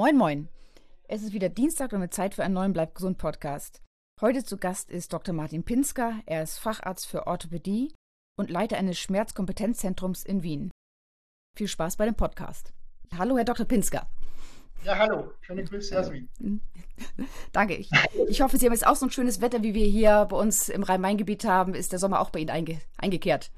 Moin, 0.00 0.16
moin. 0.16 0.48
Es 1.08 1.22
ist 1.22 1.34
wieder 1.34 1.50
Dienstag 1.50 1.92
und 1.92 2.00
mit 2.00 2.14
Zeit 2.14 2.34
für 2.34 2.42
einen 2.42 2.54
neuen 2.54 2.72
Bleib 2.72 2.94
gesund 2.94 3.18
Podcast. 3.18 3.82
Heute 4.22 4.42
zu 4.42 4.56
Gast 4.56 4.90
ist 4.90 5.12
Dr. 5.12 5.34
Martin 5.34 5.62
Pinsker. 5.62 6.22
Er 6.24 6.42
ist 6.42 6.56
Facharzt 6.56 7.06
für 7.06 7.26
Orthopädie 7.26 7.92
und 8.38 8.48
Leiter 8.48 8.78
eines 8.78 8.98
Schmerzkompetenzzentrums 8.98 10.24
in 10.24 10.42
Wien. 10.42 10.70
Viel 11.54 11.68
Spaß 11.68 11.98
bei 11.98 12.06
dem 12.06 12.14
Podcast. 12.14 12.72
Hallo, 13.18 13.36
Herr 13.36 13.44
Dr. 13.44 13.66
Pinsker. 13.66 14.08
Ja, 14.84 14.96
hallo. 14.96 15.34
Schöne 15.42 15.64
Grüße 15.64 16.00
aus 16.00 16.10
Wien. 16.10 16.30
Danke. 17.52 17.74
Ich, 17.74 17.90
ich, 18.26 18.40
hoffe, 18.40 18.56
Sie 18.56 18.64
haben 18.64 18.72
jetzt 18.72 18.86
auch 18.86 18.96
so 18.96 19.04
ein 19.04 19.12
schönes 19.12 19.42
Wetter, 19.42 19.62
wie 19.62 19.74
wir 19.74 19.84
hier 19.84 20.24
bei 20.30 20.36
uns 20.38 20.70
im 20.70 20.82
Rhein-Main-Gebiet 20.82 21.44
haben. 21.44 21.74
Ist 21.74 21.92
der 21.92 21.98
Sommer 21.98 22.20
auch 22.20 22.30
bei 22.30 22.38
Ihnen 22.38 22.48
einge 22.48 22.80
eingekehrt? 22.96 23.50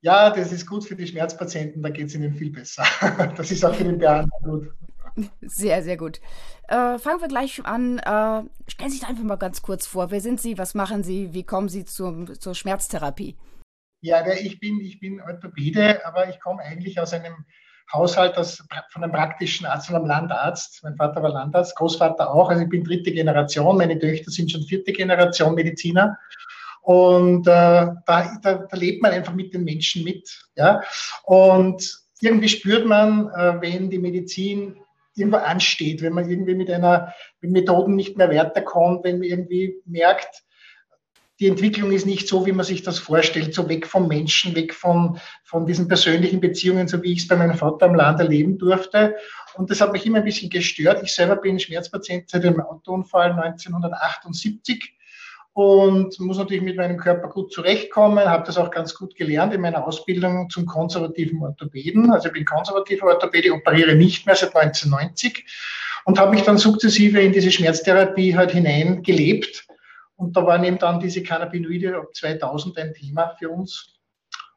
Ja, 0.00 0.30
das 0.30 0.52
ist 0.52 0.66
gut 0.66 0.86
für 0.86 0.96
die 0.96 1.06
Schmerzpatienten, 1.06 1.82
da 1.82 1.90
geht 1.90 2.06
es 2.06 2.14
ihnen 2.14 2.32
viel 2.32 2.50
besser. 2.50 2.84
Das 3.36 3.50
ist 3.50 3.62
auch 3.62 3.74
für 3.74 3.84
den 3.84 3.98
Behandler 3.98 4.30
gut. 4.42 4.72
Sehr, 5.40 5.82
sehr 5.82 5.96
gut. 5.96 6.20
Äh, 6.68 6.98
fangen 6.98 7.20
wir 7.20 7.28
gleich 7.28 7.64
an. 7.64 7.98
Äh, 7.98 8.42
stellen 8.70 8.90
Sie 8.90 8.98
sich 8.98 9.06
einfach 9.06 9.24
mal 9.24 9.36
ganz 9.36 9.62
kurz 9.62 9.86
vor. 9.86 10.10
Wer 10.10 10.20
sind 10.20 10.40
Sie? 10.40 10.58
Was 10.58 10.74
machen 10.74 11.02
Sie? 11.02 11.32
Wie 11.32 11.44
kommen 11.44 11.68
Sie 11.68 11.84
zum, 11.84 12.38
zur 12.38 12.54
Schmerztherapie? 12.54 13.36
Ja, 14.02 14.26
ich 14.32 14.60
bin, 14.60 14.80
ich 14.80 14.98
bin 15.00 15.20
Orthopäde, 15.20 16.04
aber 16.06 16.28
ich 16.28 16.40
komme 16.40 16.62
eigentlich 16.62 16.98
aus 16.98 17.12
einem 17.12 17.44
Haushalt 17.92 18.36
aus, 18.36 18.62
von 18.90 19.02
einem 19.02 19.12
praktischen 19.12 19.66
Arzt, 19.66 19.88
von 19.88 19.96
einem 19.96 20.06
Landarzt. 20.06 20.80
Mein 20.82 20.96
Vater 20.96 21.22
war 21.22 21.30
Landarzt, 21.30 21.76
Großvater 21.76 22.32
auch. 22.32 22.48
Also 22.48 22.62
ich 22.62 22.68
bin 22.68 22.84
dritte 22.84 23.12
Generation. 23.12 23.76
Meine 23.76 23.98
Töchter 23.98 24.30
sind 24.30 24.50
schon 24.50 24.62
vierte 24.62 24.92
Generation 24.92 25.54
Mediziner. 25.54 26.16
Und 26.82 27.46
äh, 27.46 27.50
da, 27.50 28.38
da, 28.42 28.54
da 28.54 28.76
lebt 28.76 29.02
man 29.02 29.12
einfach 29.12 29.34
mit 29.34 29.52
den 29.52 29.64
Menschen 29.64 30.04
mit. 30.04 30.48
Ja? 30.56 30.82
Und 31.24 32.00
irgendwie 32.20 32.48
spürt 32.48 32.86
man, 32.86 33.28
äh, 33.30 33.60
wenn 33.60 33.90
die 33.90 33.98
Medizin 33.98 34.76
irgendwo 35.20 35.38
ansteht, 35.38 36.02
wenn 36.02 36.12
man 36.12 36.28
irgendwie 36.28 36.54
mit 36.54 36.70
einer 36.70 37.14
mit 37.40 37.50
Methoden 37.52 37.94
nicht 37.94 38.16
mehr 38.16 38.30
weiterkommt, 38.30 39.04
wenn 39.04 39.18
man 39.18 39.28
irgendwie 39.28 39.76
merkt, 39.84 40.42
die 41.40 41.48
Entwicklung 41.48 41.90
ist 41.90 42.04
nicht 42.04 42.28
so, 42.28 42.44
wie 42.44 42.52
man 42.52 42.66
sich 42.66 42.82
das 42.82 42.98
vorstellt, 42.98 43.54
so 43.54 43.66
weg 43.68 43.86
vom 43.86 44.08
Menschen, 44.08 44.54
weg 44.54 44.74
von, 44.74 45.18
von 45.42 45.64
diesen 45.64 45.88
persönlichen 45.88 46.38
Beziehungen, 46.38 46.86
so 46.86 47.02
wie 47.02 47.12
ich 47.12 47.20
es 47.20 47.28
bei 47.28 47.36
meinem 47.36 47.56
Vater 47.56 47.86
im 47.86 47.94
Land 47.94 48.20
erleben 48.20 48.58
durfte. 48.58 49.16
Und 49.54 49.70
das 49.70 49.80
hat 49.80 49.92
mich 49.92 50.04
immer 50.04 50.18
ein 50.18 50.24
bisschen 50.24 50.50
gestört. 50.50 51.02
Ich 51.02 51.14
selber 51.14 51.36
bin 51.36 51.58
Schmerzpatient 51.58 52.28
seit 52.28 52.44
dem 52.44 52.60
Autounfall 52.60 53.32
1978 53.32 54.99
und 55.52 56.18
muss 56.20 56.38
natürlich 56.38 56.62
mit 56.62 56.76
meinem 56.76 56.96
Körper 56.96 57.28
gut 57.28 57.52
zurechtkommen, 57.52 58.24
habe 58.24 58.44
das 58.46 58.56
auch 58.56 58.70
ganz 58.70 58.94
gut 58.94 59.16
gelernt 59.16 59.52
in 59.52 59.60
meiner 59.60 59.86
Ausbildung 59.86 60.48
zum 60.48 60.64
konservativen 60.64 61.42
Orthopäden. 61.42 62.12
Also 62.12 62.28
ich 62.28 62.34
bin 62.34 62.44
konservativer 62.44 63.06
Orthopäde, 63.06 63.52
operiere 63.52 63.94
nicht 63.94 64.26
mehr 64.26 64.36
seit 64.36 64.54
1990 64.54 65.44
und 66.04 66.18
habe 66.18 66.32
mich 66.32 66.42
dann 66.42 66.56
sukzessive 66.56 67.20
in 67.20 67.32
diese 67.32 67.50
Schmerztherapie 67.50 68.36
halt 68.36 68.52
hineingelebt. 68.52 69.66
Und 70.16 70.36
da 70.36 70.46
waren 70.46 70.64
eben 70.64 70.78
dann 70.78 71.00
diese 71.00 71.22
Cannabinoide 71.22 71.96
ab 71.96 72.14
2000 72.14 72.78
ein 72.78 72.94
Thema 72.94 73.34
für 73.38 73.50
uns. 73.50 73.98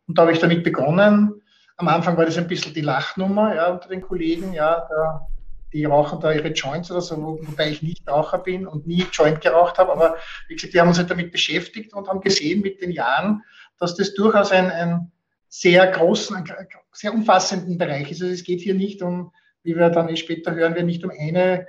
Und 0.08 0.17
da 0.17 0.23
habe 0.23 0.33
ich 0.33 0.39
damit 0.39 0.64
begonnen. 0.64 1.41
Am 1.77 1.88
Anfang 1.88 2.17
war 2.17 2.25
das 2.25 2.38
ein 2.38 2.47
bisschen 2.47 2.73
die 2.73 2.81
Lachnummer 2.81 3.55
ja, 3.55 3.71
unter 3.71 3.89
den 3.89 4.02
Kollegen. 4.02 4.53
Ja, 4.53 4.86
da 4.89 5.27
die 5.74 5.86
rauchen 5.86 6.20
da 6.20 6.32
ihre 6.32 6.50
Joints 6.50 6.92
oder 6.92 7.02
so, 7.02 7.18
wobei 7.42 7.72
ich 7.72 7.82
nicht 7.82 8.08
Raucher 8.08 8.38
bin 8.38 8.68
und 8.68 8.88
nie 8.88 9.06
Joint 9.12 9.42
geraucht 9.42 9.78
habe. 9.78 9.92
Aber 9.92 10.18
wie 10.48 10.56
gesagt, 10.56 10.74
die 10.74 10.80
haben 10.80 10.88
uns 10.88 11.00
halt 11.00 11.10
damit 11.10 11.32
beschäftigt 11.32 11.94
und 11.94 12.08
haben 12.08 12.22
gesehen 12.22 12.62
mit 12.62 12.82
den 12.82 12.92
Jahren, 12.92 13.44
dass 13.80 13.95
das 13.95 14.14
durchaus 14.14 14.52
ein, 14.52 14.70
ein 14.70 15.12
sehr 15.50 15.86
großen, 15.88 16.44
sehr 16.92 17.14
umfassenden 17.14 17.78
Bereich 17.78 18.12
ist. 18.12 18.22
Also 18.22 18.33
es 18.33 18.44
geht 18.44 18.62
hier 18.62 18.76
nicht 18.76 19.02
um, 19.02 19.32
wie 19.64 19.76
wir 19.76 19.89
dann 19.89 20.10
eh 20.10 20.16
später 20.16 20.54
hören, 20.54 20.76
wir 20.76 20.83
nicht 20.83 21.04
um 21.04 21.12
eine 21.12 21.67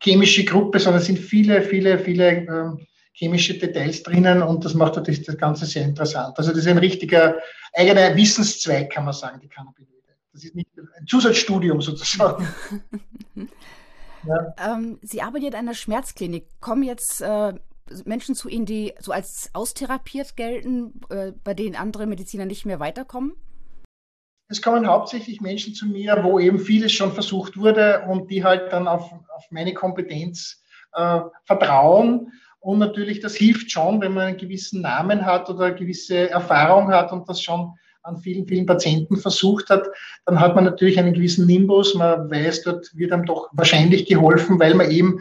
chemische 0.00 0.44
Gruppe, 0.44 0.78
sondern 0.78 1.00
es 1.00 1.06
sind 1.06 1.18
viele, 1.18 1.62
viele, 1.62 1.98
viele 1.98 2.28
ähm, 2.30 2.86
chemische 3.12 3.58
Details 3.58 4.02
drinnen 4.02 4.42
und 4.42 4.64
das 4.64 4.74
macht 4.74 4.96
natürlich 4.96 5.22
das 5.22 5.36
Ganze 5.36 5.66
sehr 5.66 5.84
interessant. 5.84 6.36
Also 6.38 6.50
das 6.50 6.60
ist 6.60 6.66
ein 6.66 6.78
richtiger 6.78 7.36
eigener 7.74 8.16
Wissenszweig, 8.16 8.90
kann 8.90 9.04
man 9.04 9.14
sagen, 9.14 9.40
die 9.40 9.48
Cannabinoide. 9.48 9.92
Das 10.32 10.44
ist 10.44 10.54
nicht 10.54 10.70
ein 10.98 11.06
Zusatzstudium 11.06 11.80
sozusagen. 11.82 12.48
ja. 14.26 14.74
ähm, 14.74 14.98
Sie 15.02 15.22
arbeiten 15.22 15.46
in 15.46 15.54
einer 15.54 15.74
Schmerzklinik. 15.74 16.46
Kommen 16.60 16.82
jetzt 16.82 17.20
äh, 17.20 17.54
Menschen 18.04 18.34
zu 18.34 18.48
Ihnen, 18.48 18.66
die 18.66 18.94
so 18.98 19.12
als 19.12 19.50
austherapiert 19.52 20.36
gelten, 20.36 21.00
äh, 21.10 21.32
bei 21.44 21.54
denen 21.54 21.76
andere 21.76 22.06
Mediziner 22.06 22.46
nicht 22.46 22.66
mehr 22.66 22.80
weiterkommen? 22.80 23.32
Es 24.48 24.60
kommen 24.60 24.86
hauptsächlich 24.86 25.40
Menschen 25.40 25.74
zu 25.74 25.86
mir, 25.86 26.22
wo 26.22 26.38
eben 26.38 26.58
vieles 26.58 26.92
schon 26.92 27.12
versucht 27.12 27.56
wurde 27.56 28.04
und 28.08 28.30
die 28.30 28.44
halt 28.44 28.72
dann 28.72 28.86
auf, 28.86 29.10
auf 29.10 29.44
meine 29.50 29.72
Kompetenz 29.72 30.62
äh, 30.92 31.20
vertrauen. 31.44 32.32
Und 32.60 32.78
natürlich, 32.78 33.20
das 33.20 33.34
hilft 33.34 33.72
schon, 33.72 34.00
wenn 34.00 34.12
man 34.12 34.24
einen 34.24 34.36
gewissen 34.36 34.82
Namen 34.82 35.24
hat 35.24 35.48
oder 35.48 35.66
eine 35.66 35.74
gewisse 35.74 36.30
Erfahrung 36.30 36.88
hat 36.88 37.12
und 37.12 37.28
das 37.28 37.40
schon 37.40 37.74
an 38.02 38.16
vielen, 38.18 38.46
vielen 38.46 38.66
Patienten 38.66 39.16
versucht 39.16 39.70
hat, 39.70 39.86
dann 40.26 40.40
hat 40.40 40.54
man 40.54 40.64
natürlich 40.64 40.98
einen 40.98 41.14
gewissen 41.14 41.46
Nimbus. 41.46 41.94
Man 41.94 42.30
weiß, 42.30 42.62
dort 42.62 42.90
wird 42.96 43.12
einem 43.12 43.26
doch 43.26 43.48
wahrscheinlich 43.52 44.06
geholfen, 44.06 44.58
weil 44.58 44.74
man 44.74 44.90
eben 44.90 45.20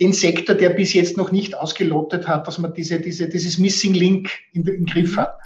den 0.00 0.12
Sektor, 0.12 0.54
der 0.54 0.70
bis 0.70 0.92
jetzt 0.92 1.16
noch 1.16 1.32
nicht 1.32 1.56
ausgelotet 1.56 2.28
hat, 2.28 2.46
dass 2.46 2.58
man 2.58 2.74
diese, 2.74 3.00
diese, 3.00 3.28
dieses 3.28 3.58
Missing 3.58 3.94
Link 3.94 4.30
im, 4.52 4.66
im 4.66 4.86
Griff 4.86 5.16
hat. 5.16 5.38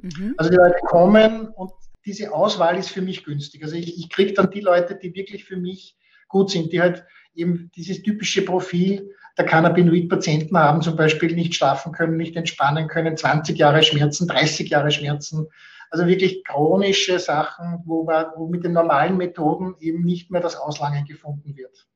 Mhm. 0.00 0.34
Also 0.36 0.50
die 0.50 0.56
Leute 0.56 0.78
kommen 0.82 1.48
und 1.48 1.72
diese 2.04 2.32
Auswahl 2.32 2.78
ist 2.78 2.90
für 2.90 3.02
mich 3.02 3.24
günstig. 3.24 3.64
Also 3.64 3.74
ich, 3.74 3.98
ich 3.98 4.08
kriege 4.08 4.32
dann 4.32 4.50
die 4.50 4.60
Leute, 4.60 4.94
die 4.94 5.12
wirklich 5.14 5.44
für 5.44 5.56
mich 5.56 5.96
gut 6.28 6.50
sind, 6.50 6.72
die 6.72 6.80
halt 6.80 7.04
eben 7.34 7.70
dieses 7.74 8.02
typische 8.02 8.42
Profil 8.42 9.10
der 9.36 9.44
Cannabinoid-Patienten 9.44 10.56
haben, 10.56 10.80
zum 10.82 10.96
Beispiel 10.96 11.34
nicht 11.34 11.54
schlafen 11.54 11.92
können, 11.92 12.16
nicht 12.16 12.36
entspannen 12.36 12.88
können, 12.88 13.16
20 13.16 13.58
Jahre 13.58 13.82
Schmerzen, 13.82 14.26
30 14.28 14.70
Jahre 14.70 14.90
Schmerzen, 14.90 15.48
also 15.90 16.06
wirklich 16.06 16.44
chronische 16.44 17.18
Sachen, 17.18 17.82
wo, 17.84 18.04
man, 18.04 18.26
wo 18.36 18.46
mit 18.48 18.64
den 18.64 18.72
normalen 18.72 19.16
Methoden 19.16 19.74
eben 19.80 20.04
nicht 20.04 20.30
mehr 20.30 20.40
das 20.40 20.56
Auslangen 20.56 21.04
gefunden 21.04 21.56
wird. 21.56 21.86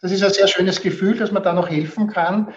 Das 0.00 0.12
ist 0.12 0.22
ein 0.22 0.32
sehr 0.32 0.48
schönes 0.48 0.82
Gefühl, 0.82 1.16
dass 1.16 1.32
man 1.32 1.42
da 1.42 1.52
noch 1.52 1.68
helfen 1.68 2.08
kann. 2.08 2.54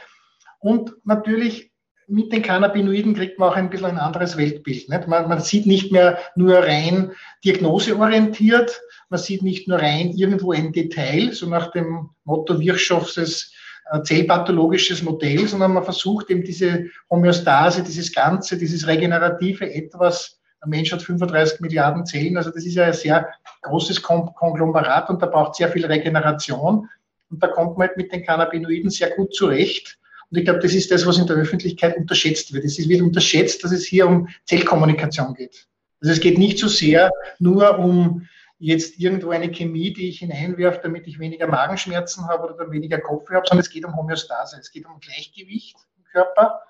Und 0.59 0.94
natürlich 1.06 1.72
mit 2.08 2.31
den 2.31 2.42
Cannabinoiden 2.42 3.16
kriegt 3.16 3.38
man 3.38 3.50
auch 3.50 3.56
ein 3.56 3.70
bisschen 3.70 3.88
ein 3.88 4.00
anderes 4.00 4.38
Weltbild. 4.38 4.90
Nicht? 4.90 5.08
Man, 5.08 5.28
man 5.28 5.42
sieht 5.42 5.66
nicht 5.66 5.92
mehr 5.92 6.20
nur 6.36 6.58
rein 6.58 7.12
diagnoseorientiert, 7.44 8.81
man 9.09 9.19
sieht 9.19 9.44
nicht 9.44 9.68
nur 9.68 9.80
rein 9.80 10.12
irgendwo 10.12 10.54
ein 10.54 10.72
Detail, 10.72 11.34
so 11.34 11.48
nach 11.48 11.72
dem 11.72 12.09
Motto 12.24 12.59
Virchow's 12.59 13.18
äh, 13.18 13.25
zellpathologisches 14.03 15.03
Modell, 15.03 15.48
sondern 15.48 15.74
man 15.74 15.84
versucht 15.84 16.30
eben 16.30 16.44
diese 16.44 16.86
Homöostase, 17.09 17.84
dieses 17.84 18.14
Ganze, 18.14 18.58
dieses 18.58 18.88
regenerative 18.88 19.74
etwas. 19.74 20.40
Der 20.62 20.70
Mensch 20.70 20.92
hat 20.92 21.02
35 21.02 21.59
Milliarden 21.59 22.06
Zellen, 22.06 22.38
also 22.38 22.50
das 22.50 22.66
ist 22.66 22.75
ja 22.75 22.86
ein 22.86 22.94
sehr 22.94 23.30
großes 23.62 24.02
Konglomerat 24.02 25.09
und 25.09 25.22
da 25.22 25.28
braucht 25.28 25.56
sehr 25.56 25.70
viel 25.70 25.86
Regeneration. 25.86 26.90
Und 27.30 27.44
da 27.44 27.48
kommt 27.48 27.78
man 27.78 27.88
halt 27.88 27.98
mit 27.98 28.12
den 28.12 28.24
Cannabinoiden 28.24 28.90
sehr 28.90 29.12
gut 29.12 29.34
zurecht. 29.34 30.00
Und 30.30 30.38
ich 30.38 30.46
glaube, 30.46 30.59
das 30.59 30.74
ist 30.74 30.92
das, 30.92 31.06
was 31.06 31.18
in 31.18 31.28
der 31.28 31.38
Öffentlichkeit 31.38 31.96
unterschätzt 31.98 32.54
wird. 32.54 32.66
Es 32.66 32.78
wird 32.78 33.02
unterschätzt, 33.02 33.64
dass 33.64 33.72
es 33.72 33.86
hier 33.86 34.08
um 34.08 34.28
Zellkommunikation 34.46 35.34
geht. 35.34 35.68
Also 36.02 36.14
es 36.14 36.19
geht 36.19 36.38
nicht 36.38 36.59
so 36.59 36.68
sehr 36.68 37.12
nur 37.40 37.80
um 37.80 38.28
jetzt 38.59 39.00
irgendwo 39.00 39.29
eine 39.29 39.51
Chemie, 39.51 39.94
die 39.94 40.09
ich 40.09 40.19
hineinwerfe, 40.19 40.79
damit 40.81 41.07
ich 41.07 41.19
weniger 41.19 41.47
Magenschmerzen 41.47 42.28
habe 42.28 42.54
oder 42.54 42.71
weniger 42.71 43.00
Kopf 43.00 43.30
habe, 43.30 43.45
sondern 43.48 43.63
es 43.63 43.69
geht 43.69 43.86
um 43.86 43.95
Homöostase, 43.95 44.57
es 44.59 44.71
geht 44.71 44.86
um 44.86 45.00
Gleichgewicht 45.00 45.77
im 45.98 46.04
Körper. 46.06 46.62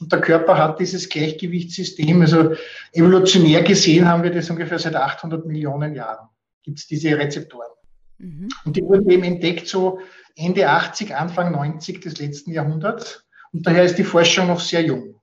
Und 0.00 0.10
der 0.10 0.20
Körper 0.20 0.58
hat 0.58 0.80
dieses 0.80 1.08
Gleichgewichtssystem, 1.08 2.22
also 2.22 2.54
evolutionär 2.92 3.62
gesehen 3.62 4.08
haben 4.08 4.24
wir 4.24 4.32
das 4.32 4.50
ungefähr 4.50 4.78
seit 4.78 4.96
800 4.96 5.46
Millionen 5.46 5.94
Jahren, 5.94 6.28
gibt 6.64 6.80
es 6.80 6.88
diese 6.88 7.16
Rezeptoren. 7.16 7.70
Mhm. 8.18 8.48
Und 8.64 8.76
die 8.76 8.82
wurden 8.82 9.08
eben 9.08 9.22
entdeckt 9.22 9.68
so 9.68 10.00
Ende 10.34 10.68
80, 10.68 11.14
Anfang 11.14 11.52
90 11.52 12.00
des 12.00 12.18
letzten 12.18 12.52
Jahrhunderts. 12.52 13.24
Und 13.52 13.66
daher 13.66 13.84
ist 13.84 13.96
die 13.96 14.04
Forschung 14.04 14.48
noch 14.48 14.60
sehr 14.60 14.82
jung. 14.82 15.20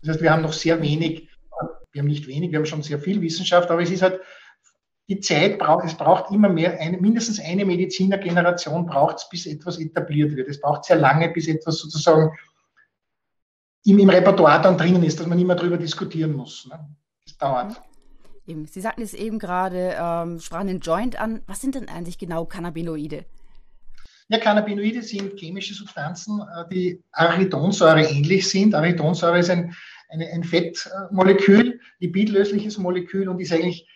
Das 0.00 0.14
heißt, 0.14 0.22
wir 0.22 0.32
haben 0.32 0.42
noch 0.42 0.52
sehr 0.52 0.82
wenig, 0.82 1.28
wir 1.92 2.00
haben 2.00 2.08
nicht 2.08 2.26
wenig, 2.26 2.50
wir 2.50 2.58
haben 2.58 2.66
schon 2.66 2.82
sehr 2.82 2.98
viel 2.98 3.20
Wissenschaft, 3.20 3.70
aber 3.70 3.82
es 3.82 3.90
ist 3.90 4.02
halt 4.02 4.20
die 5.12 5.20
Zeit 5.20 5.58
braucht, 5.58 5.84
es 5.84 5.94
braucht 5.94 6.30
immer 6.30 6.48
mehr, 6.48 6.80
eine, 6.80 6.96
mindestens 6.96 7.38
eine 7.38 7.66
Medizinergeneration 7.66 8.86
braucht 8.86 9.18
es, 9.18 9.28
bis 9.28 9.46
etwas 9.46 9.78
etabliert 9.78 10.34
wird. 10.34 10.48
Es 10.48 10.60
braucht 10.60 10.84
sehr 10.84 10.96
lange, 10.96 11.28
bis 11.28 11.48
etwas 11.48 11.78
sozusagen 11.78 12.30
im, 13.84 13.98
im 13.98 14.08
Repertoire 14.08 14.62
dann 14.62 14.78
drinnen 14.78 15.02
ist, 15.02 15.20
dass 15.20 15.26
man 15.26 15.38
immer 15.38 15.54
darüber 15.54 15.76
diskutieren 15.76 16.32
muss. 16.32 16.66
Ne? 16.66 16.78
Das 17.26 17.36
dauert. 17.36 17.82
Eben. 18.46 18.66
Sie 18.66 18.80
sagten 18.80 19.02
es 19.02 19.12
eben 19.12 19.38
gerade, 19.38 19.96
ähm, 19.98 20.40
sprachen 20.40 20.68
den 20.68 20.80
Joint 20.80 21.20
an. 21.20 21.42
Was 21.46 21.60
sind 21.60 21.74
denn 21.74 21.88
eigentlich 21.88 22.18
genau 22.18 22.46
Cannabinoide? 22.46 23.26
Ja, 24.28 24.38
Cannabinoide 24.38 25.02
sind 25.02 25.38
chemische 25.38 25.74
Substanzen, 25.74 26.40
äh, 26.40 26.64
die 26.72 27.02
Arachidonsäure 27.12 28.04
ähnlich 28.04 28.48
sind. 28.48 28.74
Arachidonsäure 28.74 29.40
ist 29.40 29.50
ein, 29.50 29.74
eine, 30.08 30.26
ein 30.28 30.42
Fettmolekül, 30.42 31.80
lipidlösliches 31.98 32.78
Molekül 32.78 33.28
und 33.28 33.40
ist 33.40 33.52
eigentlich 33.52 33.86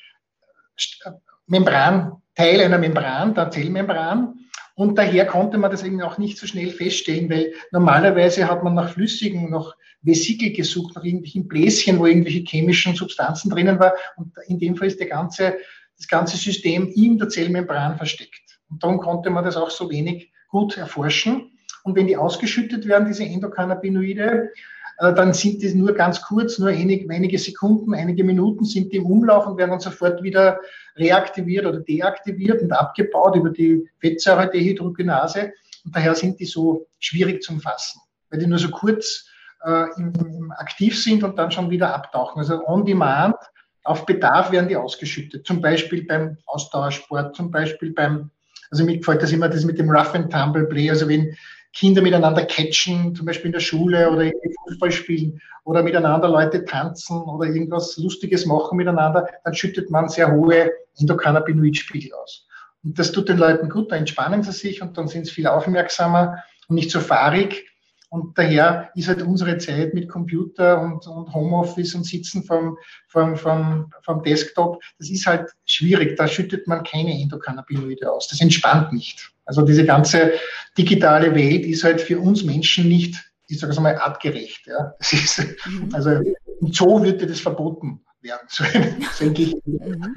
Membran, 1.46 2.12
Teil 2.34 2.60
einer 2.60 2.78
Membran, 2.78 3.34
der 3.34 3.50
Zellmembran. 3.50 4.34
Und 4.74 4.98
daher 4.98 5.26
konnte 5.26 5.56
man 5.56 5.70
das 5.70 5.82
eben 5.82 6.02
auch 6.02 6.18
nicht 6.18 6.36
so 6.38 6.46
schnell 6.46 6.70
feststellen, 6.70 7.30
weil 7.30 7.52
normalerweise 7.72 8.46
hat 8.46 8.62
man 8.62 8.74
nach 8.74 8.90
flüssigen, 8.90 9.50
nach 9.50 9.74
Vesikel 10.02 10.52
gesucht, 10.52 10.94
nach 10.94 11.04
irgendwelchen 11.04 11.48
Bläschen, 11.48 11.98
wo 11.98 12.06
irgendwelche 12.06 12.44
chemischen 12.46 12.94
Substanzen 12.94 13.50
drinnen 13.50 13.78
war. 13.78 13.94
Und 14.16 14.32
in 14.46 14.58
dem 14.58 14.76
Fall 14.76 14.88
ist 14.88 15.00
der 15.00 15.08
ganze, 15.08 15.56
das 15.96 16.06
ganze 16.06 16.36
System 16.36 16.92
in 16.94 17.18
der 17.18 17.30
Zellmembran 17.30 17.96
versteckt. 17.96 18.60
Und 18.68 18.82
darum 18.82 18.98
konnte 18.98 19.30
man 19.30 19.44
das 19.44 19.56
auch 19.56 19.70
so 19.70 19.90
wenig 19.90 20.30
gut 20.48 20.76
erforschen. 20.76 21.52
Und 21.82 21.96
wenn 21.96 22.06
die 22.06 22.16
ausgeschüttet 22.16 22.86
werden, 22.86 23.08
diese 23.08 23.24
Endokannabinoide, 23.24 24.22
äh, 24.22 24.48
dann 24.98 25.34
sind 25.34 25.62
die 25.62 25.74
nur 25.74 25.92
ganz 25.92 26.22
kurz, 26.22 26.58
nur 26.58 26.70
wenige 26.70 27.38
Sekunden, 27.38 27.94
einige 27.94 28.24
Minuten 28.24 28.64
sind 28.64 28.92
die 28.92 28.96
im 28.96 29.06
Umlauf 29.06 29.46
und 29.46 29.58
werden 29.58 29.72
dann 29.72 29.80
sofort 29.80 30.22
wieder 30.22 30.58
reaktiviert 30.96 31.66
oder 31.66 31.80
deaktiviert 31.80 32.62
und 32.62 32.72
abgebaut 32.72 33.36
über 33.36 33.50
die 33.50 33.88
Fettsäuredehydrogenase. 34.00 35.52
Und 35.84 35.94
daher 35.94 36.14
sind 36.14 36.40
die 36.40 36.46
so 36.46 36.86
schwierig 36.98 37.42
zum 37.42 37.60
Fassen, 37.60 38.00
weil 38.30 38.40
die 38.40 38.46
nur 38.46 38.58
so 38.58 38.70
kurz 38.70 39.26
äh, 39.64 39.84
im, 39.98 40.12
im 40.14 40.52
aktiv 40.52 40.98
sind 41.02 41.22
und 41.22 41.38
dann 41.38 41.50
schon 41.50 41.70
wieder 41.70 41.94
abtauchen. 41.94 42.40
Also 42.40 42.66
on 42.66 42.84
demand, 42.84 43.36
auf 43.84 44.06
Bedarf 44.06 44.50
werden 44.50 44.68
die 44.68 44.76
ausgeschüttet. 44.76 45.46
Zum 45.46 45.60
Beispiel 45.60 46.04
beim 46.06 46.38
Ausdauersport, 46.46 47.36
zum 47.36 47.50
Beispiel 47.50 47.92
beim, 47.92 48.30
also 48.70 48.84
mir 48.84 48.96
gefällt 48.96 49.22
das 49.22 49.32
immer 49.32 49.48
das 49.48 49.64
mit 49.64 49.78
dem 49.78 49.90
Rough 49.90 50.14
and 50.14 50.32
Tumble 50.32 50.64
Play, 50.64 50.90
also 50.90 51.08
wenn 51.08 51.36
Kinder 51.76 52.00
miteinander 52.00 52.46
catchen, 52.46 53.14
zum 53.14 53.26
Beispiel 53.26 53.46
in 53.46 53.52
der 53.52 53.60
Schule 53.60 54.10
oder 54.10 54.30
Fußball 54.66 54.90
spielen 54.90 55.40
oder 55.64 55.82
miteinander 55.82 56.28
Leute 56.28 56.64
tanzen 56.64 57.20
oder 57.20 57.48
irgendwas 57.48 57.98
Lustiges 57.98 58.46
machen 58.46 58.78
miteinander, 58.78 59.28
dann 59.44 59.54
schüttet 59.54 59.90
man 59.90 60.08
sehr 60.08 60.32
hohe 60.32 60.72
Endokannabinoidspiegel 60.98 62.14
aus. 62.14 62.46
Und 62.82 62.98
das 62.98 63.12
tut 63.12 63.28
den 63.28 63.36
Leuten 63.36 63.68
gut, 63.68 63.92
da 63.92 63.96
entspannen 63.96 64.42
sie 64.42 64.52
sich 64.52 64.80
und 64.80 64.96
dann 64.96 65.06
sind 65.06 65.26
sie 65.26 65.32
viel 65.32 65.46
aufmerksamer 65.46 66.42
und 66.68 66.76
nicht 66.76 66.90
so 66.90 67.00
fahrig. 67.00 67.66
Und 68.08 68.38
daher 68.38 68.90
ist 68.94 69.08
halt 69.08 69.22
unsere 69.22 69.58
Zeit 69.58 69.92
mit 69.92 70.08
Computer 70.08 70.80
und, 70.80 71.06
und 71.06 71.34
Homeoffice 71.34 71.94
und 71.94 72.04
Sitzen 72.04 72.44
vom, 72.44 72.78
vom, 73.08 73.36
vom, 73.36 73.92
vom 74.02 74.22
Desktop, 74.22 74.80
das 74.98 75.10
ist 75.10 75.26
halt 75.26 75.50
schwierig. 75.64 76.16
Da 76.16 76.28
schüttet 76.28 76.66
man 76.66 76.84
keine 76.84 77.20
Endokannabinoide 77.20 78.10
aus. 78.10 78.28
Das 78.28 78.40
entspannt 78.40 78.92
nicht. 78.92 79.32
Also 79.44 79.62
diese 79.62 79.84
ganze 79.84 80.32
digitale 80.78 81.34
Welt 81.34 81.66
ist 81.66 81.84
halt 81.84 82.00
für 82.00 82.18
uns 82.20 82.44
Menschen 82.44 82.88
nicht, 82.88 83.16
ich 83.48 83.58
sage 83.58 83.72
es 83.72 83.80
mal, 83.80 83.96
artgerecht. 83.96 84.66
Ja. 84.66 84.94
Das 84.98 85.12
ist, 85.12 85.38
mhm. 85.66 85.90
Also 85.92 86.10
im 86.10 86.72
Zoo 86.72 87.02
würde 87.02 87.26
das 87.26 87.40
verboten 87.40 88.00
werden. 88.22 88.46
So 88.48 88.64
ein, 88.64 89.04
so 89.12 89.24
ein 89.24 89.32
mhm. 89.64 90.14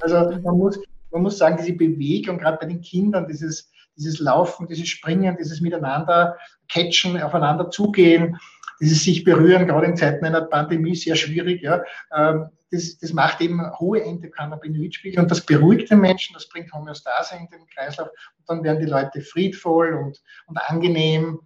Also 0.00 0.38
man 0.42 0.56
muss, 0.56 0.78
man 1.10 1.22
muss 1.22 1.38
sagen, 1.38 1.56
diese 1.60 1.72
Bewegung, 1.72 2.38
gerade 2.38 2.58
bei 2.60 2.66
den 2.66 2.80
Kindern, 2.80 3.26
dieses, 3.26 3.70
dieses 3.96 4.18
Laufen, 4.18 4.66
dieses 4.66 4.88
Springen, 4.88 5.36
dieses 5.38 5.60
Miteinander 5.60 6.36
catchen, 6.68 7.20
aufeinander 7.20 7.70
zugehen, 7.70 8.38
dieses 8.80 9.04
sich 9.04 9.24
berühren, 9.24 9.66
gerade 9.66 9.86
in 9.86 9.96
Zeiten 9.96 10.24
einer 10.24 10.42
Pandemie 10.42 10.96
sehr 10.96 11.16
schwierig. 11.16 11.62
Ja. 11.62 11.82
Ähm, 12.14 12.50
das, 12.70 12.98
das 12.98 13.12
macht 13.12 13.40
eben 13.40 13.62
hohe 13.78 14.02
Endokannabinoidspiegel 14.02 15.20
und 15.20 15.30
das 15.30 15.40
beruhigt 15.40 15.90
den 15.90 16.00
Menschen, 16.00 16.34
das 16.34 16.48
bringt 16.48 16.72
Homöostase 16.72 17.36
in 17.36 17.48
den 17.48 17.66
Kreislauf 17.68 18.08
und 18.08 18.48
dann 18.48 18.64
werden 18.64 18.80
die 18.80 18.90
Leute 18.90 19.20
friedvoll 19.20 19.94
und, 19.94 20.20
und 20.46 20.58
angenehm. 20.58 21.40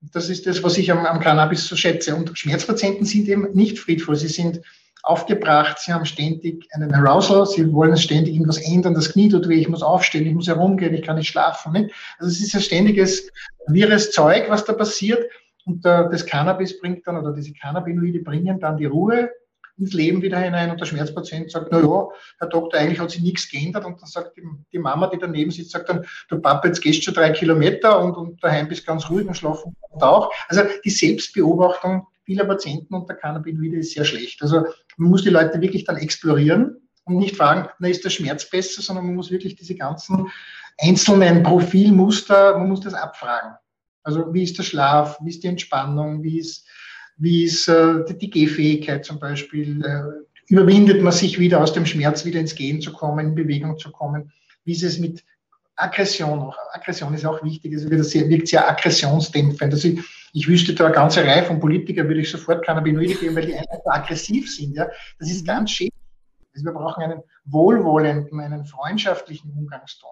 Das 0.00 0.28
ist 0.28 0.46
das, 0.46 0.62
was 0.62 0.78
ich 0.78 0.92
am, 0.92 1.06
am 1.06 1.20
Cannabis 1.20 1.66
so 1.66 1.74
schätze. 1.74 2.14
Und 2.14 2.38
Schmerzpatienten 2.38 3.04
sind 3.04 3.28
eben 3.28 3.52
nicht 3.52 3.78
friedvoll. 3.78 4.14
Sie 4.14 4.28
sind 4.28 4.60
aufgebracht, 5.02 5.78
sie 5.78 5.92
haben 5.92 6.04
ständig 6.04 6.66
einen 6.72 6.92
Arousal, 6.94 7.46
sie 7.46 7.72
wollen 7.72 7.96
ständig 7.96 8.34
irgendwas 8.34 8.58
ändern, 8.58 8.94
das 8.94 9.12
Knie 9.12 9.28
tut 9.28 9.48
weh, 9.48 9.60
ich 9.60 9.68
muss 9.68 9.82
aufstehen, 9.82 10.26
ich 10.26 10.34
muss 10.34 10.48
herumgehen, 10.48 10.94
ich 10.94 11.02
kann 11.02 11.16
nicht 11.16 11.28
schlafen. 11.28 11.72
Nicht? 11.72 11.94
Also 12.18 12.30
es 12.30 12.40
ist 12.40 12.54
ein 12.54 12.60
ständiges 12.60 13.30
wirres 13.66 14.10
Zeug, 14.12 14.46
was 14.48 14.64
da 14.64 14.72
passiert. 14.72 15.24
Und 15.64 15.84
äh, 15.84 16.08
das 16.10 16.24
Cannabis 16.24 16.80
bringt 16.80 17.06
dann, 17.06 17.18
oder 17.18 17.32
diese 17.32 17.52
Cannabinoide 17.52 18.20
bringen 18.20 18.58
dann 18.58 18.76
die 18.76 18.86
Ruhe 18.86 19.30
ins 19.78 19.92
Leben 19.92 20.22
wieder 20.22 20.38
hinein 20.38 20.70
und 20.70 20.80
der 20.80 20.86
Schmerzpatient 20.86 21.50
sagt, 21.50 21.68
na 21.70 21.80
ja, 21.80 22.08
Herr 22.38 22.48
Doktor, 22.48 22.80
eigentlich 22.80 22.98
hat 22.98 23.10
sich 23.10 23.22
nichts 23.22 23.48
geändert 23.48 23.84
und 23.84 24.00
dann 24.00 24.08
sagt 24.08 24.36
die, 24.36 24.42
die 24.72 24.78
Mama, 24.78 25.06
die 25.06 25.18
daneben 25.18 25.50
sitzt, 25.50 25.70
sagt 25.70 25.88
dann, 25.88 26.04
du 26.28 26.40
Papa, 26.40 26.66
jetzt 26.66 26.80
gehst 26.80 27.06
du 27.06 27.12
drei 27.12 27.30
Kilometer 27.30 28.00
und, 28.00 28.16
und 28.16 28.42
daheim 28.42 28.68
bist 28.68 28.86
ganz 28.86 29.08
ruhig 29.08 29.26
und 29.26 29.36
schlafen 29.36 29.76
und 29.90 30.02
auch. 30.02 30.32
Also 30.48 30.62
die 30.84 30.90
Selbstbeobachtung 30.90 32.06
vieler 32.28 32.44
Patienten 32.44 32.94
unter 32.94 33.14
Cannabinoide 33.14 33.78
ist 33.78 33.92
sehr 33.92 34.04
schlecht. 34.04 34.42
Also 34.42 34.66
man 34.98 35.08
muss 35.08 35.22
die 35.22 35.30
Leute 35.30 35.62
wirklich 35.62 35.84
dann 35.84 35.96
explorieren 35.96 36.76
und 37.04 37.16
nicht 37.16 37.36
fragen, 37.36 37.70
na 37.78 37.88
ist 37.88 38.04
der 38.04 38.10
Schmerz 38.10 38.48
besser, 38.50 38.82
sondern 38.82 39.06
man 39.06 39.14
muss 39.14 39.30
wirklich 39.30 39.56
diese 39.56 39.74
ganzen 39.74 40.28
einzelnen 40.76 41.42
Profilmuster, 41.42 42.58
man 42.58 42.68
muss 42.68 42.80
das 42.80 42.92
abfragen. 42.92 43.52
Also 44.02 44.34
wie 44.34 44.42
ist 44.42 44.58
der 44.58 44.62
Schlaf, 44.62 45.18
wie 45.22 45.30
ist 45.30 45.42
die 45.42 45.48
Entspannung, 45.48 46.22
wie 46.22 46.38
ist 46.38 46.66
wie 47.16 47.44
ist 47.44 47.66
äh, 47.66 48.04
die 48.14 48.30
Gehfähigkeit 48.30 49.06
zum 49.06 49.18
Beispiel, 49.18 49.82
äh, 49.84 50.52
überwindet 50.52 51.02
man 51.02 51.12
sich 51.12 51.38
wieder 51.38 51.62
aus 51.62 51.72
dem 51.72 51.86
Schmerz, 51.86 52.26
wieder 52.26 52.40
ins 52.40 52.54
Gehen 52.54 52.82
zu 52.82 52.92
kommen, 52.92 53.28
in 53.28 53.34
Bewegung 53.34 53.78
zu 53.78 53.90
kommen, 53.90 54.30
wie 54.64 54.72
ist 54.72 54.84
es 54.84 54.98
mit 54.98 55.24
Aggression 55.78 56.40
auch. 56.40 56.56
Aggression 56.72 57.14
ist 57.14 57.24
auch 57.24 57.42
wichtig, 57.42 57.72
es 57.72 57.88
wirkt 57.88 58.04
sehr, 58.04 58.28
wirkt 58.28 58.48
sehr 58.48 58.68
aggressionsdämpfend. 58.68 59.72
Also 59.72 59.88
ich, 59.88 60.00
ich 60.32 60.48
wüsste 60.48 60.74
da 60.74 60.86
eine 60.86 60.94
ganze 60.94 61.24
Reihe 61.24 61.44
von 61.44 61.60
Politikern, 61.60 62.08
würde 62.08 62.20
ich 62.20 62.30
sofort 62.30 62.64
Cannabinoide 62.64 63.14
geben, 63.14 63.36
weil 63.36 63.46
die 63.46 63.54
einfach 63.54 63.78
aggressiv 63.86 64.54
sind. 64.54 64.76
Ja? 64.76 64.88
Das 65.18 65.30
ist 65.30 65.46
ganz 65.46 65.70
schädlich. 65.70 65.94
Also 66.54 66.66
wir 66.66 66.72
brauchen 66.72 67.02
einen 67.02 67.22
wohlwollenden, 67.44 68.40
einen 68.40 68.64
freundschaftlichen 68.64 69.50
Umgangston. 69.52 70.10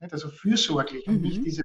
Nicht? 0.00 0.12
Also 0.12 0.28
fürsorglich 0.28 1.06
mhm. 1.06 1.14
und 1.14 1.22
nicht 1.22 1.44
diese 1.44 1.62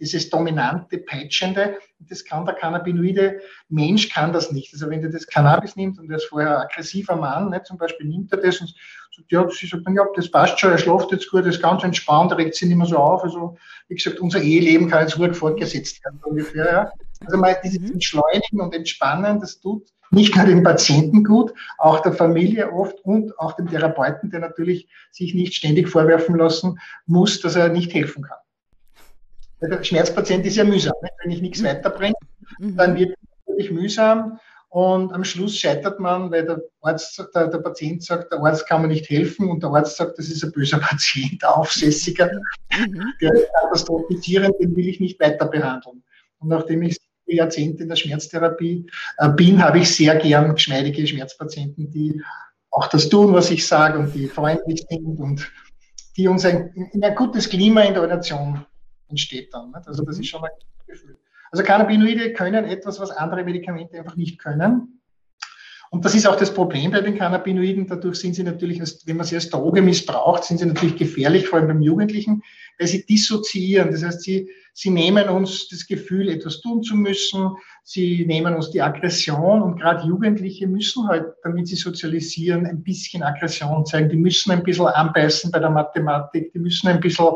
dieses 0.00 0.28
dominante, 0.30 0.98
peitschende, 0.98 1.78
das 1.98 2.24
kann 2.24 2.44
der 2.44 2.54
Cannabinoide 2.54 3.40
Mensch 3.68 4.08
kann 4.08 4.32
das 4.32 4.52
nicht. 4.52 4.72
Also 4.72 4.90
wenn 4.90 5.00
der 5.00 5.10
das 5.10 5.26
Cannabis 5.26 5.76
nimmt 5.76 5.98
und 5.98 6.10
er 6.10 6.16
ist 6.16 6.26
vorher 6.26 6.60
aggressiver 6.60 7.16
Mann, 7.16 7.50
ne, 7.50 7.62
zum 7.62 7.78
Beispiel 7.78 8.06
nimmt 8.06 8.32
er 8.32 8.38
das 8.38 8.60
und 8.60 8.74
sagt, 9.14 9.30
ja, 9.30 9.48
sie 9.48 9.66
sagt 9.66 9.84
ja, 9.94 10.04
das 10.14 10.30
passt 10.30 10.58
schon, 10.58 10.72
er 10.72 10.78
schläft 10.78 11.12
jetzt 11.12 11.30
gut, 11.30 11.46
das 11.46 11.56
ist 11.56 11.62
ganz 11.62 11.82
entspannt, 11.84 12.32
er 12.32 12.38
regt 12.38 12.54
sich 12.54 12.68
nicht 12.68 12.76
mehr 12.76 12.86
so 12.86 12.96
auf. 12.96 13.22
Also, 13.22 13.56
wie 13.88 13.94
gesagt, 13.94 14.20
unser 14.20 14.40
Eheleben 14.40 14.88
kann 14.90 15.02
jetzt 15.02 15.18
ruhig 15.18 15.36
fortgesetzt 15.36 16.04
werden, 16.04 16.20
ungefähr, 16.24 16.66
ja. 16.66 16.90
Also 17.24 17.38
mal 17.38 17.56
dieses 17.64 17.80
mhm. 17.80 17.92
Entschleunigen 17.92 18.60
und 18.60 18.74
Entspannen, 18.74 19.40
das 19.40 19.60
tut 19.60 19.88
nicht 20.14 20.36
nur 20.36 20.46
dem 20.46 20.62
Patienten 20.62 21.24
gut, 21.24 21.52
auch 21.78 22.00
der 22.00 22.12
Familie 22.12 22.72
oft 22.72 23.00
und 23.04 23.38
auch 23.38 23.52
dem 23.52 23.68
Therapeuten, 23.68 24.30
der 24.30 24.40
natürlich 24.40 24.88
sich 25.10 25.34
nicht 25.34 25.54
ständig 25.54 25.88
vorwerfen 25.88 26.36
lassen 26.36 26.78
muss, 27.06 27.40
dass 27.40 27.56
er 27.56 27.68
nicht 27.68 27.92
helfen 27.92 28.22
kann. 28.22 28.38
Der 29.70 29.82
Schmerzpatient 29.82 30.44
ist 30.46 30.56
ja 30.56 30.64
mühsam. 30.64 30.94
Wenn 31.22 31.30
ich 31.30 31.42
nichts 31.42 31.60
mhm. 31.60 31.66
weiterbringe, 31.66 32.14
mhm. 32.58 32.76
dann 32.76 32.96
wird 32.96 33.10
es 33.10 33.28
natürlich 33.46 33.70
mühsam. 33.70 34.38
Und 34.68 35.12
am 35.12 35.22
Schluss 35.22 35.56
scheitert 35.56 36.00
man, 36.00 36.32
weil 36.32 36.44
der 36.44 36.60
Arzt, 36.80 37.24
der, 37.32 37.46
der, 37.46 37.58
Patient 37.58 38.02
sagt, 38.02 38.32
der 38.32 38.40
Arzt 38.40 38.66
kann 38.66 38.82
mir 38.82 38.88
nicht 38.88 39.08
helfen 39.08 39.48
und 39.48 39.62
der 39.62 39.70
Arzt 39.70 39.96
sagt, 39.96 40.18
das 40.18 40.28
ist 40.28 40.42
ein 40.42 40.50
böser 40.50 40.78
Patient, 40.80 41.44
aufsässiger, 41.44 42.28
mhm. 42.76 43.12
der 43.20 43.34
ist 43.34 43.46
katastrophizierend, 43.54 44.54
den 44.60 44.74
will 44.74 44.88
ich 44.88 44.98
nicht 44.98 45.20
weiter 45.20 45.46
behandeln. 45.46 46.02
Und 46.38 46.48
nachdem 46.48 46.82
ich 46.82 46.98
Jahrzehnte 47.26 47.84
in 47.84 47.88
der 47.88 47.96
Schmerztherapie 47.96 48.86
äh, 49.18 49.28
bin, 49.30 49.62
habe 49.62 49.78
ich 49.78 49.94
sehr 49.94 50.16
gern 50.16 50.54
geschmeidige 50.54 51.06
Schmerzpatienten, 51.06 51.90
die 51.90 52.20
auch 52.70 52.88
das 52.88 53.08
tun, 53.08 53.32
was 53.32 53.50
ich 53.50 53.66
sage 53.66 53.98
und 53.98 54.14
die 54.14 54.26
freundlich 54.26 54.84
sind 54.88 55.20
und 55.20 55.50
die 56.16 56.28
uns 56.28 56.44
ein, 56.44 56.70
in 56.92 57.02
ein 57.02 57.14
gutes 57.14 57.48
Klima 57.48 57.82
in 57.82 57.94
der 57.94 58.02
Ordination 58.02 58.64
entsteht 59.08 59.52
dann. 59.52 59.70
Nicht? 59.70 59.86
Also 59.86 60.04
das 60.04 60.18
ist 60.18 60.28
schon 60.28 60.44
ein 60.44 60.50
Gefühl. 60.86 61.18
Also 61.50 61.62
Cannabinoide 61.62 62.32
können 62.32 62.64
etwas, 62.64 62.98
was 62.98 63.10
andere 63.10 63.44
Medikamente 63.44 63.98
einfach 63.98 64.16
nicht 64.16 64.38
können. 64.38 65.00
Und 65.94 66.04
das 66.04 66.16
ist 66.16 66.26
auch 66.26 66.34
das 66.34 66.52
Problem 66.52 66.90
bei 66.90 67.00
den 67.00 67.16
Cannabinoiden. 67.16 67.86
Dadurch 67.86 68.16
sind 68.16 68.34
sie 68.34 68.42
natürlich, 68.42 68.80
wenn 69.06 69.16
man 69.16 69.24
sie 69.24 69.36
als 69.36 69.48
Droge 69.48 69.80
missbraucht, 69.80 70.42
sind 70.42 70.58
sie 70.58 70.66
natürlich 70.66 70.96
gefährlich, 70.96 71.46
vor 71.46 71.60
allem 71.60 71.68
beim 71.68 71.82
Jugendlichen, 71.82 72.42
weil 72.80 72.88
sie 72.88 73.06
dissoziieren. 73.06 73.92
Das 73.92 74.02
heißt, 74.02 74.22
sie, 74.22 74.50
sie 74.72 74.90
nehmen 74.90 75.28
uns 75.28 75.68
das 75.68 75.86
Gefühl, 75.86 76.30
etwas 76.30 76.60
tun 76.60 76.82
zu 76.82 76.96
müssen. 76.96 77.50
Sie 77.84 78.26
nehmen 78.26 78.56
uns 78.56 78.72
die 78.72 78.82
Aggression. 78.82 79.62
Und 79.62 79.80
gerade 79.80 80.04
Jugendliche 80.04 80.66
müssen 80.66 81.06
halt, 81.06 81.26
damit 81.44 81.68
sie 81.68 81.76
sozialisieren, 81.76 82.66
ein 82.66 82.82
bisschen 82.82 83.22
Aggression 83.22 83.86
zeigen. 83.86 84.08
Die 84.08 84.16
müssen 84.16 84.50
ein 84.50 84.64
bisschen 84.64 84.88
anbeißen 84.88 85.52
bei 85.52 85.60
der 85.60 85.70
Mathematik. 85.70 86.52
Die 86.52 86.58
müssen 86.58 86.88
ein 86.88 86.98
bisschen 86.98 87.34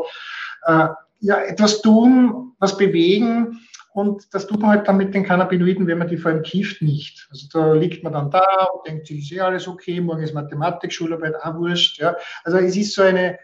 äh, 0.63 0.89
ja, 1.19 1.41
etwas 1.41 1.81
tun, 1.81 2.53
was 2.59 2.77
bewegen. 2.77 3.59
Und 3.93 4.33
das 4.33 4.47
tut 4.47 4.61
man 4.61 4.69
halt 4.69 4.87
dann 4.87 4.97
mit 4.97 5.13
den 5.13 5.25
Cannabinoiden, 5.25 5.87
wenn 5.87 5.97
man 5.97 6.07
die 6.07 6.17
vor 6.17 6.31
allem 6.31 6.43
kifft, 6.43 6.81
nicht. 6.81 7.27
Also 7.31 7.47
da 7.51 7.73
liegt 7.73 8.03
man 8.03 8.13
dann 8.13 8.29
da 8.31 8.65
und 8.73 8.87
denkt 8.87 9.07
sich, 9.07 9.19
ist 9.19 9.31
ja 9.31 9.47
alles 9.47 9.67
okay, 9.67 9.99
morgen 9.99 10.23
ist 10.23 10.33
Mathematik, 10.33 10.93
Schularbeit, 10.93 11.35
auch 11.41 11.55
wurscht. 11.55 11.99
Ja. 11.99 12.15
Also 12.43 12.59
es 12.59 12.77
ist 12.77 12.93
so 12.93 13.01
eine, 13.01 13.39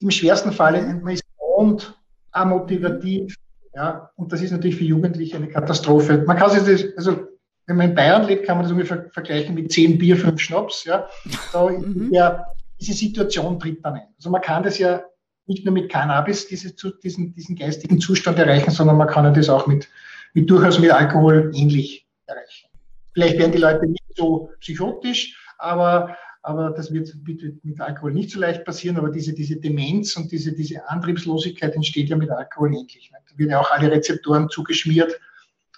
im 0.00 0.10
schwersten 0.10 0.52
Falle, 0.52 0.82
man 1.02 1.14
ist 1.14 1.24
und 1.56 1.98
amotivativ. 2.32 3.34
Ja, 3.74 4.10
und 4.16 4.32
das 4.32 4.40
ist 4.40 4.52
natürlich 4.52 4.76
für 4.76 4.84
Jugendliche 4.84 5.36
eine 5.36 5.48
Katastrophe. 5.48 6.22
Man 6.26 6.36
kann 6.36 6.50
sich 6.50 6.62
das, 6.62 6.96
also 6.96 7.26
wenn 7.66 7.76
man 7.76 7.90
in 7.90 7.94
Bayern 7.94 8.24
lebt, 8.24 8.46
kann 8.46 8.56
man 8.56 8.64
das 8.64 8.72
ungefähr 8.72 9.08
vergleichen 9.10 9.54
mit 9.54 9.72
zehn 9.72 9.98
Bier, 9.98 10.16
fünf 10.16 10.40
Schnaps. 10.40 10.84
Ja. 10.84 11.08
Da 11.52 11.68
mhm. 11.70 12.10
der 12.12 12.46
diese 12.80 12.92
Situation 12.92 13.58
tritt 13.58 13.84
dann 13.84 13.94
ein. 13.94 14.08
Also 14.16 14.30
man 14.30 14.42
kann 14.42 14.62
das 14.62 14.78
ja 14.78 15.02
nicht 15.46 15.64
nur 15.64 15.74
mit 15.74 15.90
Cannabis 15.90 16.46
diese, 16.46 16.74
diesen, 17.02 17.34
diesen 17.34 17.56
geistigen 17.56 18.00
Zustand 18.00 18.38
erreichen, 18.38 18.70
sondern 18.70 18.96
man 18.96 19.08
kann 19.08 19.32
das 19.34 19.48
auch 19.48 19.66
mit, 19.66 19.88
mit 20.32 20.48
durchaus 20.48 20.78
mit 20.78 20.90
Alkohol 20.90 21.50
ähnlich 21.54 22.06
erreichen. 22.26 22.68
Vielleicht 23.12 23.38
werden 23.38 23.52
die 23.52 23.58
Leute 23.58 23.86
nicht 23.86 24.02
so 24.16 24.50
psychotisch, 24.60 25.38
aber, 25.58 26.16
aber 26.42 26.70
das 26.70 26.92
wird 26.92 27.14
mit, 27.26 27.64
mit 27.64 27.80
Alkohol 27.80 28.12
nicht 28.12 28.30
so 28.30 28.40
leicht 28.40 28.64
passieren. 28.64 28.96
Aber 28.96 29.10
diese, 29.10 29.34
diese 29.34 29.56
Demenz 29.56 30.16
und 30.16 30.32
diese, 30.32 30.52
diese 30.52 30.88
Antriebslosigkeit 30.88 31.74
entsteht 31.74 32.08
ja 32.08 32.16
mit 32.16 32.30
Alkohol 32.30 32.74
ähnlich. 32.74 33.10
Ne? 33.12 33.18
Da 33.28 33.38
werden 33.38 33.50
ja 33.50 33.60
auch 33.60 33.70
alle 33.70 33.90
Rezeptoren 33.90 34.48
zugeschmiert 34.48 35.12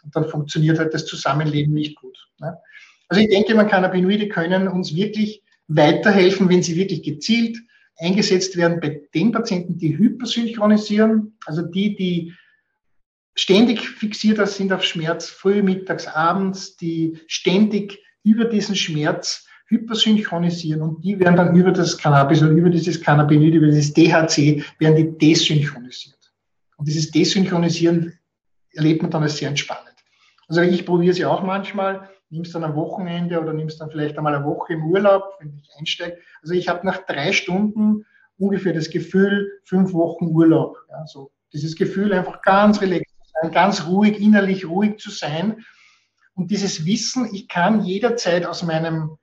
und 0.04 0.14
dann 0.14 0.28
funktioniert 0.28 0.78
halt 0.78 0.94
das 0.94 1.06
Zusammenleben 1.06 1.74
nicht 1.74 1.96
gut. 1.96 2.16
Ne? 2.38 2.56
Also 3.08 3.22
ich 3.22 3.28
denke, 3.28 3.54
man 3.54 3.68
Cannabinoide 3.68 4.28
können 4.28 4.68
uns 4.68 4.94
wirklich 4.94 5.42
weiterhelfen, 5.68 6.48
wenn 6.48 6.62
sie 6.62 6.76
wirklich 6.76 7.02
gezielt 7.02 7.58
eingesetzt 7.98 8.56
werden 8.56 8.80
bei 8.80 9.02
den 9.14 9.32
Patienten, 9.32 9.78
die 9.78 9.96
hypersynchronisieren, 9.96 11.36
also 11.46 11.62
die, 11.62 11.96
die 11.96 12.34
ständig 13.34 13.80
fixiert 13.80 14.46
sind 14.48 14.72
auf 14.72 14.82
Schmerz, 14.82 15.28
früh, 15.28 15.62
mittags, 15.62 16.06
abends, 16.06 16.76
die 16.76 17.18
ständig 17.26 17.98
über 18.22 18.46
diesen 18.46 18.74
Schmerz 18.74 19.46
hypersynchronisieren 19.68 20.82
und 20.82 21.04
die 21.04 21.18
werden 21.18 21.36
dann 21.36 21.56
über 21.56 21.72
das 21.72 21.98
Cannabis 21.98 22.42
oder 22.42 22.52
über 22.52 22.70
dieses 22.70 23.00
Cannabinoid, 23.00 23.54
über 23.54 23.66
dieses 23.66 23.92
DHC, 23.92 24.62
werden 24.78 24.96
die 24.96 25.18
desynchronisiert. 25.18 26.16
Und 26.76 26.86
dieses 26.86 27.10
Desynchronisieren 27.10 28.18
erlebt 28.72 29.02
man 29.02 29.10
dann 29.10 29.22
als 29.22 29.38
sehr 29.38 29.48
entspannend. 29.48 29.94
Also 30.48 30.60
ich 30.60 30.86
probiere 30.86 31.10
es 31.10 31.18
ja 31.18 31.28
auch 31.28 31.42
manchmal, 31.42 32.08
nimmst 32.30 32.54
dann 32.54 32.64
am 32.64 32.74
Wochenende 32.74 33.40
oder 33.40 33.52
nimmst 33.52 33.80
dann 33.80 33.90
vielleicht 33.90 34.18
einmal 34.18 34.34
eine 34.34 34.44
Woche 34.44 34.74
im 34.74 34.84
Urlaub, 34.84 35.36
wenn 35.38 35.58
ich 35.62 35.70
einsteige. 35.78 36.18
Also 36.42 36.54
ich 36.54 36.68
habe 36.68 36.84
nach 36.86 36.98
drei 37.06 37.32
Stunden 37.32 38.04
ungefähr 38.38 38.72
das 38.72 38.90
Gefühl, 38.90 39.60
fünf 39.64 39.92
Wochen 39.92 40.26
Urlaub. 40.26 40.76
Ja, 40.90 41.06
so 41.06 41.30
dieses 41.52 41.76
Gefühl, 41.76 42.12
einfach 42.12 42.42
ganz 42.42 42.80
relaxed 42.80 43.14
sein, 43.40 43.50
ganz 43.52 43.86
ruhig, 43.86 44.20
innerlich 44.20 44.66
ruhig 44.66 44.98
zu 44.98 45.10
sein. 45.10 45.64
Und 46.34 46.50
dieses 46.50 46.84
Wissen, 46.84 47.28
ich 47.32 47.48
kann 47.48 47.82
jederzeit 47.84 48.44
aus 48.44 48.62
meinem, 48.62 49.16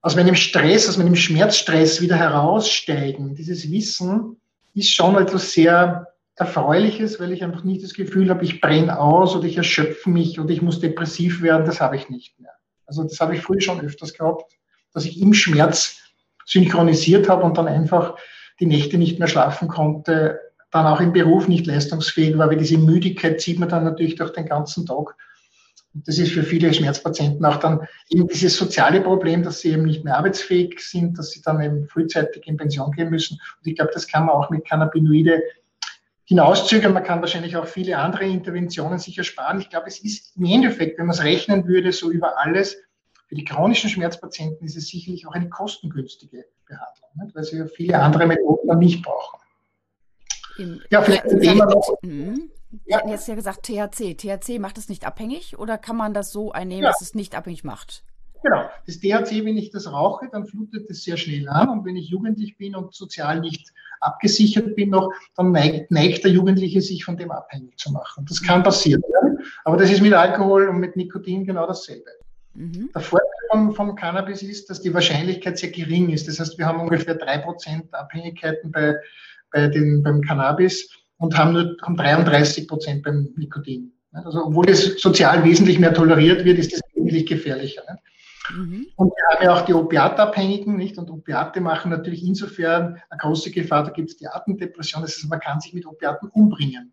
aus 0.00 0.16
meinem 0.16 0.34
Stress, 0.34 0.88
aus 0.88 0.96
meinem 0.96 1.16
Schmerzstress 1.16 2.00
wieder 2.00 2.16
heraussteigen. 2.16 3.34
Dieses 3.34 3.70
Wissen 3.70 4.40
ist 4.74 4.94
schon 4.94 5.16
etwas 5.16 5.52
sehr 5.52 6.06
Erfreuliches, 6.36 7.18
weil 7.18 7.32
ich 7.32 7.42
einfach 7.42 7.64
nicht 7.64 7.82
das 7.82 7.94
Gefühl 7.94 8.28
habe, 8.28 8.44
ich 8.44 8.60
brenne 8.60 8.98
aus 8.98 9.34
oder 9.34 9.46
ich 9.46 9.56
erschöpfe 9.56 10.10
mich 10.10 10.38
oder 10.38 10.50
ich 10.50 10.60
muss 10.60 10.80
depressiv 10.80 11.40
werden. 11.40 11.64
Das 11.64 11.80
habe 11.80 11.96
ich 11.96 12.10
nicht 12.10 12.38
mehr. 12.38 12.52
Also 12.84 13.02
das 13.02 13.18
habe 13.20 13.34
ich 13.34 13.42
früher 13.42 13.60
schon 13.60 13.80
öfters 13.80 14.12
gehabt, 14.12 14.52
dass 14.92 15.06
ich 15.06 15.20
im 15.20 15.32
Schmerz 15.32 15.98
synchronisiert 16.44 17.28
habe 17.28 17.44
und 17.44 17.56
dann 17.56 17.66
einfach 17.66 18.16
die 18.60 18.66
Nächte 18.66 18.98
nicht 18.98 19.18
mehr 19.18 19.28
schlafen 19.28 19.68
konnte, 19.68 20.40
dann 20.70 20.86
auch 20.86 21.00
im 21.00 21.12
Beruf 21.12 21.48
nicht 21.48 21.66
leistungsfähig 21.66 22.36
war, 22.36 22.50
weil 22.50 22.58
diese 22.58 22.78
Müdigkeit 22.78 23.40
zieht 23.40 23.58
man 23.58 23.68
dann 23.68 23.84
natürlich 23.84 24.16
durch 24.16 24.32
den 24.32 24.46
ganzen 24.46 24.84
Tag. 24.84 25.16
Und 25.94 26.06
das 26.06 26.18
ist 26.18 26.32
für 26.32 26.42
viele 26.42 26.72
Schmerzpatienten 26.72 27.44
auch 27.46 27.56
dann 27.56 27.86
eben 28.10 28.28
dieses 28.28 28.56
soziale 28.56 29.00
Problem, 29.00 29.42
dass 29.42 29.60
sie 29.60 29.70
eben 29.70 29.84
nicht 29.84 30.04
mehr 30.04 30.18
arbeitsfähig 30.18 30.78
sind, 30.80 31.18
dass 31.18 31.30
sie 31.30 31.40
dann 31.40 31.62
eben 31.62 31.88
frühzeitig 31.88 32.46
in 32.46 32.58
Pension 32.58 32.92
gehen 32.92 33.08
müssen. 33.08 33.40
Und 33.58 33.66
ich 33.66 33.76
glaube, 33.76 33.92
das 33.94 34.06
kann 34.06 34.26
man 34.26 34.34
auch 34.34 34.50
mit 34.50 34.66
Cannabinoide 34.66 35.42
hinauszögern. 36.26 36.92
Man 36.92 37.04
kann 37.04 37.20
wahrscheinlich 37.20 37.56
auch 37.56 37.66
viele 37.66 37.98
andere 37.98 38.24
Interventionen 38.24 38.98
sich 38.98 39.16
ersparen. 39.16 39.60
Ich 39.60 39.70
glaube, 39.70 39.86
es 39.86 39.98
ist 39.98 40.36
im 40.36 40.44
Endeffekt, 40.44 40.98
wenn 40.98 41.06
man 41.06 41.14
es 41.14 41.22
rechnen 41.22 41.66
würde, 41.66 41.92
so 41.92 42.10
über 42.10 42.38
alles, 42.38 42.76
für 43.28 43.34
die 43.34 43.44
chronischen 43.44 43.90
Schmerzpatienten 43.90 44.66
ist 44.66 44.76
es 44.76 44.88
sicherlich 44.88 45.26
auch 45.26 45.32
eine 45.32 45.48
kostengünstige 45.48 46.44
Behandlung, 46.66 47.10
nicht? 47.14 47.34
weil 47.34 47.44
sie 47.44 47.58
ja 47.58 47.66
viele 47.66 47.98
andere 47.98 48.26
Methoden 48.26 48.68
dann 48.68 48.78
nicht 48.78 49.02
brauchen. 49.02 49.40
Im, 50.58 50.80
ja, 50.90 51.02
vielleicht 51.02 51.24
ein 51.24 51.40
Thema 51.40 51.66
noch. 51.66 51.96
Mhm. 52.02 52.50
Wir 52.84 52.96
hatten 52.96 53.08
jetzt 53.08 53.26
ja 53.26 53.34
gesagt 53.34 53.64
THC. 53.64 54.16
THC 54.16 54.58
macht 54.58 54.78
es 54.78 54.88
nicht 54.88 55.06
abhängig 55.06 55.58
oder 55.58 55.78
kann 55.78 55.96
man 55.96 56.14
das 56.14 56.30
so 56.30 56.52
einnehmen, 56.52 56.84
ja. 56.84 56.90
dass 56.90 57.00
es 57.00 57.14
nicht 57.14 57.34
abhängig 57.34 57.64
macht? 57.64 58.04
Genau. 58.42 58.68
Das 58.86 58.98
THC, 58.98 59.44
wenn 59.44 59.56
ich 59.56 59.70
das 59.70 59.90
rauche, 59.90 60.28
dann 60.30 60.46
flutet 60.46 60.88
es 60.88 61.02
sehr 61.02 61.16
schnell 61.16 61.48
an. 61.48 61.68
Und 61.68 61.84
wenn 61.84 61.96
ich 61.96 62.08
jugendlich 62.08 62.56
bin 62.56 62.76
und 62.76 62.94
sozial 62.94 63.40
nicht 63.40 63.72
abgesichert 64.00 64.76
bin 64.76 64.90
noch, 64.90 65.12
dann 65.36 65.52
neigt, 65.52 65.90
neigt 65.90 66.24
der 66.24 66.30
Jugendliche 66.30 66.80
sich 66.80 67.04
von 67.04 67.16
dem 67.16 67.30
abhängig 67.30 67.78
zu 67.78 67.92
machen. 67.92 68.24
Das 68.28 68.42
kann 68.42 68.62
passieren. 68.62 69.02
Ja? 69.12 69.36
Aber 69.64 69.76
das 69.76 69.90
ist 69.90 70.02
mit 70.02 70.12
Alkohol 70.12 70.68
und 70.68 70.78
mit 70.78 70.96
Nikotin 70.96 71.44
genau 71.44 71.66
dasselbe. 71.66 72.10
Mhm. 72.54 72.90
Der 72.94 73.02
Vorteil 73.02 73.28
vom, 73.50 73.74
vom, 73.74 73.94
Cannabis 73.94 74.42
ist, 74.42 74.70
dass 74.70 74.80
die 74.80 74.94
Wahrscheinlichkeit 74.94 75.58
sehr 75.58 75.70
gering 75.70 76.10
ist. 76.10 76.26
Das 76.26 76.40
heißt, 76.40 76.58
wir 76.58 76.66
haben 76.66 76.80
ungefähr 76.80 77.14
drei 77.14 77.38
Prozent 77.38 77.92
Abhängigkeiten 77.92 78.72
bei 78.72 78.96
bei 79.56 79.68
den, 79.68 80.02
beim 80.02 80.20
Cannabis 80.20 80.88
und 81.18 81.36
haben 81.36 81.52
nur 81.52 81.76
haben 81.82 81.96
33 81.96 82.68
Prozent 82.68 83.02
beim 83.02 83.32
Nikotin. 83.36 83.92
Also 84.12 84.44
obwohl 84.46 84.68
es 84.68 85.00
sozial 85.00 85.44
wesentlich 85.44 85.78
mehr 85.78 85.92
toleriert 85.92 86.44
wird, 86.44 86.58
ist 86.58 86.72
es 86.72 86.80
wesentlich 86.94 87.26
gefährlicher. 87.26 87.82
Mhm. 88.54 88.86
Und 88.96 89.12
wir 89.12 89.24
haben 89.30 89.44
ja 89.44 89.54
auch 89.54 89.64
die 89.64 89.74
Opiatabhängigen, 89.74 90.76
nicht? 90.76 90.98
Und 90.98 91.10
Opiate 91.10 91.60
machen 91.60 91.90
natürlich 91.90 92.24
insofern 92.24 93.00
eine 93.10 93.18
große 93.18 93.50
Gefahr. 93.50 93.84
Da 93.84 93.90
gibt 93.90 94.10
es 94.10 94.16
die 94.16 94.28
Atemdepression. 94.28 95.02
Das 95.02 95.16
heißt, 95.16 95.28
man 95.28 95.40
kann 95.40 95.60
sich 95.60 95.72
mit 95.72 95.86
Opiaten 95.86 96.28
umbringen. 96.28 96.92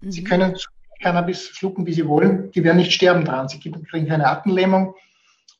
Mhm. 0.00 0.10
Sie 0.10 0.24
können 0.24 0.56
Cannabis 1.00 1.48
schlucken, 1.48 1.86
wie 1.86 1.92
sie 1.92 2.06
wollen. 2.06 2.50
Die 2.52 2.64
werden 2.64 2.78
nicht 2.78 2.92
sterben 2.92 3.24
dran. 3.24 3.48
Sie 3.48 3.60
kriegen 3.60 4.06
keine 4.06 4.26
Atemlähmung. 4.26 4.94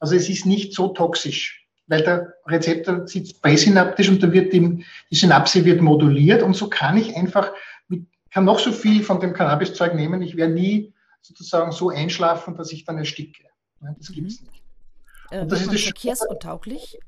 Also 0.00 0.14
es 0.14 0.28
ist 0.28 0.46
nicht 0.46 0.74
so 0.74 0.88
toxisch 0.88 1.66
weil 1.86 2.02
der 2.02 2.34
Rezeptor 2.46 3.06
sitzt 3.06 3.42
präsynaptisch 3.42 4.08
und 4.08 4.22
da 4.22 4.32
wird 4.32 4.52
die, 4.52 4.84
die 5.10 5.14
Synapse 5.14 5.64
wird 5.64 5.80
moduliert 5.80 6.42
und 6.42 6.56
so 6.56 6.68
kann 6.68 6.96
ich 6.96 7.16
einfach 7.16 7.52
mit, 7.88 8.06
kann 8.30 8.44
noch 8.44 8.58
so 8.58 8.72
viel 8.72 9.02
von 9.02 9.20
dem 9.20 9.32
Cannabiszeug 9.32 9.94
nehmen, 9.94 10.22
ich 10.22 10.36
werde 10.36 10.54
nie 10.54 10.92
sozusagen 11.22 11.72
so 11.72 11.90
einschlafen, 11.90 12.56
dass 12.56 12.72
ich 12.72 12.84
dann 12.84 12.98
ersticke. 12.98 13.44
Das 13.80 14.12
gibt's 14.12 14.40
mhm. 14.40 14.48
nicht. 14.48 14.62
Äh, 15.30 15.40
und 15.40 15.52
das 15.52 15.62
ist 15.62 15.72
das 15.72 15.82
verkehrstauglich? 15.82 16.98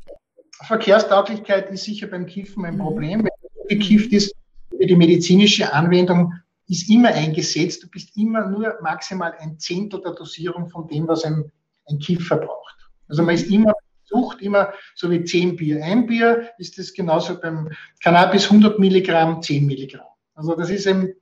Verkehrstauglichkeit 0.66 1.70
ist 1.70 1.84
sicher 1.84 2.08
beim 2.08 2.26
Kiffen 2.26 2.64
ein 2.64 2.75
mhm. 2.75 2.80
Problem. 2.80 3.25
Wenn 3.25 3.30
du 3.62 3.76
gekifft 3.76 4.12
ist, 4.12 4.34
die 4.72 4.96
medizinische 4.96 5.72
Anwendung 5.72 6.34
ist 6.68 6.90
immer 6.90 7.08
eingesetzt. 7.08 7.82
Du 7.82 7.88
bist 7.88 8.16
immer 8.16 8.46
nur 8.46 8.76
maximal 8.82 9.34
ein 9.38 9.58
Zehntel 9.58 10.00
der 10.00 10.12
Dosierung 10.12 10.68
von 10.68 10.87
dem, 10.87 11.08
was 11.08 11.25
ein, 11.25 11.50
ein 11.87 11.98
Kiffer 11.98 12.37
braucht. 12.37 12.76
Also 13.08 13.22
man 13.22 13.34
ist 13.34 13.50
immer 13.50 13.72
Sucht 14.08 14.40
immer 14.40 14.72
so 14.94 15.10
wie 15.10 15.22
10 15.22 15.56
Bier. 15.56 15.84
Ein 15.84 16.06
Bier 16.06 16.50
ist 16.56 16.78
das 16.78 16.94
genauso 16.94 17.38
beim 17.38 17.70
Cannabis 18.02 18.44
100 18.44 18.78
Milligramm, 18.78 19.42
10 19.42 19.66
Milligramm. 19.66 20.06
Also 20.34 20.54
das 20.54 20.70
ist 20.70 20.87
eben, 20.87 21.12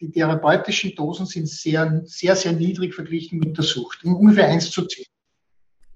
die 0.00 0.10
therapeutischen 0.10 0.94
Dosen 0.94 1.26
sind 1.26 1.48
sehr, 1.48 2.02
sehr, 2.04 2.36
sehr 2.36 2.52
niedrig 2.52 2.94
verglichen 2.94 3.40
mit 3.40 3.56
der 3.56 3.64
Sucht. 3.64 4.04
Ungefähr 4.04 4.46
1 4.48 4.70
zu 4.70 4.86
10. 4.86 5.04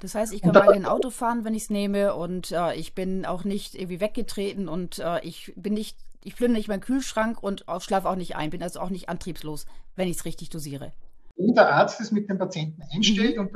Das 0.01 0.15
heißt, 0.15 0.33
ich 0.33 0.43
kann 0.43 0.53
da, 0.53 0.61
weiterhin 0.61 0.87
Auto 0.87 1.11
fahren, 1.11 1.45
wenn 1.45 1.55
ich 1.55 1.65
es 1.65 1.71
nehme 1.71 2.15
und 2.15 2.53
äh, 2.53 2.75
ich 2.75 2.95
bin 2.95 3.25
auch 3.27 3.45
nicht 3.45 3.75
irgendwie 3.75 4.01
weggetreten 4.01 4.69
und 4.69 4.99
äh, 4.99 5.21
ich 5.25 5.53
bin 5.57 5.75
nicht, 5.75 5.97
ich 6.25 6.37
plündere 6.37 6.59
nicht 6.59 6.69
meinen 6.69 6.81
Kühlschrank 6.81 7.43
und 7.43 7.65
schlafe 7.81 8.09
auch 8.09 8.17
nicht 8.17 8.37
ein, 8.37 8.51
bin 8.51 8.63
also 8.63 8.81
auch 8.81 8.91
nicht 8.91 9.09
antriebslos, 9.09 9.67
wenn 9.97 10.09
ich 10.09 10.17
es 10.17 10.25
richtig 10.25 10.51
dosiere. 10.51 10.93
Wenn 11.37 11.55
der 11.55 11.73
Arzt 11.73 12.01
es 12.01 12.11
mit 12.13 12.29
dem 12.29 12.39
Patienten 12.39 12.83
einstellt 12.93 13.37
mhm. 13.37 13.43
und 13.43 13.53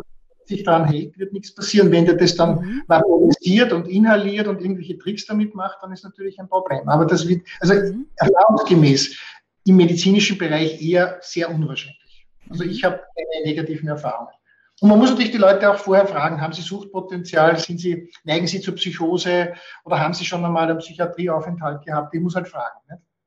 sich 0.46 0.62
daran 0.62 0.86
hält, 0.86 1.18
wird 1.18 1.32
nichts 1.32 1.54
passieren. 1.54 1.90
Wenn 1.90 2.04
der 2.04 2.16
das 2.16 2.36
dann 2.36 2.60
mhm. 2.60 2.82
vaporisiert 2.86 3.72
und 3.72 3.88
inhaliert 3.88 4.46
und 4.46 4.60
irgendwelche 4.60 4.98
Tricks 4.98 5.26
damit 5.26 5.54
macht, 5.54 5.78
dann 5.82 5.92
ist 5.92 6.04
natürlich 6.04 6.38
ein 6.38 6.48
Problem. 6.48 6.88
Aber 6.88 7.06
das 7.06 7.26
wird, 7.26 7.46
also 7.60 7.74
mhm. 7.74 8.06
erfahrungsgemäß 8.16 9.18
im 9.64 9.76
medizinischen 9.76 10.36
Bereich 10.36 10.82
eher 10.82 11.18
sehr 11.22 11.50
unwahrscheinlich. 11.50 12.26
Also 12.50 12.64
ich 12.64 12.84
habe 12.84 13.00
keine 13.16 13.46
negativen 13.46 13.88
Erfahrungen. 13.88 14.32
Und 14.80 14.88
man 14.88 14.98
muss 14.98 15.10
natürlich 15.10 15.30
die 15.30 15.38
Leute 15.38 15.70
auch 15.70 15.78
vorher 15.78 16.06
fragen, 16.06 16.40
haben 16.40 16.52
sie 16.52 16.62
Suchtpotenzial, 16.62 17.58
sind 17.58 17.78
sie, 17.78 18.10
neigen 18.24 18.46
sie 18.46 18.60
zur 18.60 18.74
Psychose 18.74 19.54
oder 19.84 20.00
haben 20.00 20.14
sie 20.14 20.24
schon 20.24 20.44
einmal 20.44 20.68
einen 20.68 20.78
Psychiatrieaufenthalt 20.78 21.84
gehabt? 21.84 22.14
Ich 22.14 22.20
muss 22.20 22.34
halt 22.34 22.48
fragen. 22.48 22.80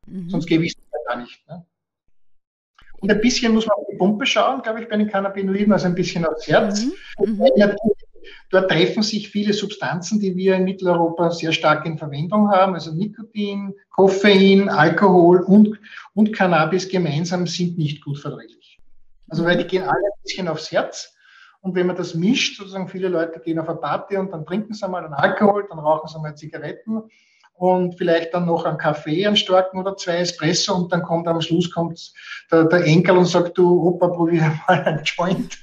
Mhm. 0.05 0.29
Sonst 0.29 0.45
gebe 0.45 0.65
ich 0.65 0.75
es 0.75 1.05
gar 1.07 1.17
nicht. 1.17 1.47
Ne? 1.47 1.65
Und 2.99 3.11
ein 3.11 3.21
bisschen 3.21 3.53
muss 3.53 3.65
man 3.65 3.77
auf 3.77 3.85
die 3.89 3.97
Pumpe 3.97 4.25
schauen, 4.25 4.61
glaube 4.61 4.81
ich, 4.81 4.89
bei 4.89 4.97
den 4.97 5.07
Cannabinoiden, 5.07 5.71
also 5.71 5.85
ein 5.85 5.95
bisschen 5.95 6.25
aufs 6.25 6.47
Herz. 6.47 6.85
Mhm. 7.19 7.39
Mhm. 7.39 7.75
Dort 8.49 8.71
treffen 8.71 9.03
sich 9.03 9.29
viele 9.29 9.53
Substanzen, 9.53 10.19
die 10.19 10.35
wir 10.35 10.55
in 10.55 10.63
Mitteleuropa 10.63 11.31
sehr 11.31 11.51
stark 11.51 11.85
in 11.85 11.97
Verwendung 11.97 12.49
haben, 12.49 12.73
also 12.73 12.93
Nikotin, 12.93 13.73
Koffein, 13.89 14.69
Alkohol 14.69 15.41
und, 15.41 15.79
und 16.13 16.33
Cannabis 16.33 16.87
gemeinsam 16.89 17.47
sind 17.47 17.77
nicht 17.77 18.03
gut 18.03 18.19
verträglich. 18.19 18.79
Also 19.29 19.43
weil 19.43 19.57
die 19.57 19.65
gehen 19.65 19.83
alle 19.83 19.97
ein 19.97 20.21
bisschen 20.23 20.47
aufs 20.47 20.71
Herz. 20.71 21.16
Und 21.61 21.75
wenn 21.75 21.87
man 21.87 21.95
das 21.95 22.13
mischt, 22.13 22.57
sozusagen 22.57 22.87
viele 22.87 23.09
Leute 23.09 23.39
gehen 23.39 23.59
auf 23.59 23.67
eine 23.67 23.79
Party 23.79 24.17
und 24.17 24.31
dann 24.31 24.45
trinken 24.45 24.73
sie 24.73 24.87
mal 24.87 25.03
einen 25.03 25.13
Alkohol, 25.13 25.65
dann 25.69 25.79
rauchen 25.79 26.07
sie 26.07 26.19
mal 26.19 26.35
Zigaretten 26.35 27.03
und 27.57 27.97
vielleicht 27.97 28.33
dann 28.33 28.45
noch 28.45 28.65
einen 28.65 28.77
Kaffee, 28.77 29.25
einen 29.25 29.35
starken 29.35 29.79
oder 29.79 29.97
zwei 29.97 30.17
Espresso 30.17 30.75
und 30.75 30.91
dann 30.91 31.01
kommt 31.01 31.27
am 31.27 31.41
Schluss 31.41 31.71
kommt 31.71 32.13
der, 32.51 32.65
der 32.65 32.85
Enkel 32.85 33.17
und 33.17 33.25
sagt, 33.25 33.57
du 33.57 33.81
Opa, 33.83 34.07
probier 34.09 34.53
mal 34.67 34.83
einen 34.83 35.03
Joint. 35.03 35.57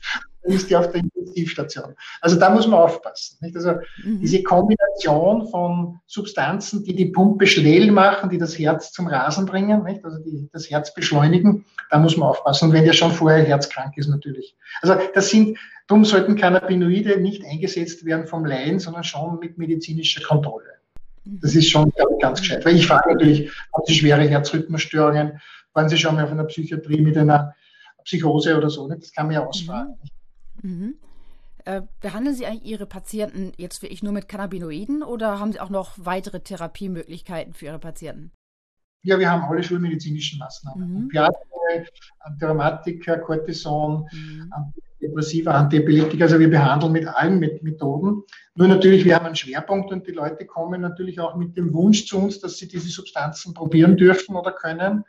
Ist 0.45 0.71
die 0.71 0.77
auf 0.77 0.91
der 0.91 1.03
Intensivstation. 1.03 1.95
Also 2.21 2.39
da 2.39 2.51
muss 2.51 2.67
man 2.67 2.81
aufpassen. 2.81 3.39
Nicht? 3.41 3.57
Also 3.57 3.73
mhm. 4.03 4.21
diese 4.21 4.43
Kombination 4.43 5.49
von 5.49 6.01
Substanzen, 6.07 6.85
die 6.85 6.95
die 6.95 7.07
Pumpe 7.07 7.47
schnell 7.47 7.91
machen, 7.91 8.31
die 8.31 8.39
das 8.39 8.59
Herz 8.59 8.93
zum 8.93 9.07
Rasen 9.07 9.47
bringen, 9.47 9.83
nicht? 9.85 10.05
also 10.05 10.19
die 10.23 10.49
das 10.53 10.71
Herz 10.71 10.93
beschleunigen, 10.95 11.65
da 11.91 11.99
muss 11.99 12.17
man 12.17 12.29
aufpassen. 12.29 12.69
Und 12.69 12.75
wenn 12.75 12.85
der 12.85 12.93
schon 12.93 13.13
vorher 13.13 13.45
herzkrank 13.45 13.97
ist 13.97 14.09
natürlich. 14.09 14.57
Also 14.83 14.97
das 15.15 15.31
sind, 15.31 15.59
darum 15.87 16.05
sollten 16.05 16.37
Cannabinoide 16.37 17.21
nicht 17.21 17.45
eingesetzt 17.45 18.05
werden 18.05 18.27
vom 18.27 18.45
Laien, 18.45 18.79
sondern 18.79 19.05
schon 19.05 19.39
mit 19.39 19.59
medizinischer 19.59 20.23
Kontrolle. 20.23 20.75
Das 21.25 21.55
ist 21.55 21.71
schon 21.71 21.91
ganz 22.21 22.41
gescheit. 22.41 22.65
Weil 22.67 22.77
ich 22.77 22.87
frage 22.87 23.13
natürlich, 23.13 23.51
haben 23.73 23.85
Sie 23.87 23.95
schwere 23.95 24.23
Herzrhythmusstörungen? 24.23 25.41
Waren 25.73 25.89
Sie 25.89 25.97
schon 25.97 26.15
mal 26.15 26.25
auf 26.25 26.31
einer 26.31 26.45
Psychiatrie 26.45 27.01
mit 27.01 27.17
einer 27.17 27.55
Psychose 28.05 28.57
oder 28.57 28.69
so? 28.69 28.87
Das 28.89 29.13
kann 29.13 29.27
man 29.27 29.37
ja 29.37 29.47
ausfragen. 29.47 29.97
Mhm. 30.03 30.14
Mhm. 30.65 30.95
Äh, 31.67 31.83
behandeln 32.01 32.35
Sie 32.35 32.47
eigentlich 32.47 32.65
Ihre 32.65 32.87
Patienten 32.87 33.53
jetzt 33.57 33.83
wirklich 33.83 34.03
nur 34.03 34.13
mit 34.13 34.29
Cannabinoiden 34.29 35.03
oder 35.03 35.39
haben 35.39 35.53
Sie 35.53 35.61
auch 35.61 35.71
noch 35.71 35.93
weitere 35.97 36.41
Therapiemöglichkeiten 36.41 37.55
für 37.55 37.67
Ihre 37.67 37.79
Patienten? 37.79 38.33
Ja, 39.03 39.19
wir 39.19 39.31
haben 39.31 39.45
alle 39.45 39.63
schulmedizinischen 39.63 40.39
Maßnahmen. 40.39 40.91
Mhm. 40.91 41.07
Opiate, 41.07 41.39
Antirheumatika, 42.21 43.19
Cortison, 43.19 44.09
mhm. 44.13 44.53
Antidepressiva, 44.53 45.53
Antiepileptika. 45.53 46.25
Also 46.25 46.39
wir 46.39 46.51
behandeln 46.51 46.93
mit 46.93 47.07
allen 47.07 47.39
Methoden. 47.39 48.23
Nur 48.55 48.69
natürlich, 48.69 49.05
wir 49.05 49.15
haben 49.15 49.27
einen 49.27 49.37
Schwerpunkt 49.37 49.93
und 49.93 50.07
die 50.07 50.13
Leute 50.13 50.47
kommen 50.47 50.81
natürlich 50.81 51.21
auch 51.21 51.37
mit 51.37 51.57
dem 51.57 51.73
Wunsch 51.75 52.07
zu 52.07 52.19
uns, 52.19 52.41
dass 52.41 52.57
sie 52.57 52.69
diese 52.69 52.89
Substanzen 52.89 53.53
probieren 53.53 53.97
dürfen 53.97 54.37
oder 54.37 54.53
können. 54.53 55.05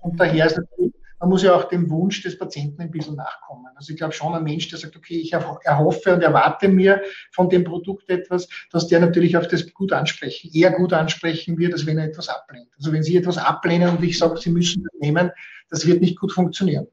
Und 0.00 0.18
daher 0.20 0.46
ist 0.46 0.56
natürlich, 0.56 0.94
man 1.20 1.28
muss 1.28 1.42
ja 1.42 1.54
auch 1.54 1.64
dem 1.64 1.90
Wunsch 1.90 2.22
des 2.22 2.38
Patienten 2.38 2.80
ein 2.80 2.90
bisschen 2.90 3.14
nachkommen. 3.14 3.66
Also 3.76 3.92
ich 3.92 3.98
glaube 3.98 4.14
schon 4.14 4.34
ein 4.34 4.42
Mensch, 4.42 4.68
der 4.68 4.78
sagt, 4.78 4.96
okay, 4.96 5.18
ich 5.18 5.32
erhoffe 5.32 6.14
und 6.14 6.22
erwarte 6.22 6.66
mir 6.68 7.02
von 7.30 7.50
dem 7.50 7.62
Produkt 7.62 8.08
etwas, 8.08 8.48
dass 8.72 8.88
der 8.88 9.00
natürlich 9.00 9.36
auf 9.36 9.46
das 9.46 9.72
gut 9.72 9.92
ansprechen, 9.92 10.50
eher 10.52 10.72
gut 10.72 10.94
ansprechen 10.94 11.58
wird, 11.58 11.74
als 11.74 11.84
wenn 11.84 11.98
er 11.98 12.06
etwas 12.06 12.30
ablehnt. 12.30 12.68
Also 12.76 12.92
wenn 12.92 13.02
Sie 13.02 13.16
etwas 13.16 13.36
ablehnen 13.36 13.96
und 13.96 14.02
ich 14.02 14.18
sage, 14.18 14.38
Sie 14.38 14.50
müssen 14.50 14.82
das 14.82 14.98
nehmen, 14.98 15.30
das 15.68 15.86
wird 15.86 16.00
nicht 16.00 16.18
gut 16.18 16.32
funktionieren. 16.32 16.86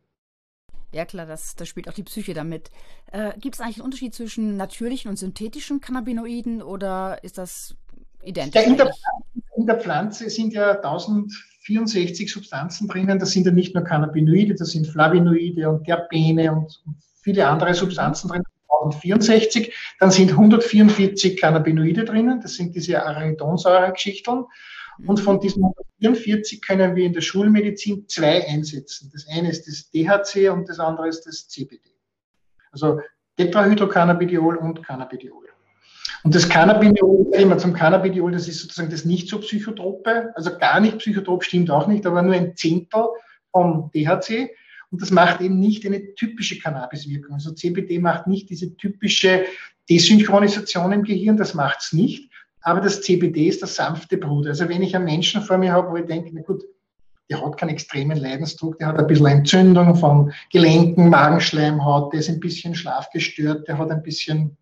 Ja 0.92 1.06
klar, 1.06 1.26
das, 1.26 1.56
das 1.56 1.68
spielt 1.70 1.88
auch 1.90 1.94
die 1.94 2.04
Psyche 2.04 2.34
damit. 2.34 2.70
Äh, 3.12 3.32
Gibt 3.40 3.56
es 3.56 3.62
eigentlich 3.62 3.78
einen 3.78 3.86
Unterschied 3.86 4.14
zwischen 4.14 4.58
natürlichen 4.58 5.10
und 5.10 5.18
synthetischen 5.18 5.80
Cannabinoiden 5.80 6.62
oder 6.62 7.24
ist 7.24 7.38
das 7.38 7.76
identisch? 8.24 8.64
Der, 8.76 8.92
in, 9.58 9.66
der, 9.66 9.80
Pflanze 9.80 10.30
sind 10.30 10.54
ja 10.54 10.72
1064 10.72 12.32
Substanzen 12.32 12.88
drinnen. 12.88 13.20
Das 13.20 13.32
sind 13.32 13.46
ja 13.46 13.52
nicht 13.52 13.76
nur 13.76 13.84
Cannabinoide, 13.84 14.56
das 14.56 14.72
sind 14.72 14.88
Flavonoide 14.88 15.70
und 15.70 15.84
Terpene 15.86 16.52
und, 16.52 16.82
viele 17.22 17.46
andere 17.48 17.74
Substanzen 17.74 18.30
drin. 18.30 18.44
1064. 18.70 19.74
Dann 20.00 20.12
sind 20.12 20.32
144 20.32 21.40
Cannabinoide 21.40 22.06
drinnen. 22.06 22.40
Das 22.42 22.54
sind 22.54 22.76
diese 22.76 23.04
Arachidonsäure-Geschichteln. 23.04 24.46
Und 25.06 25.20
von 25.20 25.40
diesen 25.40 25.64
144 25.64 26.62
können 26.62 26.96
wir 26.96 27.06
in 27.06 27.14
der 27.14 27.22
Schulmedizin 27.22 28.08
zwei 28.08 28.48
einsetzen. 28.48 29.12
Das 29.14 29.28
eine 29.28 29.50
ist 29.50 29.68
das 29.68 29.92
DHC 29.92 30.50
und 30.50 30.70
das 30.70 30.80
andere 30.80 31.08
ist 31.08 31.26
das 31.26 31.48
CBD. 31.48 31.92
Also 32.72 33.02
Tetrahydrocannabidiol 33.38 34.56
und 34.56 34.84
Cannabidiol. 34.84 35.47
Und 36.24 36.36
das 36.36 36.50
Cannabidiol, 36.50 37.28
immer 37.34 37.58
zum 37.58 37.74
Cannabidiol, 37.74 38.32
das 38.32 38.48
ist 38.48 38.62
sozusagen 38.62 38.90
das 38.90 39.06
nicht 39.06 39.30
so 39.30 39.40
psychotrope, 39.40 40.32
also 40.36 40.58
gar 40.58 40.80
nicht 40.80 40.98
psychotrop 40.98 41.44
stimmt 41.44 41.70
auch 41.70 41.88
nicht, 41.88 42.06
aber 42.06 42.22
nur 42.22 42.34
ein 42.34 42.56
Zehntel 42.56 43.06
vom 43.52 43.92
DHC. 43.94 44.50
Und 44.90 45.02
das 45.02 45.12
macht 45.12 45.42
eben 45.42 45.60
nicht 45.60 45.86
eine 45.86 46.16
typische 46.16 46.60
Cannabiswirkung. 46.60 47.36
Also 47.36 47.52
CBD 47.52 48.00
macht 48.00 48.28
nicht 48.28 48.50
diese 48.50 48.76
typische 48.78 49.46
Desynchronisation 49.90 50.92
im 50.92 51.04
Gehirn, 51.04 51.38
das 51.38 51.54
macht's 51.54 51.94
nicht. 51.94 52.32
Aber 52.62 52.82
das 52.82 53.02
CBD 53.02 53.48
ist 53.48 53.62
der 53.62 53.68
sanfte 53.68 54.18
Bruder. 54.18 54.50
Also 54.50 54.68
wenn 54.68 54.82
ich 54.82 54.96
einen 54.96 55.06
Menschen 55.06 55.42
vor 55.42 55.58
mir 55.58 55.72
habe, 55.72 55.92
wo 55.92 55.98
ich 55.98 56.06
denke, 56.06 56.32
na 56.34 56.42
gut, 56.42 56.64
der 57.30 57.44
hat 57.44 57.58
keinen 57.58 57.70
extremen 57.70 58.18
Leidensdruck, 58.18 58.78
der 58.80 58.88
hat 58.88 59.00
ein 59.00 59.08
bisschen 59.08 59.26
Entzündung 59.26 59.96
von 59.96 60.32
Gelenken, 60.52 61.10
Magenschleimhaut, 61.10 62.14
der 62.14 62.22
ist 62.22 62.30
ein 62.30 62.40
bisschen 62.40 62.76
schlafgestört, 62.76 63.68
der 63.68 63.78
hat 63.78 63.92
ein 63.92 64.04
bisschen, 64.04 64.58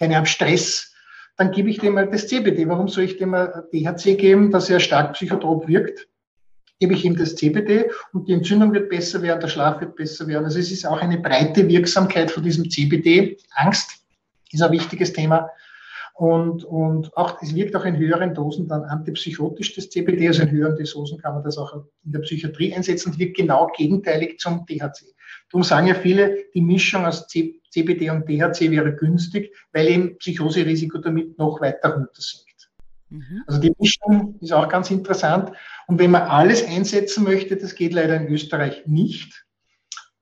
keine 0.00 0.16
Ahnung, 0.16 0.26
Stress, 0.26 0.92
dann 1.36 1.52
gebe 1.52 1.70
ich 1.70 1.78
dem 1.78 1.94
mal 1.94 2.08
das 2.08 2.26
CBD. 2.26 2.66
Warum 2.68 2.88
soll 2.88 3.04
ich 3.04 3.18
dem 3.18 3.30
mal 3.30 3.68
DHC 3.72 4.16
geben, 4.16 4.50
dass 4.50 4.68
er 4.70 4.80
stark 4.80 5.12
psychotrop 5.12 5.68
wirkt? 5.68 6.08
Gebe 6.80 6.94
ich 6.94 7.04
ihm 7.04 7.16
das 7.16 7.36
CBD 7.36 7.90
und 8.14 8.26
die 8.26 8.32
Entzündung 8.32 8.72
wird 8.72 8.88
besser 8.88 9.20
werden, 9.20 9.40
der 9.40 9.48
Schlaf 9.48 9.80
wird 9.80 9.94
besser 9.94 10.26
werden. 10.26 10.46
Also 10.46 10.58
es 10.58 10.72
ist 10.72 10.86
auch 10.86 11.00
eine 11.00 11.18
breite 11.18 11.68
Wirksamkeit 11.68 12.30
von 12.30 12.42
diesem 12.42 12.68
CBD. 12.70 13.36
Angst 13.54 14.02
ist 14.50 14.62
ein 14.62 14.72
wichtiges 14.72 15.12
Thema. 15.12 15.50
Und, 16.20 16.64
und 16.64 17.16
auch, 17.16 17.40
es 17.40 17.54
wirkt 17.54 17.74
auch 17.74 17.86
in 17.86 17.96
höheren 17.96 18.34
Dosen 18.34 18.68
dann 18.68 18.82
antipsychotisch, 18.82 19.74
das 19.74 19.88
CBD, 19.88 20.28
also 20.28 20.42
in 20.42 20.50
höheren 20.50 20.76
Dosen 20.76 21.16
kann 21.16 21.32
man 21.32 21.42
das 21.42 21.56
auch 21.56 21.74
in 22.04 22.12
der 22.12 22.18
Psychiatrie 22.18 22.74
einsetzen 22.74 23.12
und 23.12 23.18
wirkt 23.18 23.38
genau 23.38 23.68
gegenteilig 23.74 24.38
zum 24.38 24.66
THC. 24.66 25.14
Darum 25.50 25.62
sagen 25.62 25.86
ja 25.86 25.94
viele, 25.94 26.36
die 26.52 26.60
Mischung 26.60 27.06
aus 27.06 27.26
CBD 27.26 28.10
und 28.10 28.26
THC 28.26 28.70
wäre 28.70 28.94
günstig, 28.96 29.56
weil 29.72 29.88
eben 29.88 30.18
Psychoserisiko 30.18 30.98
damit 30.98 31.38
noch 31.38 31.58
weiter 31.62 31.94
runtersinkt. 31.94 32.70
Mhm. 33.08 33.42
Also 33.46 33.58
die 33.58 33.72
Mischung 33.78 34.36
ist 34.42 34.52
auch 34.52 34.68
ganz 34.68 34.90
interessant. 34.90 35.52
Und 35.86 35.98
wenn 35.98 36.10
man 36.10 36.24
alles 36.24 36.62
einsetzen 36.68 37.24
möchte, 37.24 37.56
das 37.56 37.74
geht 37.74 37.94
leider 37.94 38.16
in 38.16 38.28
Österreich 38.28 38.86
nicht. 38.86 39.46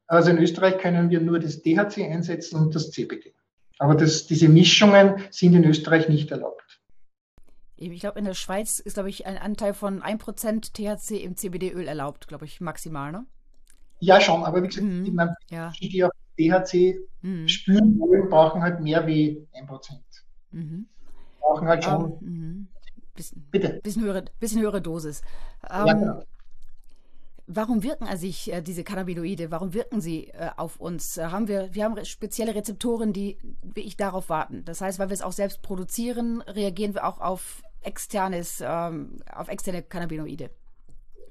Also 0.07 0.31
in 0.31 0.39
Österreich 0.39 0.79
können 0.79 1.11
wir 1.11 1.21
nur 1.21 1.41
das 1.41 1.61
THC 1.61 2.05
einsetzen 2.09 2.61
und 2.61 2.73
das 2.77 2.93
CBD. 2.93 3.35
Aber 3.79 3.95
das, 3.95 4.27
diese 4.27 4.49
Mischungen 4.49 5.23
sind 5.31 5.55
in 5.55 5.65
Österreich 5.65 6.09
nicht 6.09 6.31
erlaubt. 6.31 6.81
Ich 7.77 8.01
glaube, 8.01 8.19
in 8.19 8.25
der 8.25 8.35
Schweiz 8.35 8.81
ist, 8.81 8.95
glaube 8.95 9.09
ich, 9.09 9.27
ein 9.27 9.39
Anteil 9.39 9.73
von 9.73 10.03
1% 10.03 10.73
THC 10.73 11.23
im 11.23 11.37
CBD-Öl 11.37 11.87
erlaubt, 11.87 12.27
glaube 12.27 12.45
ich, 12.45 12.61
maximal, 12.61 13.13
ne? 13.13 13.25
Ja, 14.01 14.21
schon, 14.21 14.45
aber 14.45 14.63
wie 14.63 14.67
gesagt, 14.67 14.87
mhm. 14.87 15.05
die, 15.05 15.11
man, 15.13 15.35
ja. 15.51 15.73
die, 15.81 15.89
die 15.89 16.05
auf 16.05 16.11
THC 16.37 16.99
mhm. 17.23 17.49
spüren 17.49 17.99
wollen, 17.99 18.29
brauchen 18.29 18.63
halt 18.63 18.81
mehr 18.81 19.07
wie 19.07 19.47
1%. 19.55 20.01
Mhm. 20.51 20.87
Brauchen 21.41 21.69
halt 21.69 21.85
schon. 21.85 22.05
Um, 22.05 22.19
mhm. 22.21 22.69
bisschen, 23.15 23.47
Bitte. 23.51 23.81
Bisschen 23.83 24.03
höhere, 24.03 24.25
bisschen 24.41 24.63
höhere 24.63 24.81
Dosis. 24.81 25.23
Um, 25.63 25.87
ja, 25.87 25.93
ähm, 25.93 25.99
genau. 26.01 26.23
Warum 27.51 27.83
wirken 27.83 28.07
also 28.07 28.27
ich, 28.27 28.53
äh, 28.53 28.61
diese 28.61 28.85
Cannabinoide? 28.85 29.51
Warum 29.51 29.73
wirken 29.73 30.03
sie 30.03 30.29
äh, 30.29 30.51
auf 30.59 30.79
uns? 30.79 31.17
Äh, 31.17 31.25
haben 31.25 31.49
wir, 31.49 31.71
wir 31.73 31.83
haben 31.83 32.05
spezielle 32.05 32.55
Rezeptoren, 32.55 33.15
die 33.15 33.39
wirklich 33.63 33.97
darauf 33.97 34.29
warten. 34.29 34.67
Das 34.67 34.83
heißt, 34.83 34.99
weil 34.99 35.09
wir 35.09 35.15
es 35.15 35.23
auch 35.23 35.33
selbst 35.33 35.63
produzieren, 35.63 36.43
reagieren 36.43 36.93
wir 36.93 37.07
auch 37.07 37.23
auf 37.23 37.63
externes, 37.81 38.63
ähm, 38.63 39.17
auf 39.35 39.49
externe 39.49 39.83
Cannabinoide. 39.83 40.51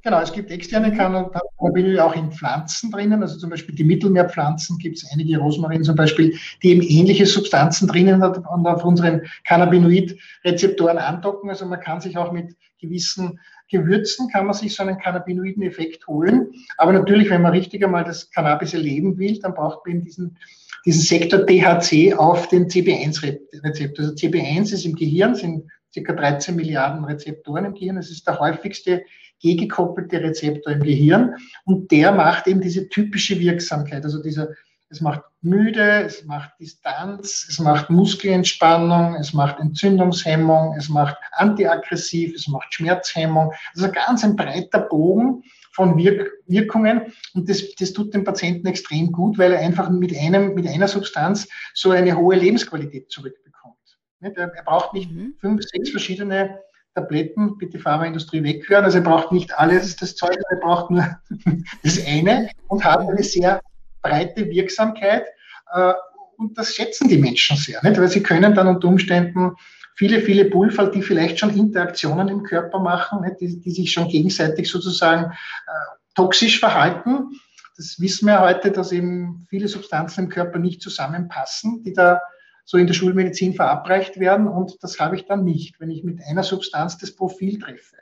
Genau, 0.02 0.20
es 0.20 0.34
gibt 0.34 0.50
externe 0.50 0.96
Cannabinoide 0.96 2.04
auch 2.04 2.16
in 2.16 2.32
Pflanzen 2.32 2.90
drinnen, 2.90 3.22
also 3.22 3.38
zum 3.38 3.52
Beispiel 3.52 3.76
die 3.76 3.84
Mittelmeerpflanzen 3.84 4.80
gibt 4.80 4.98
es 4.98 5.12
einige, 5.12 5.38
Rosmarin 5.38 5.84
zum 5.84 5.96
Beispiel, 5.96 6.36
die 6.64 6.70
eben 6.70 6.82
ähnliche 6.82 7.28
Substanzen 7.28 7.88
drinnen 7.88 8.24
hat 8.24 8.38
und 8.38 8.66
auf 8.66 8.84
unseren 8.84 9.22
Cannabinoid-Rezeptoren 9.46 10.98
andocken. 10.98 11.50
Also 11.50 11.66
man 11.66 11.80
kann 11.80 12.02
sich 12.02 12.18
auch 12.18 12.32
mit 12.32 12.56
gewissen 12.80 13.40
Gewürzen 13.70 14.30
kann 14.30 14.46
man 14.46 14.54
sich 14.54 14.76
so 14.76 14.84
einen 14.84 14.98
Cannabinoiden 14.98 15.64
Effekt 15.64 16.08
holen. 16.08 16.52
Aber 16.78 16.94
natürlich, 16.94 17.30
wenn 17.30 17.42
man 17.42 17.52
richtig 17.52 17.84
einmal 17.84 18.04
das 18.04 18.30
Cannabis 18.32 18.74
erleben 18.74 19.18
will, 19.18 19.40
dann 19.40 19.54
braucht 19.54 19.86
man 19.86 19.96
eben 19.96 20.06
diesen, 20.06 20.38
diesen 20.86 21.02
Sektor 21.02 21.46
THC 21.46 22.14
auf 22.14 22.48
den 22.48 22.68
CB1-Rezeptor. 22.68 24.06
Also 24.06 24.16
CB1 24.16 24.74
ist 24.74 24.86
im 24.86 24.96
Gehirn, 24.96 25.36
sind 25.36 25.70
ca. 25.94 26.14
13 26.14 26.56
Milliarden 26.56 27.04
Rezeptoren 27.04 27.66
im 27.66 27.74
Gehirn. 27.74 27.96
Das 27.96 28.10
ist 28.10 28.28
der 28.28 28.40
häufigste 28.40 29.04
gegekoppelte 29.40 30.22
Rezeptor 30.22 30.74
im 30.74 30.82
Gehirn. 30.82 31.36
Und 31.66 31.92
der 31.92 32.12
macht 32.12 32.48
eben 32.48 32.62
diese 32.62 32.90
typische 32.90 33.40
Wirksamkeit, 33.40 34.04
also 34.04 34.22
dieser 34.22 34.50
es 34.90 35.02
macht 35.02 35.22
müde, 35.42 36.04
es 36.04 36.24
macht 36.26 36.52
Distanz, 36.60 37.48
es 37.50 37.60
macht 37.60 37.90
Muskelentspannung, 37.90 39.16
es 39.16 39.34
macht 39.34 39.60
Entzündungshemmung, 39.60 40.76
es 40.78 40.90
macht 40.90 41.18
antiaggressiv, 41.32 42.34
es 42.36 42.48
macht 42.48 42.74
Schmerzhemmung. 42.74 43.52
Also 43.76 43.92
ganz 43.92 44.24
ein 44.24 44.36
breiter 44.36 44.80
Bogen 44.80 45.44
von 45.74 45.98
Wirk 45.98 46.32
Wirkungen 46.48 47.14
und 47.34 47.50
das, 47.50 47.64
das 47.76 47.94
tut 47.94 48.14
dem 48.14 48.24
Patienten 48.24 48.68
extrem 48.68 49.12
gut, 49.12 49.38
weil 49.38 49.52
er 49.52 49.60
einfach 49.60 49.90
mit 49.90 50.18
einem, 50.18 50.54
mit 50.54 50.68
einer 50.68 50.88
Substanz 50.88 51.48
so 51.74 51.92
eine 51.92 52.18
hohe 52.18 52.36
Lebensqualität 52.36 53.12
zurückbekommt. 53.12 53.76
Er, 54.22 54.32
braucht 54.66 54.94
nicht 54.94 55.12
mhm. 55.12 55.36
fünf, 55.40 55.64
sechs 55.64 55.92
verschiedene 55.92 56.60
Tabletten, 56.96 57.58
bitte 57.58 57.78
Pharmaindustrie 57.78 58.42
weghören. 58.44 58.86
Also 58.86 58.98
er 58.98 59.04
braucht 59.04 59.32
nicht 59.32 59.56
alles 59.56 59.96
das 59.98 60.16
Zeug, 60.16 60.38
er 60.50 60.58
braucht 60.58 60.90
nur 60.90 61.06
das 61.84 62.04
eine 62.04 62.50
und 62.68 62.84
hat 62.84 63.02
eine 63.02 63.22
sehr 63.22 63.62
breite 64.08 64.50
Wirksamkeit. 64.50 65.26
Äh, 65.74 65.94
und 66.38 66.58
das 66.58 66.76
schätzen 66.76 67.08
die 67.08 67.18
Menschen 67.18 67.58
sehr, 67.58 67.82
nicht? 67.84 68.00
weil 68.00 68.08
sie 68.10 68.22
können 68.22 68.54
dann 68.54 68.68
unter 68.68 68.88
Umständen 68.88 69.54
viele, 69.96 70.22
viele 70.22 70.46
Pulver, 70.46 70.88
die 70.88 71.02
vielleicht 71.02 71.40
schon 71.40 71.56
Interaktionen 71.58 72.28
im 72.28 72.44
Körper 72.44 72.80
machen, 72.80 73.22
nicht? 73.22 73.42
Die, 73.42 73.60
die 73.60 73.72
sich 73.72 73.92
schon 73.92 74.08
gegenseitig 74.08 74.70
sozusagen 74.70 75.32
äh, 75.32 75.98
toxisch 76.16 76.60
verhalten. 76.60 77.32
das 77.76 78.00
wissen 78.00 78.28
wir 78.28 78.42
heute, 78.42 78.72
dass 78.72 78.92
eben 78.92 79.48
viele 79.50 79.68
Substanzen 79.68 80.26
im 80.26 80.30
Körper 80.30 80.60
nicht 80.60 80.82
zusammenpassen, 80.82 81.84
die 81.84 81.94
da 81.94 82.22
so 82.66 82.78
in 82.78 82.86
der 82.86 82.94
Schulmedizin 82.94 83.54
verabreicht 83.54 84.20
werden. 84.20 84.48
Und 84.48 84.78
das 84.82 85.00
habe 85.00 85.16
ich 85.16 85.26
dann 85.26 85.44
nicht, 85.44 85.80
wenn 85.80 85.90
ich 85.90 86.04
mit 86.04 86.20
einer 86.30 86.44
Substanz 86.44 86.98
das 86.98 87.16
Profil 87.16 87.60
treffe. 87.60 87.96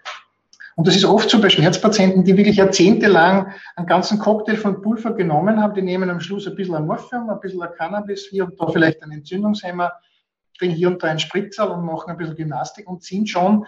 Und 0.75 0.87
das 0.87 0.95
ist 0.95 1.05
oft 1.05 1.29
so 1.29 1.39
bei 1.39 1.49
Schmerzpatienten, 1.49 2.25
die 2.25 2.35
wirklich 2.35 2.57
jahrzehntelang 2.57 3.53
einen 3.77 3.87
ganzen 3.87 4.19
Cocktail 4.19 4.57
von 4.57 4.81
Pulver 4.81 5.13
genommen 5.13 5.61
haben. 5.61 5.73
Die 5.73 5.81
nehmen 5.81 6.09
am 6.09 6.19
Schluss 6.19 6.47
ein 6.47 6.55
bisschen 6.55 6.85
Morphium, 6.85 7.29
ein 7.29 7.39
bisschen 7.39 7.65
Cannabis, 7.77 8.27
hier 8.29 8.45
und 8.45 8.59
da 8.59 8.67
vielleicht 8.67 9.01
einen 9.01 9.13
Entzündungshemmer, 9.13 9.93
kriegen 10.59 10.73
hier 10.73 10.89
und 10.89 11.01
da 11.01 11.07
einen 11.07 11.19
Spritzer 11.19 11.73
und 11.73 11.85
machen 11.85 12.09
ein 12.09 12.17
bisschen 12.17 12.35
Gymnastik 12.35 12.89
und 12.89 13.03
sind 13.03 13.29
schon 13.29 13.65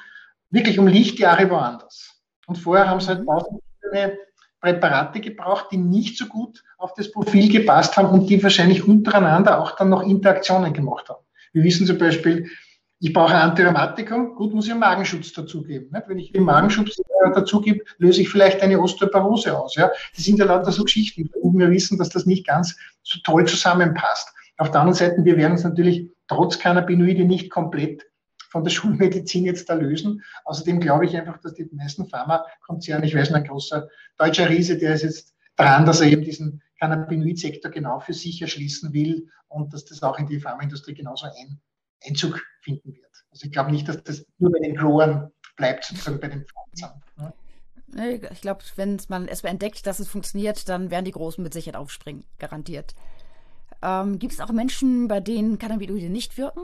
wirklich 0.49 0.79
um 0.79 0.87
Lichtjahre 0.87 1.49
woanders. 1.49 2.21
Und 2.45 2.57
vorher 2.57 2.89
haben 2.89 2.99
sie 2.99 3.07
halt 3.07 3.23
verschiedene 3.25 4.17
Präparate 4.59 5.21
gebraucht, 5.21 5.67
die 5.71 5.77
nicht 5.77 6.17
so 6.17 6.25
gut 6.25 6.63
auf 6.77 6.93
das 6.93 7.11
Profil 7.11 7.49
gepasst 7.49 7.95
haben 7.95 8.09
und 8.09 8.29
die 8.29 8.41
wahrscheinlich 8.43 8.85
untereinander 8.85 9.61
auch 9.61 9.75
dann 9.77 9.89
noch 9.89 10.03
Interaktionen 10.03 10.73
gemacht 10.73 11.07
haben. 11.09 11.23
Wir 11.53 11.63
wissen 11.63 11.87
zum 11.87 11.97
Beispiel, 11.97 12.49
ich 12.99 13.13
brauche 13.13 13.33
ein 13.33 13.49
Antirheumatikum, 13.49 14.33
gut, 14.35 14.53
muss 14.53 14.65
ich 14.65 14.71
einen 14.71 14.79
Magenschutz 14.79 15.31
dazugeben. 15.31 15.89
Nicht? 15.91 16.07
Wenn 16.07 16.17
ich 16.17 16.31
den 16.31 16.43
Magenschutz 16.43 16.99
dazugebe, 17.35 17.83
löse 17.99 18.21
ich 18.21 18.29
vielleicht 18.29 18.61
eine 18.61 18.79
Osteoporose 18.79 19.57
aus. 19.57 19.75
Ja? 19.75 19.91
Das 20.15 20.25
sind 20.25 20.39
ja 20.39 20.45
lauter 20.45 20.71
so 20.71 20.83
Geschichten, 20.83 21.29
wo 21.41 21.53
wir 21.53 21.69
wissen, 21.69 21.97
dass 21.97 22.09
das 22.09 22.25
nicht 22.25 22.47
ganz 22.47 22.75
so 23.03 23.19
toll 23.23 23.45
zusammenpasst. 23.45 24.33
Auf 24.57 24.71
der 24.71 24.81
anderen 24.81 24.97
Seite, 24.97 25.23
wir 25.23 25.37
werden 25.37 25.51
uns 25.51 25.63
natürlich 25.63 26.09
trotz 26.27 26.57
Cannabinoide 26.57 27.23
nicht 27.23 27.51
komplett 27.51 28.03
von 28.49 28.63
der 28.63 28.71
Schulmedizin 28.71 29.45
jetzt 29.45 29.69
da 29.69 29.75
lösen. 29.75 30.23
Außerdem 30.45 30.79
glaube 30.79 31.05
ich 31.05 31.15
einfach, 31.15 31.37
dass 31.37 31.53
die 31.53 31.69
meisten 31.71 32.09
Pharmakonzerne, 32.09 33.05
ich 33.05 33.15
weiß 33.15 33.31
ein 33.33 33.43
großer 33.43 33.87
deutscher 34.17 34.49
Riese, 34.49 34.77
der 34.77 34.95
ist 34.95 35.03
jetzt 35.03 35.35
dran, 35.55 35.85
dass 35.85 36.01
er 36.01 36.07
eben 36.07 36.23
diesen 36.23 36.63
Cannabinoid-Sektor 36.79 37.69
genau 37.71 37.99
für 37.99 38.13
sich 38.13 38.41
erschließen 38.41 38.93
will 38.93 39.27
und 39.49 39.73
dass 39.73 39.85
das 39.85 40.01
auch 40.01 40.17
in 40.17 40.27
die 40.27 40.39
Pharmaindustrie 40.39 40.93
genauso 40.93 41.27
ein, 41.27 41.59
Einzug 42.05 42.41
finden 42.61 42.93
wird. 42.93 43.05
Also 43.31 43.45
ich 43.45 43.51
glaube 43.51 43.71
nicht, 43.71 43.87
dass 43.87 44.03
das 44.03 44.25
nur 44.39 44.51
bei 44.51 44.59
den 44.59 44.75
Growern 44.75 45.31
bleibt, 45.55 45.85
sozusagen 45.85 46.19
bei 46.19 46.27
den 46.27 46.45
Pflanzen. 46.45 47.01
Ne? 47.17 47.33
Ich 48.31 48.41
glaube, 48.41 48.63
wenn 48.75 48.99
man 49.07 49.27
erstmal 49.27 49.51
entdeckt, 49.51 49.87
dass 49.87 49.99
es 49.99 50.07
funktioniert, 50.07 50.67
dann 50.69 50.91
werden 50.91 51.05
die 51.05 51.11
Großen 51.11 51.43
mit 51.43 51.53
Sicherheit 51.53 51.79
aufspringen, 51.79 52.25
garantiert. 52.37 52.93
Ähm, 53.81 54.19
Gibt 54.19 54.33
es 54.33 54.39
auch 54.39 54.51
Menschen, 54.51 55.07
bei 55.07 55.19
denen 55.19 55.57
Cannabinoide 55.57 56.09
nicht 56.09 56.37
wirken? 56.37 56.63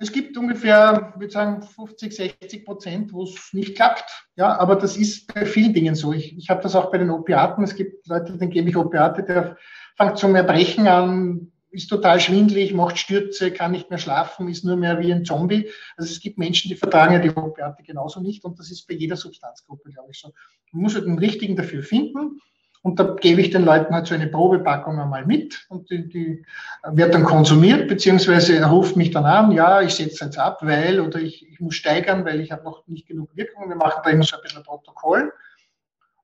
Es 0.00 0.12
gibt 0.12 0.36
ungefähr, 0.36 1.12
ich 1.14 1.20
würde 1.20 1.32
sagen, 1.32 1.62
50, 1.62 2.14
60 2.14 2.64
Prozent, 2.64 3.12
wo 3.12 3.24
es 3.24 3.52
nicht 3.52 3.74
klappt. 3.74 4.04
Ja, 4.36 4.56
aber 4.56 4.76
das 4.76 4.96
ist 4.96 5.32
bei 5.32 5.44
vielen 5.44 5.72
Dingen 5.72 5.96
so. 5.96 6.12
Ich, 6.12 6.36
ich 6.36 6.50
habe 6.50 6.62
das 6.62 6.76
auch 6.76 6.92
bei 6.92 6.98
den 6.98 7.10
Opiaten. 7.10 7.64
Es 7.64 7.74
gibt 7.74 8.06
Leute, 8.06 8.38
denen 8.38 8.52
gebe 8.52 8.68
ich 8.68 8.76
Opiate, 8.76 9.24
der 9.24 9.56
fängt 9.96 10.18
zum 10.18 10.36
Erbrechen 10.36 10.86
an, 10.86 11.50
ist 11.70 11.88
total 11.88 12.20
schwindlig, 12.20 12.72
macht 12.72 12.98
Stürze, 12.98 13.50
kann 13.50 13.72
nicht 13.72 13.90
mehr 13.90 13.98
schlafen, 13.98 14.48
ist 14.48 14.64
nur 14.64 14.76
mehr 14.76 14.98
wie 15.00 15.12
ein 15.12 15.24
Zombie. 15.24 15.70
Also 15.96 16.10
es 16.10 16.20
gibt 16.20 16.38
Menschen, 16.38 16.68
die 16.68 16.76
vertragen 16.76 17.14
ja 17.14 17.18
die 17.18 17.30
Opiate 17.30 17.82
genauso 17.82 18.20
nicht 18.20 18.44
und 18.44 18.58
das 18.58 18.70
ist 18.70 18.86
bei 18.86 18.94
jeder 18.94 19.16
Substanzgruppe, 19.16 19.90
glaube 19.90 20.10
ich, 20.12 20.18
so. 20.18 20.32
Man 20.72 20.82
muss 20.82 20.94
halt 20.94 21.06
den 21.06 21.18
richtigen 21.18 21.56
dafür 21.56 21.82
finden 21.82 22.40
und 22.82 22.98
da 22.98 23.16
gebe 23.20 23.40
ich 23.40 23.50
den 23.50 23.64
Leuten 23.64 23.94
halt 23.94 24.06
so 24.06 24.14
eine 24.14 24.28
Probepackung 24.28 24.98
einmal 24.98 25.26
mit 25.26 25.66
und 25.68 25.90
die, 25.90 26.08
die 26.08 26.44
wird 26.92 27.12
dann 27.12 27.24
konsumiert, 27.24 27.88
beziehungsweise 27.88 28.56
er 28.56 28.66
ruft 28.66 28.96
mich 28.96 29.10
dann 29.10 29.24
an, 29.24 29.52
ja, 29.52 29.82
ich 29.82 29.94
setze 29.94 30.26
jetzt 30.26 30.38
ab, 30.38 30.58
weil, 30.62 31.00
oder 31.00 31.20
ich, 31.20 31.46
ich 31.50 31.60
muss 31.60 31.74
steigern, 31.74 32.24
weil 32.24 32.40
ich 32.40 32.52
habe 32.52 32.64
noch 32.64 32.86
nicht 32.86 33.06
genug 33.06 33.34
Wirkung. 33.34 33.68
Wir 33.68 33.76
machen 33.76 34.00
da 34.04 34.10
immer 34.10 34.24
so 34.24 34.36
ein 34.36 34.42
bisschen 34.42 34.62
Protokoll. 34.62 35.32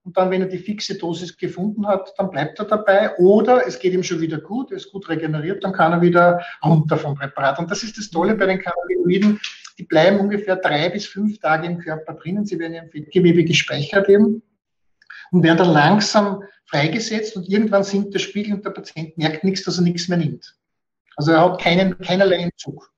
Und 0.05 0.19
dann, 0.19 0.31
wenn 0.31 0.43
er 0.43 0.49
die 0.49 0.59
fixe 0.59 0.97
Dosis 0.97 1.37
gefunden 1.37 1.87
hat, 1.87 2.13
dann 2.19 2.31
bleibt 2.31 2.59
er 2.59 2.67
dabei. 2.67 3.17
Oder 3.17 3.67
es 3.67 3.79
geht 3.79 3.95
ihm 3.95 4.03
schon 4.03 4.21
wieder 4.21 4.39
gut, 4.39 4.71
er 4.71 4.77
ist 4.77 4.93
gut 4.93 5.09
regeneriert, 5.09 5.65
dann 5.65 5.73
kann 5.73 5.93
er 5.93 6.03
wieder 6.03 6.45
runter 6.63 6.99
vom 6.99 7.15
Präparat. 7.15 7.59
Und 7.59 7.71
das 7.71 7.83
ist 7.83 7.97
das 7.97 8.11
Tolle 8.11 8.35
bei 8.35 8.47
den 8.47 8.61
Cannabinoiden. 8.61 9.41
Die 9.79 9.85
bleiben 9.85 10.21
ungefähr 10.21 10.57
drei 10.57 10.91
bis 10.91 11.07
fünf 11.07 11.39
Tage 11.41 11.67
im 11.67 11.79
Körper 11.79 12.15
drinnen. 12.15 12.45
Sie 12.45 12.59
werden 12.59 12.75
im 12.75 12.91
Fettgewebe 12.91 13.45
gespeichert 13.45 14.09
eben 14.11 14.43
und 15.33 15.43
werden 15.43 15.59
dann 15.59 15.73
langsam 15.73 16.43
freigesetzt 16.67 17.37
und 17.37 17.49
irgendwann 17.49 17.83
sinkt 17.83 18.15
der 18.15 18.19
Spiegel 18.19 18.55
und 18.55 18.65
der 18.65 18.71
Patient 18.71 19.17
merkt 19.17 19.43
nichts, 19.43 19.65
dass 19.65 19.79
er 19.79 19.85
nichts 19.85 20.09
mehr 20.09 20.19
nimmt. 20.19 20.55
Also 21.17 21.33
er 21.33 21.41
hat 21.41 21.61
keinen, 21.61 21.99
keinerlei 21.99 22.37
Entzug. 22.37 22.94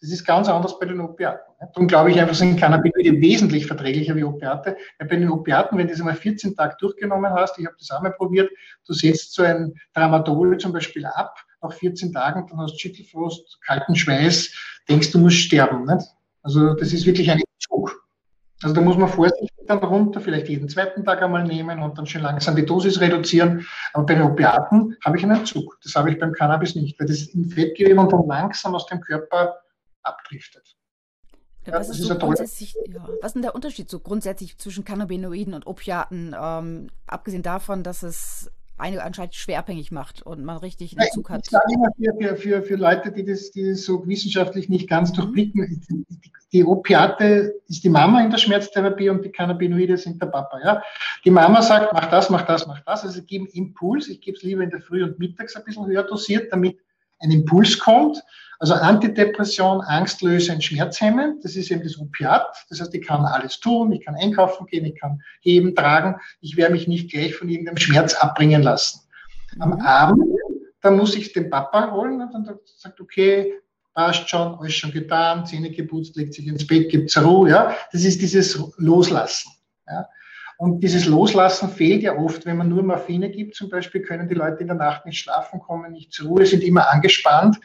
Das 0.00 0.10
ist 0.10 0.24
ganz 0.24 0.48
anders 0.48 0.78
bei 0.78 0.86
den 0.86 1.00
Opiaten. 1.00 1.52
Darum 1.58 1.88
glaube 1.88 2.12
ich 2.12 2.20
einfach, 2.20 2.34
sind 2.34 2.58
Cannabinoide 2.58 3.20
wesentlich 3.20 3.66
verträglicher 3.66 4.14
wie 4.14 4.22
Opiate. 4.22 4.76
Weil 4.98 5.08
bei 5.08 5.16
den 5.16 5.30
Opiaten, 5.30 5.76
wenn 5.76 5.88
du 5.88 5.92
das 5.92 6.00
einmal 6.00 6.14
14 6.14 6.54
Tage 6.54 6.76
durchgenommen 6.78 7.32
hast, 7.32 7.58
ich 7.58 7.66
habe 7.66 7.76
das 7.78 7.90
einmal 7.90 8.12
probiert, 8.12 8.48
du 8.86 8.92
setzt 8.92 9.34
so 9.34 9.42
ein 9.42 9.74
Tramadol 9.94 10.56
zum 10.58 10.72
Beispiel 10.72 11.04
ab, 11.04 11.34
nach 11.60 11.72
14 11.72 12.12
Tagen, 12.12 12.46
dann 12.48 12.60
hast 12.60 12.74
du 12.74 12.78
Schüttelfrost, 12.78 13.58
kalten 13.66 13.96
Schweiß, 13.96 14.54
denkst 14.88 15.10
du 15.10 15.18
musst 15.18 15.38
sterben. 15.38 15.84
Nicht? 15.84 16.06
Also 16.42 16.74
das 16.74 16.92
ist 16.92 17.04
wirklich 17.04 17.30
ein 17.30 17.40
Entzug. 17.40 18.00
Also 18.62 18.74
da 18.74 18.80
muss 18.80 18.96
man 18.96 19.08
vorsichtig 19.08 19.50
dann 19.66 19.78
runter, 19.78 20.20
vielleicht 20.20 20.48
jeden 20.48 20.68
zweiten 20.68 21.04
Tag 21.04 21.22
einmal 21.22 21.44
nehmen 21.44 21.82
und 21.82 21.98
dann 21.98 22.06
schön 22.06 22.22
langsam 22.22 22.56
die 22.56 22.64
Dosis 22.64 23.00
reduzieren. 23.00 23.66
Aber 23.92 24.06
bei 24.06 24.14
den 24.14 24.22
Opiaten 24.22 24.96
habe 25.04 25.16
ich 25.16 25.22
einen 25.22 25.36
Entzug. 25.36 25.78
Das 25.82 25.94
habe 25.94 26.10
ich 26.10 26.18
beim 26.18 26.32
Cannabis 26.32 26.74
nicht, 26.74 26.98
weil 26.98 27.06
das 27.06 27.22
im 27.34 27.50
Fettgewebe 27.50 28.00
und 28.00 28.12
dann 28.12 28.26
langsam 28.26 28.74
aus 28.74 28.86
dem 28.86 29.00
Körper 29.00 29.56
abdriftet. 30.08 30.76
Ja, 31.66 31.74
was, 31.74 31.90
ist 31.90 32.02
so 32.02 32.16
grundsätzlich, 32.16 32.74
ja, 32.86 33.06
was 33.20 33.30
ist 33.30 33.34
denn 33.34 33.42
der 33.42 33.54
Unterschied 33.54 33.90
so 33.90 34.00
grundsätzlich 34.00 34.56
zwischen 34.56 34.84
Cannabinoiden 34.84 35.52
und 35.52 35.66
Opiaten? 35.66 36.34
Ähm, 36.40 36.88
abgesehen 37.06 37.42
davon, 37.42 37.82
dass 37.82 38.02
es 38.02 38.50
eine 38.78 39.02
anscheinend 39.02 39.34
schwer 39.34 39.58
abhängig 39.58 39.90
macht 39.90 40.22
und 40.22 40.44
man 40.44 40.56
richtig 40.58 40.98
einen 40.98 41.10
Zug 41.10 41.30
hat. 41.30 41.42
Ich 41.44 41.50
sage 41.50 41.64
immer 41.74 41.90
für, 41.96 42.36
für, 42.36 42.62
für 42.62 42.76
Leute, 42.76 43.12
die 43.12 43.24
das, 43.24 43.50
die 43.50 43.70
das 43.70 43.82
so 43.82 44.06
wissenschaftlich 44.06 44.68
nicht 44.68 44.88
ganz 44.88 45.10
mhm. 45.10 45.16
durchblicken, 45.16 45.82
die, 45.88 46.04
die 46.52 46.64
Opiate 46.64 47.54
ist 47.68 47.84
die 47.84 47.88
Mama 47.90 48.22
in 48.22 48.30
der 48.30 48.38
Schmerztherapie 48.38 49.10
und 49.10 49.24
die 49.24 49.30
Cannabinoide 49.30 49.98
sind 49.98 50.22
der 50.22 50.28
Papa. 50.28 50.60
Ja? 50.64 50.82
Die 51.24 51.30
Mama 51.30 51.60
sagt, 51.60 51.92
mach 51.92 52.08
das, 52.08 52.30
mach 52.30 52.42
das, 52.42 52.66
mach 52.66 52.80
das. 52.80 53.04
Also 53.04 53.18
ich 53.18 53.26
gebe 53.26 53.48
Impuls, 53.52 54.08
ich 54.08 54.20
gebe 54.20 54.36
es 54.36 54.42
lieber 54.42 54.62
in 54.62 54.70
der 54.70 54.80
Früh 54.80 55.04
und 55.04 55.18
mittags 55.18 55.56
ein 55.56 55.64
bisschen 55.64 55.86
höher 55.86 56.04
dosiert, 56.04 56.50
damit 56.52 56.78
ein 57.18 57.30
Impuls 57.30 57.78
kommt. 57.78 58.22
Also 58.60 58.74
Antidepression, 58.74 59.80
Angstlösend, 59.82 60.64
Schmerzhemmend, 60.64 61.44
das 61.44 61.54
ist 61.54 61.70
eben 61.70 61.82
das 61.82 61.98
Opiat. 61.98 62.66
Das 62.68 62.80
heißt, 62.80 62.92
ich 62.92 63.06
kann 63.06 63.24
alles 63.24 63.60
tun, 63.60 63.92
ich 63.92 64.04
kann 64.04 64.16
einkaufen 64.16 64.66
gehen, 64.66 64.84
ich 64.84 64.98
kann 64.98 65.22
heben, 65.40 65.76
tragen. 65.76 66.16
Ich 66.40 66.56
werde 66.56 66.72
mich 66.72 66.88
nicht 66.88 67.10
gleich 67.10 67.36
von 67.36 67.48
irgendeinem 67.48 67.76
Schmerz 67.76 68.14
abbringen 68.14 68.62
lassen. 68.62 69.00
Am 69.60 69.70
mhm. 69.70 69.80
Abend, 69.80 70.24
da 70.80 70.90
muss 70.90 71.14
ich 71.14 71.32
den 71.32 71.50
Papa 71.50 71.92
holen 71.92 72.20
und 72.20 72.34
dann 72.34 72.58
sagt, 72.64 73.00
okay, 73.00 73.52
passt 73.94 74.28
schon, 74.28 74.58
alles 74.58 74.74
schon 74.74 74.92
getan, 74.92 75.46
Zähne 75.46 75.70
geputzt, 75.70 76.16
legt 76.16 76.34
sich 76.34 76.46
ins 76.46 76.66
Bett, 76.66 76.90
gibt 76.90 77.10
zur 77.10 77.24
Ruhe. 77.24 77.50
Ja? 77.50 77.74
Das 77.92 78.04
ist 78.04 78.20
dieses 78.20 78.58
Loslassen. 78.76 79.52
Ja? 79.86 80.08
Und 80.56 80.80
dieses 80.80 81.06
Loslassen 81.06 81.68
fehlt 81.68 82.02
ja 82.02 82.16
oft, 82.16 82.44
wenn 82.44 82.56
man 82.56 82.68
nur 82.68 82.82
Morphine 82.82 83.30
gibt. 83.30 83.54
Zum 83.54 83.70
Beispiel 83.70 84.02
können 84.02 84.28
die 84.28 84.34
Leute 84.34 84.62
in 84.62 84.66
der 84.66 84.76
Nacht 84.76 85.06
nicht 85.06 85.20
schlafen, 85.20 85.60
kommen 85.60 85.92
nicht 85.92 86.12
zur 86.12 86.28
Ruhe, 86.28 86.44
sind 86.44 86.64
immer 86.64 86.90
angespannt. 86.90 87.58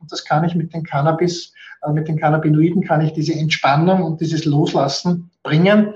Und 0.00 0.10
das 0.10 0.24
kann 0.24 0.44
ich 0.44 0.54
mit 0.54 0.72
den 0.72 0.82
Cannabis, 0.82 1.52
äh, 1.82 1.92
mit 1.92 2.08
den 2.08 2.18
Cannabinoiden 2.18 2.82
kann 2.82 3.00
ich 3.00 3.12
diese 3.12 3.34
Entspannung 3.34 4.02
und 4.02 4.20
dieses 4.20 4.44
Loslassen 4.44 5.30
bringen. 5.42 5.94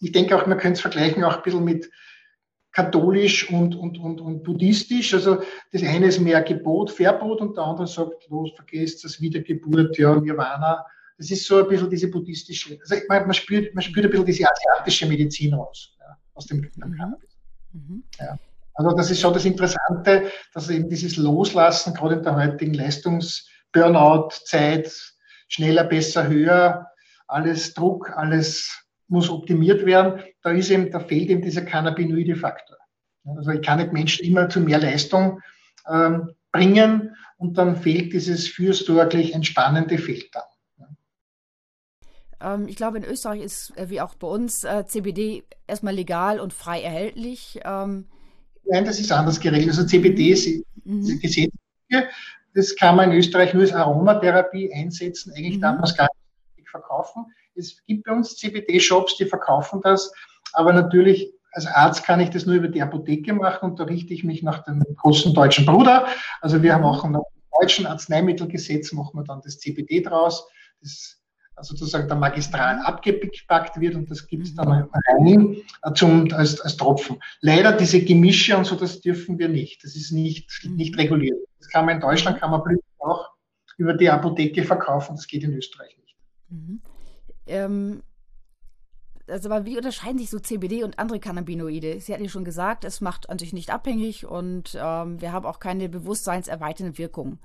Ich 0.00 0.12
denke 0.12 0.36
auch, 0.36 0.46
man 0.46 0.58
könnte 0.58 0.74
es 0.74 0.80
vergleichen 0.80 1.24
auch 1.24 1.38
ein 1.38 1.42
bisschen 1.42 1.64
mit 1.64 1.90
katholisch 2.72 3.50
und, 3.50 3.74
und, 3.74 3.98
und, 3.98 4.20
und 4.20 4.44
buddhistisch. 4.44 5.14
Also 5.14 5.42
das 5.72 5.82
eine 5.82 6.06
ist 6.06 6.20
mehr 6.20 6.42
Gebot, 6.42 6.90
Verbot 6.90 7.40
und 7.40 7.56
der 7.56 7.64
andere 7.64 7.86
sagt, 7.86 8.28
los, 8.28 8.52
vergesst 8.54 9.04
das 9.04 9.20
Wiedergeburt, 9.20 9.98
ja, 9.98 10.14
Nirvana. 10.14 10.84
Das 11.16 11.30
ist 11.30 11.44
so 11.46 11.58
ein 11.58 11.68
bisschen 11.68 11.90
diese 11.90 12.08
buddhistische, 12.08 12.78
also 12.80 12.94
man, 13.08 13.22
man, 13.22 13.34
spürt, 13.34 13.74
man 13.74 13.82
spürt 13.82 14.06
ein 14.06 14.10
bisschen 14.10 14.26
diese 14.26 14.44
asiatische 14.48 15.06
Medizin 15.06 15.54
raus, 15.54 15.96
ja, 15.98 16.16
aus 16.34 16.46
dem 16.46 16.58
mhm. 16.58 16.96
Cannabis. 16.96 17.36
Mhm. 17.72 18.04
Ja. 18.20 18.38
Also 18.78 18.96
das 18.96 19.10
ist 19.10 19.20
schon 19.20 19.34
das 19.34 19.44
Interessante, 19.44 20.30
dass 20.54 20.70
eben 20.70 20.88
dieses 20.88 21.16
Loslassen, 21.16 21.92
gerade 21.94 22.14
in 22.14 22.22
der 22.22 22.36
heutigen 22.36 22.74
Leistungs-Burnout-Zeit, 22.74 24.92
schneller, 25.48 25.82
besser, 25.82 26.28
höher, 26.28 26.86
alles 27.26 27.74
Druck, 27.74 28.16
alles 28.16 28.86
muss 29.08 29.30
optimiert 29.30 29.84
werden. 29.84 30.22
Da 30.42 30.50
ist 30.50 30.70
eben, 30.70 30.92
da 30.92 31.00
fehlt 31.00 31.28
eben 31.28 31.42
dieser 31.42 31.62
cannabinoide 31.62 32.36
Faktor. 32.36 32.76
Also 33.24 33.50
ich 33.50 33.62
kann 33.62 33.80
nicht 33.80 33.92
Menschen 33.92 34.24
immer 34.24 34.48
zu 34.48 34.60
mehr 34.60 34.78
Leistung 34.78 35.40
ähm, 35.90 36.30
bringen 36.52 37.16
und 37.36 37.58
dann 37.58 37.74
fehlt 37.74 38.12
dieses 38.12 38.46
fürsorglich 38.46 39.34
entspannende 39.34 39.98
fehlt 39.98 40.32
dann. 40.32 40.44
Ähm, 42.40 42.68
ich 42.68 42.76
glaube, 42.76 42.98
in 42.98 43.04
Österreich 43.04 43.42
ist, 43.42 43.76
äh, 43.76 43.90
wie 43.90 44.00
auch 44.00 44.14
bei 44.14 44.28
uns, 44.28 44.62
äh, 44.62 44.86
CBD 44.86 45.42
erstmal 45.66 45.94
legal 45.94 46.38
und 46.38 46.52
frei 46.52 46.80
erhältlich. 46.80 47.58
Ähm, 47.64 48.06
Nein, 48.68 48.84
das 48.84 49.00
ist 49.00 49.10
anders 49.12 49.40
geregelt. 49.40 49.70
Also 49.70 49.84
CBD 49.84 50.30
ist 50.30 50.46
mhm. 50.84 51.18
gesetzlich. 51.20 51.52
Das 52.54 52.74
kann 52.76 52.96
man 52.96 53.10
in 53.10 53.18
Österreich 53.18 53.54
nur 53.54 53.62
als 53.62 53.72
Aromatherapie 53.72 54.72
einsetzen. 54.72 55.32
Eigentlich 55.36 55.56
mhm. 55.56 55.62
darf 55.62 55.74
man 55.76 55.84
es 55.84 55.96
gar 55.96 56.08
nicht 56.56 56.68
verkaufen. 56.68 57.26
Es 57.54 57.84
gibt 57.86 58.04
bei 58.04 58.12
uns 58.12 58.36
CBD-Shops, 58.36 59.16
die 59.16 59.24
verkaufen 59.24 59.80
das. 59.82 60.12
Aber 60.52 60.72
natürlich 60.72 61.32
als 61.52 61.66
Arzt 61.66 62.04
kann 62.04 62.20
ich 62.20 62.30
das 62.30 62.46
nur 62.46 62.56
über 62.56 62.68
die 62.68 62.82
Apotheke 62.82 63.32
machen 63.32 63.70
und 63.70 63.80
da 63.80 63.84
richte 63.84 64.12
ich 64.12 64.22
mich 64.22 64.42
nach 64.42 64.64
dem 64.64 64.84
großen 64.96 65.34
deutschen 65.34 65.66
Bruder. 65.66 66.06
Also 66.40 66.62
wir 66.62 66.74
haben 66.74 66.84
auch 66.84 67.04
im 67.04 67.18
deutschen 67.60 67.86
Arzneimittelgesetz 67.86 68.92
machen 68.92 69.18
wir 69.18 69.24
dann 69.24 69.40
das 69.42 69.58
CBD 69.58 70.02
draus, 70.02 70.46
das 70.80 71.17
sozusagen 71.60 72.08
der 72.08 72.16
Magistral 72.16 72.80
abgepackt 72.80 73.80
wird 73.80 73.94
und 73.94 74.10
das 74.10 74.26
gibt 74.26 74.46
es 74.46 74.54
dann 74.54 74.68
rein 74.68 75.56
äh, 75.82 75.92
zum, 75.94 76.32
als, 76.32 76.60
als 76.60 76.76
Tropfen. 76.76 77.18
Leider 77.40 77.72
diese 77.72 78.02
Gemische 78.02 78.56
und 78.56 78.64
so, 78.64 78.76
das 78.76 79.00
dürfen 79.00 79.38
wir 79.38 79.48
nicht. 79.48 79.84
Das 79.84 79.96
ist 79.96 80.12
nicht, 80.12 80.50
nicht 80.64 80.96
reguliert. 80.98 81.38
Das 81.58 81.68
kann 81.68 81.86
man 81.86 81.96
in 81.96 82.00
Deutschland, 82.00 82.40
kann 82.40 82.50
man 82.50 82.62
auch 82.98 83.30
über 83.78 83.94
die 83.94 84.10
Apotheke 84.10 84.64
verkaufen, 84.64 85.16
das 85.16 85.26
geht 85.26 85.44
in 85.44 85.54
Österreich 85.54 85.96
nicht. 85.98 86.16
Mhm. 86.50 86.80
Ähm, 87.46 88.02
also 89.28 89.50
aber 89.50 89.64
wie 89.64 89.76
unterscheiden 89.76 90.18
sich 90.18 90.30
so 90.30 90.38
CBD 90.38 90.82
und 90.82 90.98
andere 90.98 91.20
Cannabinoide? 91.20 92.00
Sie 92.00 92.12
hatten 92.12 92.24
ja 92.24 92.30
schon 92.30 92.44
gesagt, 92.44 92.84
es 92.84 93.00
macht 93.00 93.30
an 93.30 93.38
sich 93.38 93.52
nicht 93.52 93.70
abhängig 93.70 94.26
und 94.26 94.76
ähm, 94.80 95.20
wir 95.20 95.32
haben 95.32 95.46
auch 95.46 95.60
keine 95.60 95.88
bewusstseinserweiternde 95.88 96.98
Wirkung. 96.98 97.38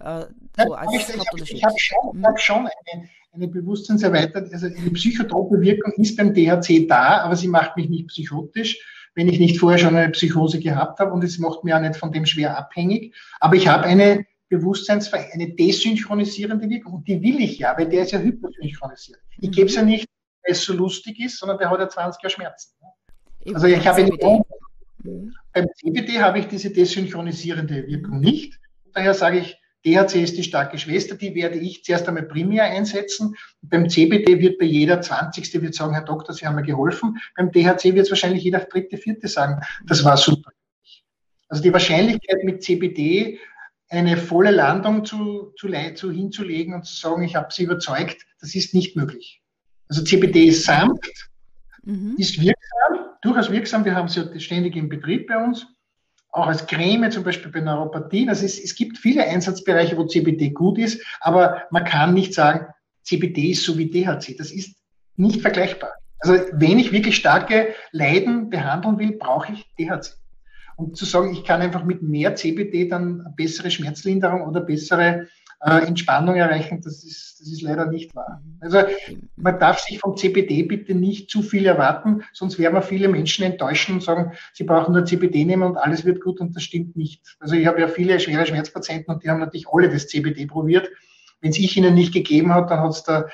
Äh, 0.00 0.26
so 0.64 0.74
als 0.74 0.92
ich, 0.94 1.08
ich, 1.42 1.54
ich 1.54 1.64
habe 1.64 1.74
schon, 1.78 2.12
hm. 2.12 2.26
hab 2.26 2.40
schon 2.40 2.68
eine, 2.68 3.08
eine 3.32 3.48
bewusstseinserweiterte, 3.48 4.50
also 4.52 4.66
eine 4.66 4.90
psychotrope 4.90 5.60
Wirkung 5.60 5.92
ist 5.94 6.16
beim 6.16 6.34
THC 6.34 6.86
da, 6.88 7.22
aber 7.22 7.36
sie 7.36 7.48
macht 7.48 7.76
mich 7.76 7.88
nicht 7.88 8.08
psychotisch, 8.08 8.78
wenn 9.14 9.28
ich 9.28 9.38
nicht 9.38 9.58
vorher 9.58 9.78
schon 9.78 9.96
eine 9.96 10.10
Psychose 10.10 10.58
gehabt 10.58 10.98
habe 11.00 11.12
und 11.12 11.22
es 11.24 11.38
macht 11.38 11.64
mir 11.64 11.76
auch 11.76 11.80
nicht 11.80 11.96
von 11.96 12.12
dem 12.12 12.26
schwer 12.26 12.56
abhängig. 12.56 13.14
Aber 13.40 13.56
ich 13.56 13.68
habe 13.68 13.84
eine 13.84 14.26
Bewusstseinsver 14.48 15.18
eine 15.32 15.54
desynchronisierende 15.54 16.68
Wirkung 16.68 16.94
und 16.94 17.08
die 17.08 17.22
will 17.22 17.40
ich 17.40 17.58
ja, 17.58 17.76
weil 17.76 17.88
der 17.88 18.02
ist 18.02 18.12
ja 18.12 18.18
hypersynchronisiert. 18.18 19.20
Ich 19.38 19.52
gebe 19.52 19.68
es 19.68 19.76
ja 19.76 19.82
nicht 19.82 20.06
weil 20.42 20.52
es 20.52 20.64
so 20.64 20.72
lustig 20.72 21.20
ist, 21.20 21.38
sondern 21.38 21.58
der 21.58 21.70
hat 21.70 21.78
ja 21.78 21.88
20 21.88 22.22
Jahre 22.22 22.30
Schmerzen. 22.30 22.74
Eben 23.44 23.54
also 23.54 23.66
ich 23.66 23.86
habe 23.86 24.04
CBD. 24.04 24.40
Mhm. 25.02 25.34
beim 25.52 25.66
CBD 25.76 26.20
habe 26.20 26.40
ich 26.40 26.48
diese 26.48 26.70
desynchronisierende 26.70 27.86
Wirkung 27.86 28.20
nicht. 28.20 28.58
Daher 28.92 29.14
sage 29.14 29.38
ich, 29.38 29.56
DHC 29.86 30.22
ist 30.22 30.36
die 30.36 30.42
starke 30.42 30.78
Schwester, 30.78 31.14
die 31.14 31.34
werde 31.34 31.58
ich 31.58 31.84
zuerst 31.84 32.06
einmal 32.06 32.24
primär 32.24 32.64
einsetzen. 32.64 33.34
beim 33.62 33.88
CBD 33.88 34.38
wird 34.38 34.58
bei 34.58 34.66
jeder 34.66 35.00
20. 35.00 35.62
wird 35.62 35.74
sagen, 35.74 35.94
Herr 35.94 36.04
Doktor, 36.04 36.34
Sie 36.34 36.46
haben 36.46 36.56
mir 36.56 36.62
geholfen. 36.62 37.18
Beim 37.36 37.50
DHC 37.50 37.94
wird 37.94 38.06
es 38.06 38.10
wahrscheinlich 38.10 38.44
jeder 38.44 38.60
dritte, 38.60 38.98
vierte 38.98 39.28
sagen, 39.28 39.62
das 39.86 40.04
war 40.04 40.16
super. 40.16 40.52
Also 41.48 41.62
die 41.62 41.72
Wahrscheinlichkeit 41.72 42.44
mit 42.44 42.62
CBD 42.62 43.38
eine 43.88 44.16
volle 44.16 44.52
Landung 44.52 45.04
zu, 45.04 45.52
zu, 45.58 45.68
zu 45.94 46.10
hinzulegen 46.12 46.74
und 46.74 46.84
zu 46.84 46.94
sagen, 46.94 47.22
ich 47.22 47.34
habe 47.34 47.52
Sie 47.52 47.64
überzeugt, 47.64 48.24
das 48.40 48.54
ist 48.54 48.74
nicht 48.74 48.96
möglich. 48.96 49.42
Also 49.88 50.04
CBD 50.04 50.44
ist 50.44 50.64
sanft, 50.64 51.30
mhm. 51.82 52.14
ist 52.16 52.40
wirksam, 52.40 53.16
durchaus 53.22 53.50
wirksam. 53.50 53.84
Wir 53.84 53.96
haben 53.96 54.06
ja 54.06 54.38
ständig 54.38 54.76
im 54.76 54.88
Betrieb 54.88 55.26
bei 55.26 55.42
uns. 55.42 55.66
Auch 56.32 56.46
als 56.46 56.66
Creme, 56.66 57.10
zum 57.10 57.24
Beispiel 57.24 57.50
bei 57.50 57.60
Neuropathien. 57.60 58.28
Also 58.28 58.44
es, 58.44 58.58
es 58.58 58.74
gibt 58.74 58.98
viele 58.98 59.24
Einsatzbereiche, 59.24 59.96
wo 59.96 60.06
CBD 60.06 60.50
gut 60.50 60.78
ist, 60.78 61.04
aber 61.20 61.62
man 61.70 61.84
kann 61.84 62.14
nicht 62.14 62.34
sagen, 62.34 62.66
CBD 63.02 63.50
ist 63.50 63.64
so 63.64 63.76
wie 63.76 63.90
DHC. 63.90 64.36
Das 64.36 64.52
ist 64.52 64.76
nicht 65.16 65.40
vergleichbar. 65.40 65.90
Also 66.20 66.34
wenn 66.52 66.78
ich 66.78 66.92
wirklich 66.92 67.16
starke 67.16 67.74
Leiden 67.92 68.50
behandeln 68.50 68.98
will, 68.98 69.12
brauche 69.12 69.52
ich 69.52 69.74
DHC. 69.78 70.14
Und 70.76 70.96
zu 70.96 71.04
sagen, 71.04 71.32
ich 71.32 71.44
kann 71.44 71.60
einfach 71.60 71.84
mit 71.84 72.02
mehr 72.02 72.36
CBD 72.36 72.88
dann 72.88 73.34
bessere 73.36 73.70
Schmerzlinderung 73.70 74.42
oder 74.42 74.60
bessere 74.60 75.26
äh, 75.62 75.86
Entspannung 75.86 76.36
erreichen, 76.36 76.80
das 76.82 77.04
ist, 77.04 77.40
das 77.40 77.48
ist 77.48 77.62
leider 77.62 77.86
nicht 77.86 78.14
wahr. 78.14 78.42
Also 78.60 78.78
man 79.36 79.58
darf 79.58 79.78
sich 79.78 79.98
vom 79.98 80.16
CBD 80.16 80.62
bitte 80.62 80.94
nicht 80.94 81.30
zu 81.30 81.42
viel 81.42 81.66
erwarten, 81.66 82.22
sonst 82.32 82.58
werden 82.58 82.74
wir 82.74 82.82
viele 82.82 83.08
Menschen 83.08 83.44
enttäuschen 83.44 83.96
und 83.96 84.02
sagen, 84.02 84.32
sie 84.54 84.64
brauchen 84.64 84.94
nur 84.94 85.04
CBD 85.04 85.44
nehmen 85.44 85.62
und 85.62 85.76
alles 85.76 86.04
wird 86.04 86.22
gut 86.22 86.40
und 86.40 86.56
das 86.56 86.62
stimmt 86.62 86.96
nicht. 86.96 87.22
Also 87.40 87.54
ich 87.54 87.66
habe 87.66 87.80
ja 87.80 87.88
viele 87.88 88.18
schwere 88.20 88.46
Schmerzpatienten 88.46 89.14
und 89.14 89.22
die 89.22 89.30
haben 89.30 89.40
natürlich 89.40 89.68
alle 89.70 89.88
das 89.88 90.08
CBD 90.08 90.46
probiert. 90.46 90.88
Wenn 91.40 91.50
es 91.50 91.58
ich 91.58 91.76
ihnen 91.76 91.94
nicht 91.94 92.12
gegeben 92.12 92.54
hat, 92.54 92.70
dann 92.70 92.80
hat 92.80 92.90
es 92.90 93.02
da 93.02 93.26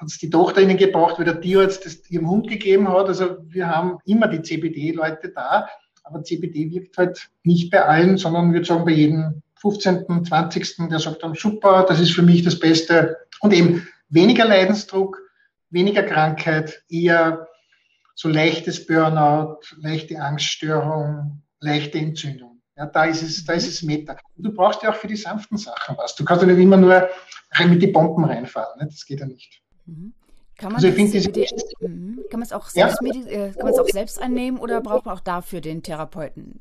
hat 0.00 0.08
es 0.08 0.18
die 0.18 0.30
Tochter 0.30 0.60
ihnen 0.60 0.76
gebraucht, 0.76 1.18
weil 1.18 1.24
der 1.24 1.40
Tierarzt 1.40 1.84
das 1.84 2.08
ihrem 2.08 2.30
Hund 2.30 2.48
gegeben 2.48 2.88
hat. 2.88 3.06
Also 3.08 3.38
wir 3.48 3.68
haben 3.68 3.98
immer 4.04 4.28
die 4.28 4.42
CBD-Leute 4.42 5.30
da, 5.30 5.68
aber 6.04 6.22
CBD 6.22 6.70
wirkt 6.70 6.96
halt 6.96 7.28
nicht 7.42 7.70
bei 7.70 7.84
allen, 7.84 8.16
sondern 8.16 8.52
würde 8.52 8.64
sagen 8.64 8.84
bei 8.84 8.92
jedem 8.92 9.42
15., 9.60 10.24
20., 10.24 10.88
der 10.88 10.98
sagt 10.98 11.22
dann, 11.22 11.34
super, 11.34 11.84
das 11.88 12.00
ist 12.00 12.12
für 12.12 12.22
mich 12.22 12.42
das 12.42 12.58
Beste. 12.58 13.16
Und 13.40 13.52
eben 13.52 13.86
weniger 14.08 14.44
Leidensdruck, 14.44 15.18
weniger 15.70 16.02
Krankheit, 16.02 16.82
eher 16.88 17.48
so 18.14 18.28
leichtes 18.28 18.86
Burnout, 18.86 19.60
leichte 19.76 20.20
Angststörung, 20.20 21.42
leichte 21.60 21.98
Entzündung. 21.98 22.60
Ja, 22.76 22.86
da 22.86 23.04
ist 23.04 23.22
es, 23.22 23.44
da 23.44 23.54
ist 23.54 23.68
es 23.68 23.82
Meta. 23.82 24.16
Und 24.36 24.44
du 24.44 24.52
brauchst 24.52 24.82
ja 24.82 24.90
auch 24.90 24.94
für 24.94 25.08
die 25.08 25.16
sanften 25.16 25.58
Sachen 25.58 25.96
was. 25.96 26.14
Du 26.14 26.24
kannst 26.24 26.42
ja 26.42 26.48
nicht 26.48 26.62
immer 26.62 26.76
nur 26.76 27.08
mit 27.66 27.82
die 27.82 27.88
Bomben 27.88 28.24
reinfahren. 28.24 28.78
Ne? 28.78 28.86
Das 28.86 29.04
geht 29.04 29.20
ja 29.20 29.26
nicht. 29.26 29.62
Mhm. 29.86 30.12
Kann 30.56 30.72
man, 30.72 30.84
also 30.84 30.88
ich 30.88 31.10
CBD, 31.10 31.46
mhm. 31.80 32.24
kann 32.30 32.40
man 32.40 32.46
es 32.46 32.52
auch, 32.52 32.68
selbst, 32.68 32.98
ja? 33.00 33.26
äh, 33.26 33.50
kann 33.52 33.62
man 33.62 33.72
es 33.72 33.78
auch 33.78 33.88
selbst 33.88 34.20
einnehmen 34.20 34.58
oder 34.58 34.80
braucht 34.80 35.06
man 35.06 35.16
auch 35.16 35.20
dafür 35.20 35.60
den 35.60 35.84
Therapeuten? 35.84 36.60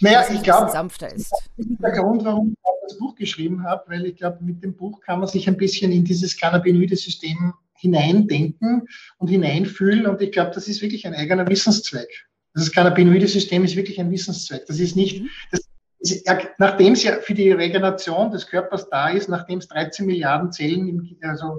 Naja, 0.00 0.24
ich 0.32 0.42
glaube, 0.42 0.70
sanfter 0.70 1.12
ist. 1.12 1.30
Das 1.56 1.66
ist 1.66 1.82
der 1.82 1.92
Grund, 1.92 2.24
warum 2.24 2.50
ich 2.50 2.56
das 2.88 2.98
Buch 2.98 3.14
geschrieben 3.14 3.62
habe, 3.64 3.84
weil 3.88 4.06
ich 4.06 4.16
glaube, 4.16 4.38
mit 4.42 4.62
dem 4.62 4.76
Buch 4.76 5.00
kann 5.00 5.20
man 5.20 5.28
sich 5.28 5.48
ein 5.48 5.56
bisschen 5.56 5.92
in 5.92 6.04
dieses 6.04 6.36
Cannabinoide-System 6.38 7.54
hineindenken 7.74 8.88
und 9.18 9.28
hineinfühlen. 9.28 10.06
Und 10.06 10.20
ich 10.22 10.32
glaube, 10.32 10.52
das 10.54 10.68
ist 10.68 10.82
wirklich 10.82 11.06
ein 11.06 11.14
eigener 11.14 11.46
Wissenszweck. 11.46 12.26
Das 12.54 12.72
Cannabinoide-System 12.72 13.64
ist 13.64 13.76
wirklich 13.76 14.00
ein 14.00 14.10
Wissenszweck. 14.10 14.66
Das 14.66 14.78
ist 14.78 14.96
nicht, 14.96 15.22
mhm. 15.22 15.28
das 15.50 15.60
ist, 15.98 16.26
nachdem 16.58 16.92
es 16.92 17.02
ja 17.02 17.16
für 17.20 17.34
die 17.34 17.50
Regeneration 17.50 18.30
des 18.30 18.46
Körpers 18.46 18.88
da 18.88 19.08
ist, 19.08 19.28
nachdem 19.28 19.58
es 19.58 19.68
13 19.68 20.06
Milliarden 20.06 20.52
Zellen, 20.52 20.88
im, 20.88 21.16
also 21.22 21.58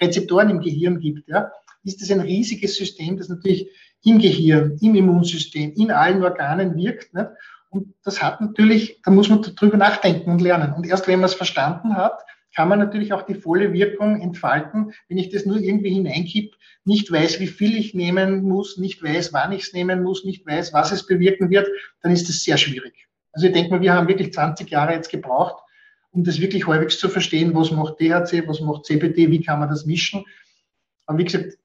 Rezeptoren 0.00 0.50
im 0.50 0.60
Gehirn 0.60 1.00
gibt, 1.00 1.28
ja, 1.28 1.50
ist 1.84 2.02
es 2.02 2.10
ein 2.10 2.20
riesiges 2.20 2.76
System, 2.76 3.16
das 3.16 3.28
natürlich 3.28 3.68
im 4.04 4.18
Gehirn, 4.18 4.76
im 4.80 4.94
Immunsystem, 4.94 5.72
in 5.74 5.90
allen 5.90 6.22
Organen 6.22 6.76
wirkt. 6.76 7.14
Nicht? 7.14 7.28
Und 7.70 7.94
das 8.02 8.22
hat 8.22 8.40
natürlich, 8.40 9.00
da 9.02 9.10
muss 9.10 9.28
man 9.28 9.42
drüber 9.42 9.76
nachdenken 9.76 10.30
und 10.30 10.40
lernen. 10.40 10.72
Und 10.72 10.86
erst 10.86 11.06
wenn 11.06 11.20
man 11.20 11.26
es 11.26 11.34
verstanden 11.34 11.96
hat, 11.96 12.20
kann 12.54 12.68
man 12.68 12.78
natürlich 12.78 13.12
auch 13.12 13.22
die 13.22 13.34
volle 13.34 13.72
Wirkung 13.72 14.20
entfalten. 14.20 14.92
Wenn 15.08 15.18
ich 15.18 15.28
das 15.28 15.44
nur 15.44 15.58
irgendwie 15.58 15.90
hineinkipp, 15.90 16.54
nicht 16.84 17.12
weiß, 17.12 17.40
wie 17.40 17.46
viel 17.46 17.76
ich 17.76 17.94
nehmen 17.94 18.42
muss, 18.42 18.78
nicht 18.78 19.02
weiß, 19.02 19.32
wann 19.32 19.52
ich 19.52 19.64
es 19.64 19.72
nehmen 19.74 20.02
muss, 20.02 20.24
nicht 20.24 20.46
weiß, 20.46 20.72
was 20.72 20.90
es 20.90 21.06
bewirken 21.06 21.50
wird, 21.50 21.68
dann 22.02 22.12
ist 22.12 22.28
das 22.28 22.40
sehr 22.42 22.56
schwierig. 22.56 23.06
Also 23.32 23.46
ich 23.46 23.52
denke 23.52 23.70
mal, 23.70 23.80
wir 23.82 23.92
haben 23.92 24.08
wirklich 24.08 24.32
20 24.32 24.70
Jahre 24.70 24.94
jetzt 24.94 25.10
gebraucht, 25.10 25.62
um 26.10 26.24
das 26.24 26.40
wirklich 26.40 26.66
häufig 26.66 26.98
zu 26.98 27.08
verstehen, 27.08 27.54
was 27.54 27.70
macht 27.70 28.00
DHC, 28.00 28.48
was 28.48 28.60
macht 28.60 28.86
CBD, 28.86 29.30
wie 29.30 29.42
kann 29.42 29.60
man 29.60 29.68
das 29.68 29.84
mischen. 29.84 30.24
Aber 31.06 31.18
wie 31.18 31.24
gesagt, 31.24 31.58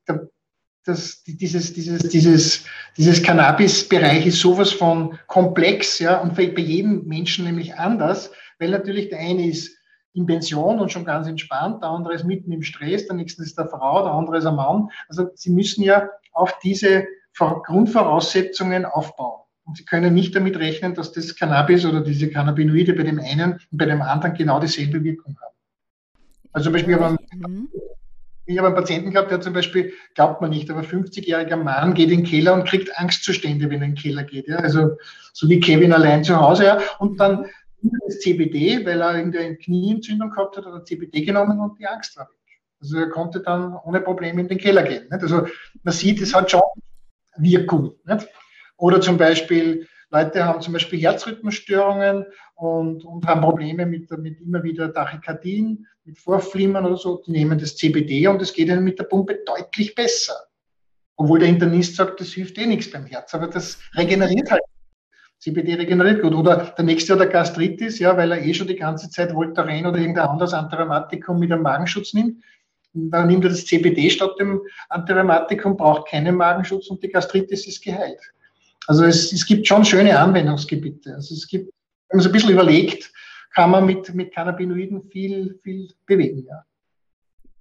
das, 0.85 1.23
dieses, 1.23 1.73
dieses, 1.73 2.09
dieses, 2.09 2.65
dieses 2.97 3.23
Cannabis-Bereich 3.23 4.25
ist 4.25 4.39
sowas 4.39 4.71
von 4.71 5.17
komplex, 5.27 5.99
ja, 5.99 6.19
und 6.19 6.35
bei 6.35 6.43
jedem 6.43 7.05
Menschen 7.05 7.45
nämlich 7.45 7.75
anders, 7.75 8.31
weil 8.59 8.69
natürlich 8.69 9.09
der 9.09 9.19
eine 9.19 9.47
ist 9.47 9.77
in 10.13 10.25
Pension 10.25 10.79
und 10.79 10.91
schon 10.91 11.05
ganz 11.05 11.27
entspannt, 11.27 11.81
der 11.81 11.89
andere 11.89 12.13
ist 12.13 12.25
mitten 12.25 12.51
im 12.51 12.61
Stress, 12.61 13.07
der 13.07 13.15
nächste 13.15 13.43
ist 13.43 13.57
der 13.57 13.67
Frau, 13.67 14.03
der 14.03 14.13
andere 14.13 14.37
ist 14.37 14.45
ein 14.45 14.55
Mann. 14.55 14.89
Also 15.07 15.29
sie 15.35 15.49
müssen 15.49 15.83
ja 15.83 16.07
auf 16.33 16.59
diese 16.59 17.05
Grundvoraussetzungen 17.35 18.85
aufbauen. 18.85 19.41
Und 19.65 19.77
sie 19.77 19.85
können 19.85 20.13
nicht 20.13 20.35
damit 20.35 20.57
rechnen, 20.57 20.93
dass 20.93 21.13
das 21.13 21.35
Cannabis 21.35 21.85
oder 21.85 22.01
diese 22.01 22.29
Cannabinoide 22.29 22.93
bei 22.93 23.03
dem 23.03 23.19
einen 23.19 23.53
und 23.53 23.77
bei 23.77 23.85
dem 23.85 24.01
anderen 24.01 24.35
genau 24.35 24.59
dieselbe 24.59 25.03
Wirkung 25.03 25.37
haben. 25.41 25.55
Also 26.51 26.65
zum 26.65 26.73
Beispiel, 26.73 26.95
wenn 26.95 27.01
man 27.01 27.17
ich 28.45 28.57
habe 28.57 28.67
einen 28.67 28.75
Patienten 28.75 29.11
gehabt, 29.11 29.31
der 29.31 29.41
zum 29.41 29.53
Beispiel, 29.53 29.93
glaubt 30.15 30.41
man 30.41 30.49
nicht, 30.49 30.69
aber 30.69 30.81
50-jähriger 30.81 31.55
Mann 31.55 31.93
geht 31.93 32.11
in 32.11 32.19
den 32.19 32.25
Keller 32.25 32.53
und 32.53 32.67
kriegt 32.67 32.97
Angstzustände, 32.99 33.69
wenn 33.69 33.81
er 33.81 33.87
in 33.87 33.95
den 33.95 34.01
Keller 34.01 34.23
geht. 34.23 34.47
Ja? 34.47 34.57
Also 34.57 34.97
so 35.31 35.47
wie 35.49 35.59
Kevin 35.59 35.93
allein 35.93 36.23
zu 36.23 36.39
Hause. 36.39 36.65
Ja? 36.65 36.81
Und 36.99 37.19
dann 37.19 37.45
das 38.05 38.19
CBD, 38.19 38.85
weil 38.85 39.01
er 39.01 39.15
irgendeine 39.15 39.55
Knieentzündung 39.57 40.29
gehabt 40.29 40.57
hat, 40.57 40.65
hat 40.65 40.73
er 40.73 40.85
CBD 40.85 41.21
genommen 41.21 41.59
und 41.59 41.79
die 41.79 41.87
Angst 41.87 42.17
war 42.17 42.29
weg. 42.29 42.61
Also 42.81 42.97
er 42.97 43.09
konnte 43.09 43.41
dann 43.41 43.75
ohne 43.85 44.01
Probleme 44.01 44.41
in 44.41 44.47
den 44.47 44.57
Keller 44.57 44.83
gehen. 44.83 45.07
Nicht? 45.09 45.23
Also 45.23 45.47
man 45.83 45.93
sieht, 45.93 46.21
es 46.21 46.33
hat 46.33 46.51
schon 46.51 46.61
Wirkung. 47.37 47.95
Nicht? 48.05 48.27
Oder 48.77 48.99
zum 49.01 49.17
Beispiel 49.17 49.87
Leute 50.13 50.45
haben 50.45 50.61
zum 50.61 50.73
Beispiel 50.73 50.99
Herzrhythmusstörungen 50.99 52.25
und, 52.53 53.03
und 53.03 53.25
haben 53.25 53.41
Probleme 53.41 53.85
mit, 53.87 54.11
mit 54.19 54.39
immer 54.41 54.61
wieder 54.61 54.93
Tachykardien, 54.93 55.87
mit 56.05 56.19
Vorflimmern 56.19 56.85
oder 56.85 56.97
so. 56.97 57.23
Die 57.25 57.31
nehmen 57.31 57.57
das 57.57 57.75
CBD 57.75 58.27
und 58.27 58.41
es 58.41 58.53
geht 58.53 58.67
ihnen 58.67 58.83
mit 58.83 58.99
der 58.99 59.05
Pumpe 59.05 59.39
deutlich 59.43 59.95
besser. 59.95 60.35
Obwohl 61.15 61.39
der 61.39 61.49
Internist 61.49 61.95
sagt, 61.95 62.21
das 62.21 62.29
hilft 62.29 62.57
eh 62.59 62.67
nichts 62.67 62.91
beim 62.91 63.07
Herz, 63.07 63.33
aber 63.33 63.47
das 63.47 63.79
regeneriert 63.95 64.51
halt. 64.51 64.61
CBD 65.39 65.75
regeneriert 65.75 66.21
gut. 66.21 66.33
Oder 66.33 66.73
der 66.77 66.85
nächste 66.85 67.13
hat 67.13 67.21
eine 67.21 67.29
Gastritis, 67.29 67.99
ja, 67.99 68.15
weil 68.15 68.31
er 68.31 68.41
eh 68.41 68.53
schon 68.53 68.67
die 68.67 68.75
ganze 68.75 69.09
Zeit 69.09 69.33
Voltaren 69.33 69.85
oder 69.85 69.97
irgendein 69.97 70.27
anderes 70.29 70.53
Antirammatikum 70.53 71.39
mit 71.39 71.51
einem 71.51 71.63
Magenschutz 71.63 72.13
nimmt. 72.13 72.41
dann 72.93 73.27
nimmt 73.27 73.43
er 73.43 73.49
das 73.49 73.65
CBD 73.65 74.11
statt 74.11 74.35
dem 74.39 74.61
Antirheumatikum, 74.89 75.75
braucht 75.75 76.07
keinen 76.07 76.35
Magenschutz 76.35 76.87
und 76.89 77.01
die 77.01 77.09
Gastritis 77.09 77.67
ist 77.67 77.83
geheilt. 77.83 78.21
Also 78.87 79.05
es, 79.05 79.31
es 79.31 79.45
gibt 79.45 79.67
schon 79.67 79.85
schöne 79.85 80.17
Anwendungsgebiete. 80.19 81.13
Also 81.15 81.35
es 81.35 81.47
gibt, 81.47 81.71
wenn 82.09 82.17
man 82.17 82.23
so 82.23 82.29
ein 82.29 82.33
bisschen 82.33 82.51
überlegt, 82.51 83.11
kann 83.53 83.71
man 83.71 83.85
mit, 83.85 84.13
mit 84.13 84.33
Cannabinoiden 84.33 85.03
viel, 85.03 85.59
viel 85.61 85.89
bewegen, 86.05 86.45
ja. 86.45 86.65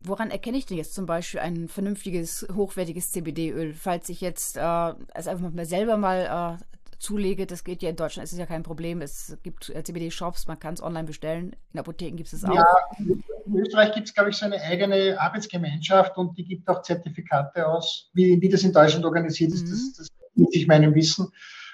Woran 0.05 0.31
erkenne 0.31 0.59
ich 0.59 0.67
denn 0.67 0.79
jetzt 0.79 0.95
zum 0.95 1.07
Beispiel 1.07 1.39
ein 1.41 1.69
vernünftiges, 1.69 2.47
hochwertiges 2.53 3.13
CBD-Öl? 3.13 3.73
Falls 3.73 4.09
ich 4.09 4.21
jetzt 4.21 4.57
äh, 4.57 4.95
es 5.15 5.29
einfach 5.29 5.53
mal 5.53 5.65
selber 5.65 5.97
mal 5.97 6.59
äh, 6.59 6.65
zulege, 6.99 7.47
das 7.47 7.63
geht 7.63 7.83
ja 7.83 7.91
in 7.91 7.97
Deutschland, 7.97 8.25
ist 8.25 8.33
es 8.33 8.39
ja 8.39 8.47
kein 8.47 8.65
Problem. 8.65 9.01
Es 9.01 9.39
gibt 9.45 9.71
äh, 9.71 9.85
CBD-Shops, 9.85 10.49
man 10.49 10.59
kann 10.59 10.75
es 10.75 10.83
online 10.83 11.05
bestellen. 11.05 11.55
In 11.73 11.79
Apotheken 11.79 12.17
gibt 12.17 12.29
es 12.29 12.33
es 12.33 12.45
auch. 12.45 12.55
Ja, 12.55 12.67
in 12.99 13.57
Österreich 13.57 13.93
gibt 13.93 14.09
es, 14.09 14.15
glaube 14.15 14.31
ich, 14.31 14.37
so 14.37 14.47
eine 14.47 14.61
eigene 14.61 15.21
Arbeitsgemeinschaft 15.21 16.17
und 16.17 16.37
die 16.37 16.45
gibt 16.45 16.69
auch 16.69 16.83
Zertifikate 16.83 17.67
aus, 17.67 18.11
wie, 18.13 18.41
wie 18.41 18.49
das 18.49 18.65
in 18.65 18.73
Deutschland 18.73 19.05
organisiert 19.05 19.53
ist. 19.53 19.67
Mhm. 19.67 19.71
Das, 19.71 19.93
das 19.99 20.09
mit 20.35 20.55
ich 20.55 20.67
meinem 20.67 20.95
Wissen. 20.95 21.33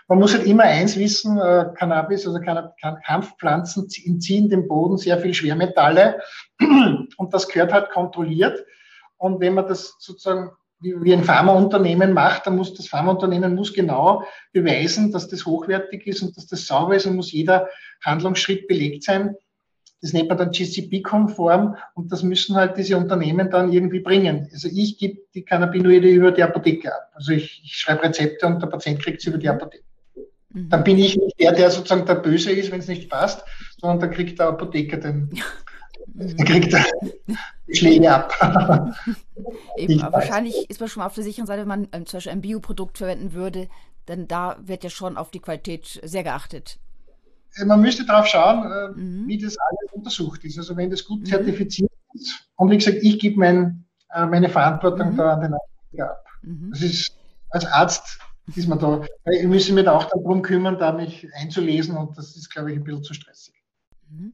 Man 0.08 0.18
muss 0.18 0.34
halt 0.34 0.46
immer 0.46 0.64
eins 0.64 0.96
wissen, 0.96 1.38
äh, 1.38 1.66
Cannabis, 1.76 2.26
also 2.26 2.40
Kampfpflanzen 2.40 3.88
entziehen 4.04 4.48
dem 4.48 4.66
Boden 4.66 4.96
sehr 4.96 5.18
viel 5.18 5.34
Schwermetalle 5.34 6.20
und 7.16 7.34
das 7.34 7.48
gehört 7.48 7.72
halt 7.72 7.90
kontrolliert. 7.90 8.64
Und 9.18 9.40
wenn 9.40 9.54
man 9.54 9.66
das 9.66 9.96
sozusagen 9.98 10.50
wie, 10.80 10.94
wie 11.02 11.12
ein 11.12 11.24
Pharmaunternehmen 11.24 12.12
macht, 12.12 12.46
dann 12.46 12.56
muss 12.56 12.74
das 12.74 12.88
Pharmaunternehmen 12.88 13.54
muss 13.54 13.74
genau 13.74 14.24
beweisen, 14.52 15.12
dass 15.12 15.28
das 15.28 15.44
hochwertig 15.44 16.06
ist 16.06 16.22
und 16.22 16.36
dass 16.36 16.46
das 16.46 16.66
sauber 16.66 16.96
ist 16.96 17.06
und 17.06 17.16
muss 17.16 17.32
jeder 17.32 17.68
Handlungsschritt 18.02 18.68
belegt 18.68 19.02
sein. 19.02 19.34
Das 20.00 20.12
nennt 20.12 20.28
man 20.28 20.38
dann 20.38 20.52
GCP-konform 20.52 21.76
und 21.94 22.12
das 22.12 22.22
müssen 22.22 22.54
halt 22.54 22.76
diese 22.76 22.96
Unternehmen 22.96 23.50
dann 23.50 23.72
irgendwie 23.72 24.00
bringen. 24.00 24.48
Also 24.52 24.68
ich 24.72 24.96
gebe 24.96 25.20
die 25.34 25.42
Cannabinoide 25.42 26.08
über 26.08 26.30
die 26.30 26.42
Apotheke 26.42 26.94
ab. 26.94 27.10
Also 27.14 27.32
ich, 27.32 27.62
ich 27.64 27.76
schreibe 27.76 28.04
Rezepte 28.04 28.46
und 28.46 28.62
der 28.62 28.68
Patient 28.68 29.02
kriegt 29.02 29.20
sie 29.20 29.30
über 29.30 29.38
die 29.38 29.48
Apotheke. 29.48 29.82
Mhm. 30.50 30.68
Dann 30.70 30.84
bin 30.84 30.98
ich 30.98 31.16
nicht 31.16 31.40
der, 31.40 31.52
der 31.52 31.70
sozusagen 31.70 32.06
der 32.06 32.14
Böse 32.14 32.52
ist, 32.52 32.70
wenn 32.70 32.80
es 32.80 32.88
nicht 32.88 33.10
passt, 33.10 33.44
sondern 33.80 34.00
da 34.00 34.06
kriegt 34.06 34.38
der 34.38 34.48
Apotheker 34.48 34.98
den, 34.98 35.30
mhm. 36.14 36.36
der 36.36 36.44
kriegt 36.46 36.76
Schläge 37.72 38.10
ab. 38.10 38.32
Eben, 39.76 40.00
wahrscheinlich 40.00 40.68
ist 40.70 40.80
man 40.80 40.88
schon 40.88 41.00
mal 41.00 41.06
auf 41.06 41.14
der 41.14 41.24
sicheren 41.24 41.46
Seite, 41.46 41.62
wenn 41.62 41.68
man 41.68 41.88
ähm, 41.92 42.06
zum 42.06 42.18
Beispiel 42.18 42.32
ein 42.32 42.40
Bioprodukt 42.40 42.98
verwenden 42.98 43.32
würde, 43.32 43.68
denn 44.08 44.26
da 44.26 44.56
wird 44.60 44.84
ja 44.84 44.90
schon 44.90 45.16
auf 45.16 45.30
die 45.30 45.40
Qualität 45.40 46.00
sehr 46.02 46.24
geachtet. 46.24 46.78
Äh, 47.58 47.64
man 47.64 47.80
müsste 47.80 48.04
darauf 48.04 48.26
schauen, 48.26 48.70
äh, 48.70 49.00
mhm. 49.00 49.26
wie 49.26 49.38
das 49.38 49.56
alles 49.58 49.92
untersucht 49.92 50.44
ist. 50.44 50.58
Also 50.58 50.76
wenn 50.76 50.90
das 50.90 51.04
gut 51.04 51.20
mhm. 51.20 51.26
zertifiziert 51.26 51.90
ist. 52.14 52.48
Und 52.56 52.70
wie 52.70 52.78
gesagt, 52.78 52.98
ich 53.02 53.18
gebe 53.18 53.38
mein, 53.38 53.84
äh, 54.14 54.26
meine 54.26 54.48
Verantwortung 54.48 55.12
mhm. 55.12 55.16
da 55.16 55.34
an 55.34 55.40
den 55.40 55.54
Arzt 55.54 56.00
ab. 56.00 56.24
Mhm. 56.42 56.70
Das 56.70 56.82
ist 56.82 57.12
als 57.50 57.64
Arzt 57.66 58.18
ist 58.54 58.68
man 58.68 58.78
da. 58.78 59.04
Ich 59.30 59.46
müsste 59.46 59.72
mich 59.74 59.84
da 59.84 59.92
auch 59.92 60.04
darum 60.04 60.42
kümmern, 60.42 60.78
da 60.78 60.92
mich 60.92 61.28
einzulesen 61.34 61.96
und 61.96 62.16
das 62.16 62.36
ist, 62.36 62.50
glaube 62.50 62.72
ich, 62.72 62.78
ein 62.78 62.84
bisschen 62.84 63.02
zu 63.02 63.14
stressig. 63.14 63.54
Mhm. 64.10 64.32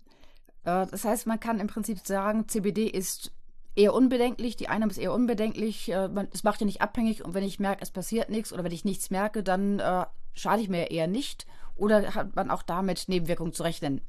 Das 0.62 1.04
heißt, 1.04 1.26
man 1.26 1.40
kann 1.40 1.60
im 1.60 1.66
Prinzip 1.66 1.98
sagen, 2.06 2.48
CBD 2.48 2.86
ist 2.86 3.32
eher 3.76 3.92
unbedenklich, 3.92 4.56
die 4.56 4.68
Einnahme 4.68 4.92
ist 4.92 4.98
eher 4.98 5.12
unbedenklich, 5.12 5.92
es 6.32 6.42
macht 6.42 6.60
ja 6.60 6.64
nicht 6.64 6.80
abhängig 6.80 7.24
und 7.24 7.34
wenn 7.34 7.44
ich 7.44 7.60
merke, 7.60 7.82
es 7.82 7.90
passiert 7.90 8.30
nichts 8.30 8.52
oder 8.52 8.64
wenn 8.64 8.72
ich 8.72 8.84
nichts 8.84 9.10
merke, 9.10 9.42
dann 9.42 9.82
schade 10.32 10.62
ich 10.62 10.68
mir 10.68 10.90
eher 10.90 11.06
nicht 11.06 11.46
oder 11.76 12.14
hat 12.14 12.36
man 12.36 12.50
auch 12.50 12.62
damit 12.62 13.04
Nebenwirkungen 13.08 13.52
zu 13.52 13.62
rechnen? 13.62 14.00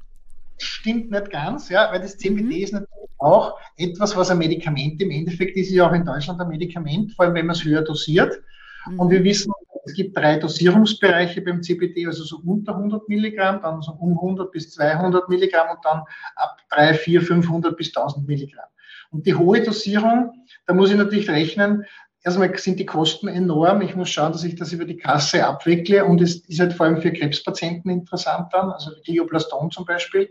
Stimmt 0.58 1.12
nicht 1.12 1.32
ganz, 1.32 1.70
ja, 1.70 1.92
weil 1.92 2.02
das 2.02 2.18
CBD 2.18 2.44
mhm. 2.44 2.64
ist 2.64 2.74
natürlich 2.74 3.10
auch 3.18 3.58
etwas, 3.78 4.16
was 4.16 4.30
ein 4.30 4.38
Medikament 4.38 5.02
im 5.02 5.12
Endeffekt 5.12 5.58
ist, 5.58 5.70
ja 5.70 5.88
auch 5.88 5.94
in 5.94 6.06
Deutschland 6.06 6.40
ein 6.40 6.48
Medikament, 6.48 7.14
vor 7.14 7.26
allem 7.26 7.36
wenn 7.36 7.46
man 7.46 7.56
es 7.56 7.64
höher 7.64 7.82
dosiert. 7.82 8.42
Mhm. 8.88 9.00
Und 9.00 9.10
wir 9.10 9.24
wissen, 9.24 9.52
es 9.86 9.94
gibt 9.94 10.18
drei 10.18 10.38
Dosierungsbereiche 10.38 11.42
beim 11.42 11.62
CBD, 11.62 12.08
also 12.08 12.24
so 12.24 12.42
unter 12.44 12.76
100 12.76 13.08
Milligramm, 13.08 13.62
dann 13.62 13.82
so 13.82 13.92
um 13.92 14.14
100 14.14 14.52
bis 14.52 14.72
200 14.72 15.30
Milligramm 15.30 15.76
und 15.76 15.86
dann 15.86 16.04
ab 16.36 16.58
3, 16.70 16.94
4, 16.96 17.22
500 17.22 17.78
bis 17.78 17.96
1000 17.96 18.28
Milligramm. 18.28 18.70
Und 19.12 19.26
die 19.26 19.36
hohe 19.36 19.62
Dosierung, 19.62 20.34
da 20.66 20.74
muss 20.74 20.90
ich 20.90 20.98
natürlich 20.98 21.30
rechnen, 21.30 21.86
erstmal 22.26 22.58
sind 22.58 22.80
die 22.80 22.86
Kosten 22.86 23.28
enorm. 23.28 23.82
Ich 23.82 23.96
muss 23.96 24.10
schauen, 24.10 24.34
dass 24.34 24.44
ich 24.44 24.56
das 24.56 24.74
über 24.74 24.84
die 24.84 24.98
Kasse 24.98 25.46
abwickle 25.46 26.04
und 26.04 26.20
es 26.22 26.38
ist 26.48 26.60
halt 26.60 26.74
vor 26.74 26.88
allem 26.88 27.02
für 27.02 27.14
Krebspatienten 27.14 27.90
interessant 27.90 28.48
dann, 28.52 28.72
also 28.72 28.92
Glioblastom 29.06 29.72
zum 29.72 29.86
Beispiel. 29.86 30.30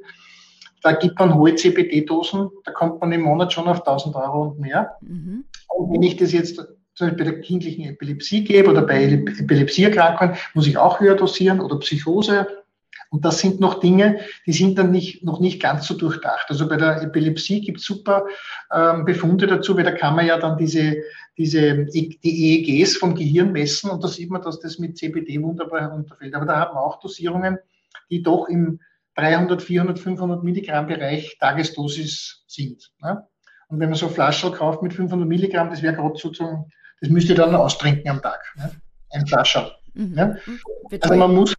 Da 0.82 0.92
gibt 0.92 1.18
man 1.18 1.34
hohe 1.34 1.54
CBD-Dosen, 1.54 2.50
da 2.64 2.72
kommt 2.72 3.00
man 3.00 3.12
im 3.12 3.22
Monat 3.22 3.52
schon 3.52 3.68
auf 3.68 3.78
1000 3.78 4.14
Euro 4.16 4.42
und 4.48 4.60
mehr. 4.60 4.96
Mhm. 5.00 5.44
Und 5.68 5.92
wenn 5.92 6.02
ich 6.02 6.16
das 6.16 6.32
jetzt 6.32 6.56
zum 6.56 7.08
Beispiel 7.08 7.24
bei 7.24 7.30
der 7.30 7.40
kindlichen 7.40 7.84
Epilepsie 7.86 8.44
gebe 8.44 8.70
oder 8.70 8.82
bei 8.82 9.04
Epilepsieerkrankungen, 9.04 10.36
muss 10.52 10.66
ich 10.66 10.76
auch 10.76 11.00
höher 11.00 11.14
dosieren 11.14 11.60
oder 11.60 11.78
Psychose 11.78 12.46
und 13.14 13.24
das 13.24 13.38
sind 13.38 13.60
noch 13.60 13.78
Dinge, 13.78 14.18
die 14.44 14.52
sind 14.52 14.76
dann 14.76 14.90
nicht, 14.90 15.22
noch 15.22 15.38
nicht 15.38 15.62
ganz 15.62 15.86
so 15.86 15.96
durchdacht. 15.96 16.46
Also 16.48 16.68
bei 16.68 16.76
der 16.76 17.00
Epilepsie 17.00 17.60
gibt 17.60 17.78
es 17.78 17.86
super 17.86 18.26
ähm, 18.74 19.04
Befunde 19.04 19.46
dazu, 19.46 19.76
weil 19.76 19.84
da 19.84 19.92
kann 19.92 20.16
man 20.16 20.26
ja 20.26 20.36
dann 20.36 20.58
diese, 20.58 20.96
diese 21.38 21.84
die 21.84 22.18
EEGs 22.20 22.96
vom 22.96 23.14
Gehirn 23.14 23.52
messen 23.52 23.88
und 23.88 24.02
da 24.02 24.08
sieht 24.08 24.30
man, 24.30 24.42
dass 24.42 24.58
das 24.58 24.80
mit 24.80 24.98
CBD 24.98 25.40
wunderbar 25.40 25.82
herunterfällt. 25.82 26.34
Aber 26.34 26.44
da 26.44 26.58
haben 26.58 26.74
wir 26.74 26.82
auch 26.82 26.98
Dosierungen, 26.98 27.58
die 28.10 28.20
doch 28.20 28.48
im 28.48 28.80
300, 29.14 29.62
400, 29.62 29.96
500 29.96 30.42
Milligramm 30.42 30.88
Bereich 30.88 31.38
Tagesdosis 31.38 32.42
sind. 32.48 32.90
Ne? 33.00 33.24
Und 33.68 33.78
wenn 33.78 33.90
man 33.90 33.96
so 33.96 34.08
Flaschel 34.08 34.50
kauft 34.50 34.82
mit 34.82 34.92
500 34.92 35.28
Milligramm, 35.28 35.70
das 35.70 35.82
wäre 35.82 35.94
gerade 35.94 36.18
sozusagen, 36.18 36.64
das 37.00 37.10
müsste 37.10 37.34
dann 37.34 37.54
austrinken 37.54 38.10
am 38.10 38.20
Tag. 38.20 38.40
Ne? 38.56 38.72
Ein 39.12 39.24
Flascherl. 39.24 39.70
Mhm. 39.94 40.14
Ne? 40.14 40.40
Also 41.00 41.14
man 41.14 41.32
muss 41.32 41.54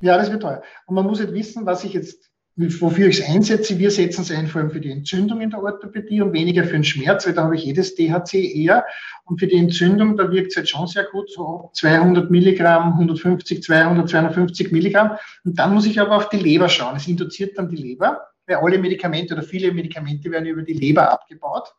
ja, 0.00 0.16
das 0.16 0.30
wird 0.30 0.42
teuer. 0.42 0.62
Und 0.86 0.94
man 0.94 1.06
muss 1.06 1.20
halt 1.20 1.32
wissen, 1.32 1.66
was 1.66 1.84
ich 1.84 1.92
jetzt, 1.92 2.30
wofür 2.56 3.08
ich 3.08 3.20
es 3.20 3.28
einsetze. 3.28 3.78
Wir 3.78 3.90
setzen 3.90 4.22
es 4.22 4.30
ein 4.30 4.46
vor 4.46 4.60
allem 4.60 4.70
für 4.70 4.80
die 4.80 4.90
Entzündung 4.90 5.40
in 5.40 5.50
der 5.50 5.62
Orthopädie 5.62 6.20
und 6.20 6.32
weniger 6.32 6.64
für 6.64 6.72
den 6.72 6.84
Schmerz, 6.84 7.26
weil 7.26 7.34
da 7.34 7.44
habe 7.44 7.56
ich 7.56 7.64
jedes 7.64 7.94
DHC 7.94 8.34
eher. 8.34 8.84
Und 9.24 9.38
für 9.38 9.46
die 9.46 9.56
Entzündung, 9.56 10.16
da 10.16 10.30
wirkt 10.30 10.48
es 10.48 10.54
jetzt 10.56 10.70
schon 10.70 10.86
sehr 10.86 11.04
gut, 11.04 11.30
so 11.30 11.70
200 11.74 12.30
Milligramm, 12.30 12.92
150, 12.94 13.62
200, 13.62 14.08
250 14.08 14.72
Milligramm. 14.72 15.18
Und 15.44 15.58
dann 15.58 15.74
muss 15.74 15.86
ich 15.86 16.00
aber 16.00 16.16
auf 16.16 16.28
die 16.28 16.38
Leber 16.38 16.68
schauen. 16.68 16.96
Es 16.96 17.06
induziert 17.06 17.58
dann 17.58 17.68
die 17.68 17.76
Leber, 17.76 18.28
weil 18.46 18.56
alle 18.56 18.78
Medikamente 18.78 19.34
oder 19.34 19.42
viele 19.42 19.72
Medikamente 19.72 20.30
werden 20.30 20.46
über 20.46 20.62
die 20.62 20.74
Leber 20.74 21.10
abgebaut. 21.10 21.74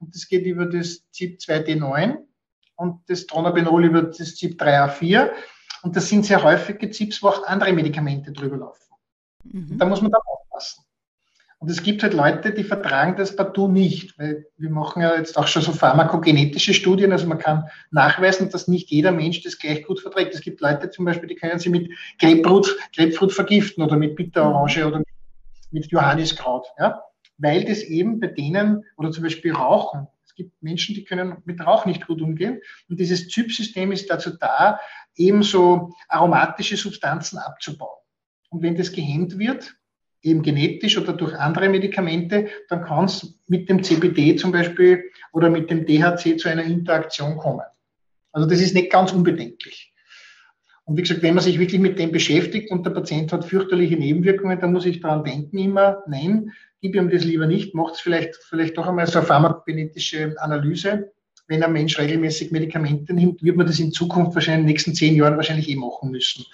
Und 0.00 0.14
das 0.14 0.28
geht 0.28 0.44
über 0.44 0.66
das 0.66 1.08
ZIP 1.10 1.38
2D9 1.38 2.18
und 2.76 3.00
das 3.08 3.26
Tronabenol 3.26 3.84
über 3.84 4.02
das 4.02 4.36
ZIP 4.36 4.60
3A4. 4.60 5.30
Und 5.82 5.96
das 5.96 6.08
sind 6.08 6.26
sehr 6.26 6.42
häufige 6.42 6.90
Zips, 6.90 7.22
wo 7.22 7.28
auch 7.28 7.46
andere 7.46 7.72
Medikamente 7.72 8.32
drüber 8.32 8.56
laufen. 8.56 8.94
Mhm. 9.44 9.78
Da 9.78 9.86
muss 9.86 10.02
man 10.02 10.10
da 10.10 10.18
aufpassen. 10.26 10.84
Und 11.60 11.70
es 11.70 11.82
gibt 11.82 12.04
halt 12.04 12.14
Leute, 12.14 12.52
die 12.52 12.62
vertragen 12.62 13.16
das 13.16 13.34
partout 13.34 13.66
nicht, 13.66 14.16
weil 14.16 14.46
wir 14.58 14.70
machen 14.70 15.02
ja 15.02 15.16
jetzt 15.16 15.36
auch 15.36 15.48
schon 15.48 15.62
so 15.62 15.72
pharmakogenetische 15.72 16.72
Studien, 16.72 17.10
also 17.10 17.26
man 17.26 17.38
kann 17.38 17.68
nachweisen, 17.90 18.48
dass 18.50 18.68
nicht 18.68 18.90
jeder 18.90 19.10
Mensch 19.10 19.42
das 19.42 19.58
gleich 19.58 19.84
gut 19.84 20.00
verträgt. 20.00 20.34
Es 20.34 20.40
gibt 20.40 20.60
Leute 20.60 20.90
zum 20.90 21.04
Beispiel, 21.04 21.28
die 21.28 21.34
können 21.34 21.58
sie 21.58 21.68
mit 21.68 21.90
Grapefruit, 22.20 22.76
Grapefruit 22.94 23.32
vergiften 23.32 23.82
oder 23.82 23.96
mit 23.96 24.14
Bitterorange 24.14 24.86
oder 24.86 25.02
mit 25.72 25.86
Johanniskraut, 25.90 26.66
ja, 26.78 27.02
weil 27.38 27.64
das 27.64 27.82
eben 27.82 28.20
bei 28.20 28.28
denen, 28.28 28.84
oder 28.96 29.10
zum 29.10 29.24
Beispiel 29.24 29.52
Rauchen, 29.52 30.06
es 30.24 30.36
gibt 30.36 30.62
Menschen, 30.62 30.94
die 30.94 31.02
können 31.02 31.38
mit 31.44 31.60
Rauch 31.60 31.86
nicht 31.86 32.06
gut 32.06 32.22
umgehen 32.22 32.60
und 32.88 33.00
dieses 33.00 33.28
Zypsystem 33.28 33.90
ist 33.90 34.08
dazu 34.08 34.30
da, 34.30 34.78
ebenso 35.18 35.92
aromatische 36.08 36.76
Substanzen 36.76 37.38
abzubauen. 37.38 37.98
Und 38.50 38.62
wenn 38.62 38.76
das 38.76 38.92
gehemmt 38.92 39.38
wird, 39.38 39.74
eben 40.22 40.42
genetisch 40.42 40.98
oder 40.98 41.12
durch 41.12 41.34
andere 41.34 41.68
Medikamente, 41.68 42.48
dann 42.68 42.82
kann 42.82 43.04
es 43.04 43.38
mit 43.46 43.68
dem 43.68 43.82
CBD 43.82 44.36
zum 44.36 44.52
Beispiel 44.52 45.04
oder 45.32 45.50
mit 45.50 45.70
dem 45.70 45.86
DHC 45.86 46.38
zu 46.38 46.48
einer 46.48 46.64
Interaktion 46.64 47.36
kommen. 47.36 47.66
Also 48.32 48.48
das 48.48 48.60
ist 48.60 48.74
nicht 48.74 48.90
ganz 48.90 49.12
unbedenklich. 49.12 49.92
Und 50.84 50.96
wie 50.96 51.02
gesagt, 51.02 51.22
wenn 51.22 51.34
man 51.34 51.44
sich 51.44 51.58
wirklich 51.58 51.80
mit 51.80 51.98
dem 51.98 52.12
beschäftigt 52.12 52.70
und 52.70 52.86
der 52.86 52.92
Patient 52.92 53.30
hat 53.32 53.44
fürchterliche 53.44 53.96
Nebenwirkungen, 53.96 54.58
dann 54.58 54.72
muss 54.72 54.86
ich 54.86 55.00
daran 55.00 55.22
denken 55.22 55.58
immer, 55.58 56.02
nein, 56.06 56.52
gib 56.80 56.94
ihm 56.94 57.10
das 57.10 57.24
lieber 57.24 57.46
nicht, 57.46 57.74
macht 57.74 57.94
es 57.94 58.00
vielleicht, 58.00 58.36
vielleicht 58.36 58.78
doch 58.78 58.86
einmal 58.86 59.06
so 59.06 59.18
eine 59.18 59.26
pharmakogenetische 59.26 60.34
Analyse 60.38 61.12
wenn 61.48 61.62
ein 61.62 61.72
Mensch 61.72 61.98
regelmäßig 61.98 62.52
Medikamente 62.52 63.14
nimmt, 63.14 63.42
wird 63.42 63.56
man 63.56 63.66
das 63.66 63.80
in 63.80 63.90
Zukunft 63.90 64.34
wahrscheinlich 64.34 64.60
in 64.60 64.66
den 64.66 64.72
nächsten 64.72 64.94
zehn 64.94 65.16
Jahren 65.16 65.36
wahrscheinlich 65.36 65.68
eh 65.68 65.76
machen 65.76 66.10
müssen. 66.10 66.44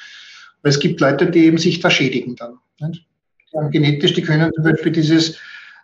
Weil 0.62 0.70
es 0.70 0.78
gibt 0.78 1.00
Leute, 1.00 1.30
die 1.30 1.44
eben 1.44 1.58
sich 1.58 1.80
da 1.80 1.90
schädigen 1.90 2.36
dann. 2.36 2.58
Nicht? 2.80 3.06
Die 3.52 3.70
genetisch, 3.70 4.14
die 4.14 4.22
können 4.22 4.52
zum 4.54 4.64
Beispiel 4.64 4.92
dieses, 4.92 5.38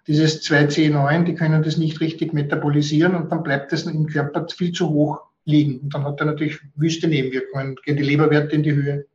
dieses 0.07 0.43
2C9, 0.49 1.25
die 1.25 1.35
können 1.35 1.63
das 1.63 1.77
nicht 1.77 2.01
richtig 2.01 2.33
metabolisieren 2.33 3.15
und 3.15 3.31
dann 3.31 3.43
bleibt 3.43 3.73
das 3.73 3.83
im 3.83 4.07
Körper 4.07 4.47
viel 4.49 4.73
zu 4.73 4.89
hoch 4.89 5.21
liegen. 5.45 5.81
Und 5.81 5.95
dann 5.95 6.05
hat 6.05 6.21
er 6.21 6.27
natürlich 6.27 6.59
wüste 6.77 7.09
Nebenwirkungen, 7.09 7.77
gehen 7.85 7.97
die 7.97 8.03
Leberwerte 8.05 8.55
in 8.55 8.63
die 8.63 8.73
Höhe. 8.73 9.07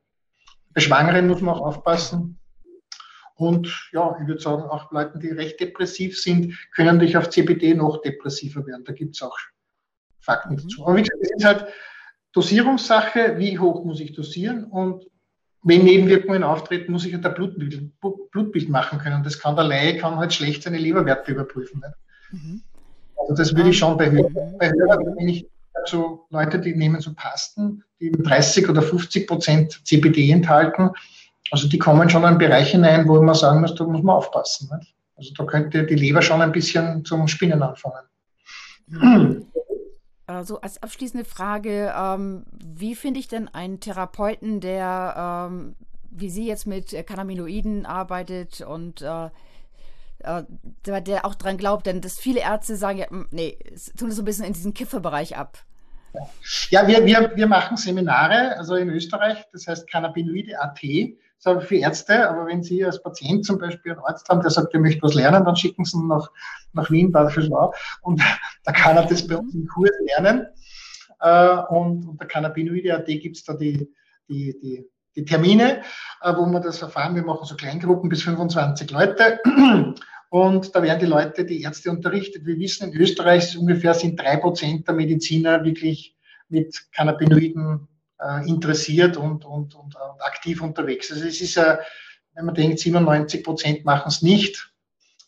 Bei 0.73 0.81
Schwangeren 0.81 1.27
muss 1.27 1.41
man 1.41 1.55
auch 1.55 1.61
aufpassen. 1.61 2.37
Und 3.35 3.89
ja, 3.91 4.17
ich 4.21 4.27
würde 4.27 4.41
sagen, 4.41 4.63
auch 4.63 4.91
Leute, 4.91 5.19
die 5.19 5.29
recht 5.29 5.59
depressiv 5.59 6.19
sind, 6.19 6.53
können 6.73 6.99
durch 6.99 7.17
auf 7.17 7.29
CBD 7.29 7.73
noch 7.73 8.01
depressiver 8.01 8.65
werden. 8.65 8.85
Da 8.85 8.93
gibt 8.93 9.15
es 9.15 9.21
auch 9.21 9.37
Fakten 10.25 10.53
mhm. 10.53 10.57
dazu. 10.57 10.85
Aber 10.85 10.95
wie 10.97 11.03
gesagt, 11.03 11.21
es 11.21 11.31
ist 11.31 11.45
halt 11.45 11.65
Dosierungssache, 12.33 13.37
wie 13.37 13.57
hoch 13.57 13.85
muss 13.85 13.99
ich 13.99 14.13
dosieren 14.13 14.65
und 14.65 15.05
wenn 15.63 15.83
Nebenwirkungen 15.83 16.43
auftreten, 16.43 16.91
muss 16.91 17.05
ich 17.05 17.13
halt 17.13 17.25
ein 17.25 17.33
Blutbild, 17.33 17.91
Blutbild 18.31 18.69
machen 18.69 18.99
können. 18.99 19.23
Das 19.23 19.39
kann 19.39 19.55
der 19.55 19.65
Laie, 19.65 19.97
kann 19.97 20.17
halt 20.17 20.31
schlecht 20.31 20.61
seine 20.61 20.77
Leberwerte 20.77 21.31
überprüfen. 21.31 21.81
Mhm. 22.31 22.61
Also 23.17 23.33
das 23.33 23.55
würde 23.55 23.69
ich 23.71 23.77
schon 23.77 23.97
bei 23.97 24.11
Hörern, 24.11 24.31
mhm. 24.33 24.57
bei 24.59 24.69
Hörern 24.69 25.15
wenn 25.17 25.29
ich 25.29 25.47
so 25.85 26.25
Leute, 26.29 26.59
die 26.59 26.75
nehmen 26.75 27.01
so 27.01 27.13
Pasten, 27.13 27.83
die 27.99 28.11
30 28.11 28.69
oder 28.69 28.81
50 28.81 29.27
Prozent 29.27 29.81
CBD 29.85 30.31
enthalten, 30.31 30.91
also 31.51 31.67
die 31.67 31.77
kommen 31.77 32.09
schon 32.09 32.23
in 32.23 32.29
einen 32.29 32.37
Bereich 32.37 32.71
hinein, 32.71 33.07
wo 33.07 33.21
man 33.21 33.35
sagen 33.35 33.61
muss, 33.61 33.75
da 33.75 33.83
muss 33.85 34.03
man 34.03 34.15
aufpassen. 34.15 34.69
Nicht? 34.77 34.95
Also 35.15 35.33
da 35.37 35.45
könnte 35.45 35.85
die 35.85 35.95
Leber 35.95 36.21
schon 36.21 36.41
ein 36.41 36.51
bisschen 36.51 37.05
zum 37.05 37.27
Spinnen 37.27 37.61
anfangen. 37.61 38.05
Mhm. 38.87 39.47
Also 40.27 40.59
als 40.61 40.81
abschließende 40.81 41.25
Frage, 41.25 41.93
ähm, 41.95 42.45
wie 42.51 42.95
finde 42.95 43.19
ich 43.19 43.27
denn 43.27 43.47
einen 43.47 43.79
Therapeuten, 43.79 44.59
der, 44.59 45.49
ähm, 45.49 45.75
wie 46.09 46.29
Sie 46.29 46.47
jetzt 46.47 46.65
mit 46.65 46.95
Cannabinoiden 47.05 47.85
arbeitet 47.85 48.61
und 48.61 49.01
äh, 49.01 49.29
äh, 50.19 50.43
der, 50.85 51.01
der, 51.01 51.25
auch 51.25 51.35
dran 51.35 51.57
glaubt, 51.57 51.85
denn 51.85 52.01
dass 52.01 52.17
viele 52.17 52.39
Ärzte 52.39 52.75
sagen, 52.75 52.97
ja, 52.97 53.05
nee, 53.31 53.57
tun 53.97 54.07
das 54.07 54.15
so 54.15 54.23
ein 54.23 54.25
bisschen 54.25 54.45
in 54.45 54.53
diesen 54.53 54.73
Kifferbereich 54.73 55.37
ab. 55.37 55.59
Ja, 56.69 56.87
wir, 56.87 57.05
wir, 57.05 57.33
wir 57.35 57.47
machen 57.47 57.77
Seminare, 57.77 58.57
also 58.57 58.75
in 58.75 58.89
Österreich, 58.89 59.45
das 59.51 59.67
heißt 59.67 59.89
Cannabinoide 59.89 60.59
AT, 60.59 60.79
so 61.37 61.59
für 61.59 61.75
Ärzte, 61.75 62.27
aber 62.29 62.47
wenn 62.47 62.63
Sie 62.63 62.83
als 62.83 63.03
Patient 63.03 63.45
zum 63.45 63.59
Beispiel 63.59 63.91
einen 63.91 64.01
Arzt 64.01 64.27
haben, 64.29 64.41
der 64.41 64.49
sagt, 64.49 64.73
er 64.73 64.79
möchte 64.79 65.03
was 65.03 65.13
lernen, 65.13 65.45
dann 65.45 65.55
schicken 65.55 65.85
Sie 65.85 65.97
ihn 65.97 66.07
nach, 66.07 66.31
nach 66.73 66.89
Wien, 66.89 67.11
Bad 67.11 67.31
Fischlau, 67.31 67.73
und 68.01 68.21
da 68.65 68.71
kann 68.71 68.97
er 68.97 69.05
das 69.05 69.25
bei 69.27 69.37
uns 69.37 69.53
im 69.53 69.67
Kurs 69.67 69.91
lernen. 70.07 70.47
Äh, 71.21 71.57
und 71.73 72.07
unter 72.07 72.25
Cannabinoide 72.25 72.95
AT 72.95 73.05
gibt 73.05 73.37
es 73.37 73.43
da 73.43 73.53
die, 73.53 73.89
die, 74.27 74.59
die, 74.59 74.85
die 75.15 75.25
Termine, 75.25 75.81
äh, 76.21 76.33
wo 76.35 76.45
wir 76.45 76.59
das 76.59 76.81
erfahren. 76.81 77.15
Wir 77.15 77.23
machen 77.23 77.45
so 77.45 77.55
Kleingruppen 77.55 78.09
bis 78.09 78.23
25 78.23 78.91
Leute. 78.91 79.39
Und 80.29 80.75
da 80.75 80.83
werden 80.83 80.99
die 80.99 81.05
Leute, 81.05 81.45
die 81.45 81.61
Ärzte 81.61 81.91
unterrichtet. 81.91 82.45
Wir 82.45 82.57
wissen, 82.57 82.91
in 82.91 82.99
Österreich 82.99 83.57
ungefähr 83.57 83.93
sind 83.93 84.19
drei 84.19 84.35
Prozent 84.37 84.87
der 84.87 84.95
Mediziner 84.95 85.63
wirklich 85.63 86.17
mit 86.49 86.91
Cannabinoiden 86.91 87.87
äh, 88.19 88.47
interessiert 88.47 89.17
und, 89.17 89.45
und, 89.45 89.75
und, 89.75 89.95
und, 89.95 90.21
aktiv 90.21 90.61
unterwegs. 90.61 91.11
Also 91.11 91.25
es 91.25 91.39
ist 91.39 91.55
ja, 91.55 91.79
wenn 92.33 92.45
man 92.45 92.55
denkt, 92.55 92.79
97 92.79 93.43
Prozent 93.43 93.85
machen 93.85 94.09
es 94.09 94.21
nicht, 94.21 94.73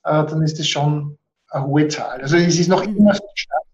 äh, 0.03 0.25
dann 0.25 0.41
ist 0.41 0.59
das 0.59 0.67
schon 0.67 1.17
eine 1.49 1.65
hohe 1.65 1.87
Zahl. 1.87 2.21
Also 2.21 2.37
es 2.37 2.59
ist 2.59 2.67
noch 2.67 2.85
mhm. 2.85 2.97
immer 2.97 3.15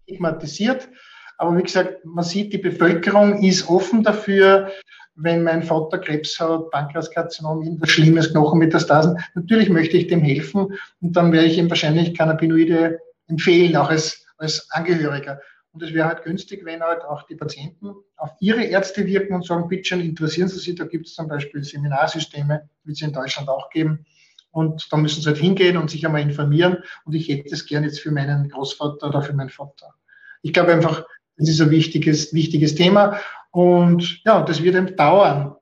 stigmatisiert. 0.06 0.88
Aber 1.36 1.56
wie 1.56 1.62
gesagt, 1.62 2.04
man 2.04 2.24
sieht, 2.24 2.52
die 2.52 2.58
Bevölkerung 2.58 3.42
ist 3.42 3.68
offen 3.68 4.02
dafür, 4.02 4.70
wenn 5.16 5.42
mein 5.42 5.62
Vater 5.62 5.98
Krebs 5.98 6.38
hat, 6.40 6.70
Pankreaskarzinom, 6.70 7.62
irgendwas 7.62 7.90
Schlimmes, 7.90 8.30
Knochenmetastasen, 8.30 9.18
natürlich 9.34 9.68
möchte 9.68 9.96
ich 9.96 10.08
dem 10.08 10.20
helfen 10.20 10.76
und 11.00 11.16
dann 11.16 11.32
werde 11.32 11.46
ich 11.46 11.58
ihm 11.58 11.70
wahrscheinlich 11.70 12.16
Cannabinoide 12.16 12.98
empfehlen, 13.28 13.76
auch 13.76 13.90
als, 13.90 14.26
als 14.38 14.68
Angehöriger. 14.70 15.40
Und 15.72 15.82
es 15.82 15.92
wäre 15.92 16.06
halt 16.06 16.22
günstig, 16.22 16.64
wenn 16.64 16.82
halt 16.82 17.02
auch 17.02 17.24
die 17.24 17.34
Patienten 17.34 17.94
auf 18.16 18.30
ihre 18.38 18.62
Ärzte 18.62 19.06
wirken 19.06 19.34
und 19.34 19.44
sagen, 19.44 19.68
bitte 19.68 19.84
schon, 19.84 20.00
interessieren 20.00 20.48
Sie 20.48 20.58
sich, 20.58 20.76
da 20.76 20.84
gibt 20.84 21.06
es 21.06 21.14
zum 21.14 21.26
Beispiel 21.26 21.64
Seminarsysteme, 21.64 22.68
wie 22.84 22.92
es 22.92 23.02
in 23.02 23.12
Deutschland 23.12 23.48
auch 23.48 23.70
geben. 23.70 24.06
Und 24.54 24.86
da 24.90 24.96
müssen 24.96 25.20
sie 25.20 25.26
halt 25.26 25.38
hingehen 25.38 25.76
und 25.76 25.90
sich 25.90 26.06
einmal 26.06 26.22
informieren. 26.22 26.78
Und 27.04 27.14
ich 27.14 27.28
hätte 27.28 27.50
das 27.50 27.66
gern 27.66 27.82
jetzt 27.82 27.98
für 27.98 28.12
meinen 28.12 28.48
Großvater 28.48 29.08
oder 29.08 29.20
für 29.20 29.32
meinen 29.32 29.50
Vater. 29.50 29.94
Ich 30.42 30.52
glaube 30.52 30.72
einfach, 30.72 31.04
das 31.36 31.48
ist 31.48 31.60
ein 31.60 31.70
wichtiges, 31.70 32.32
wichtiges 32.32 32.76
Thema. 32.76 33.18
Und 33.50 34.22
ja, 34.24 34.42
das 34.42 34.62
wird 34.62 34.76
eben 34.76 34.94
dauern. 34.94 35.56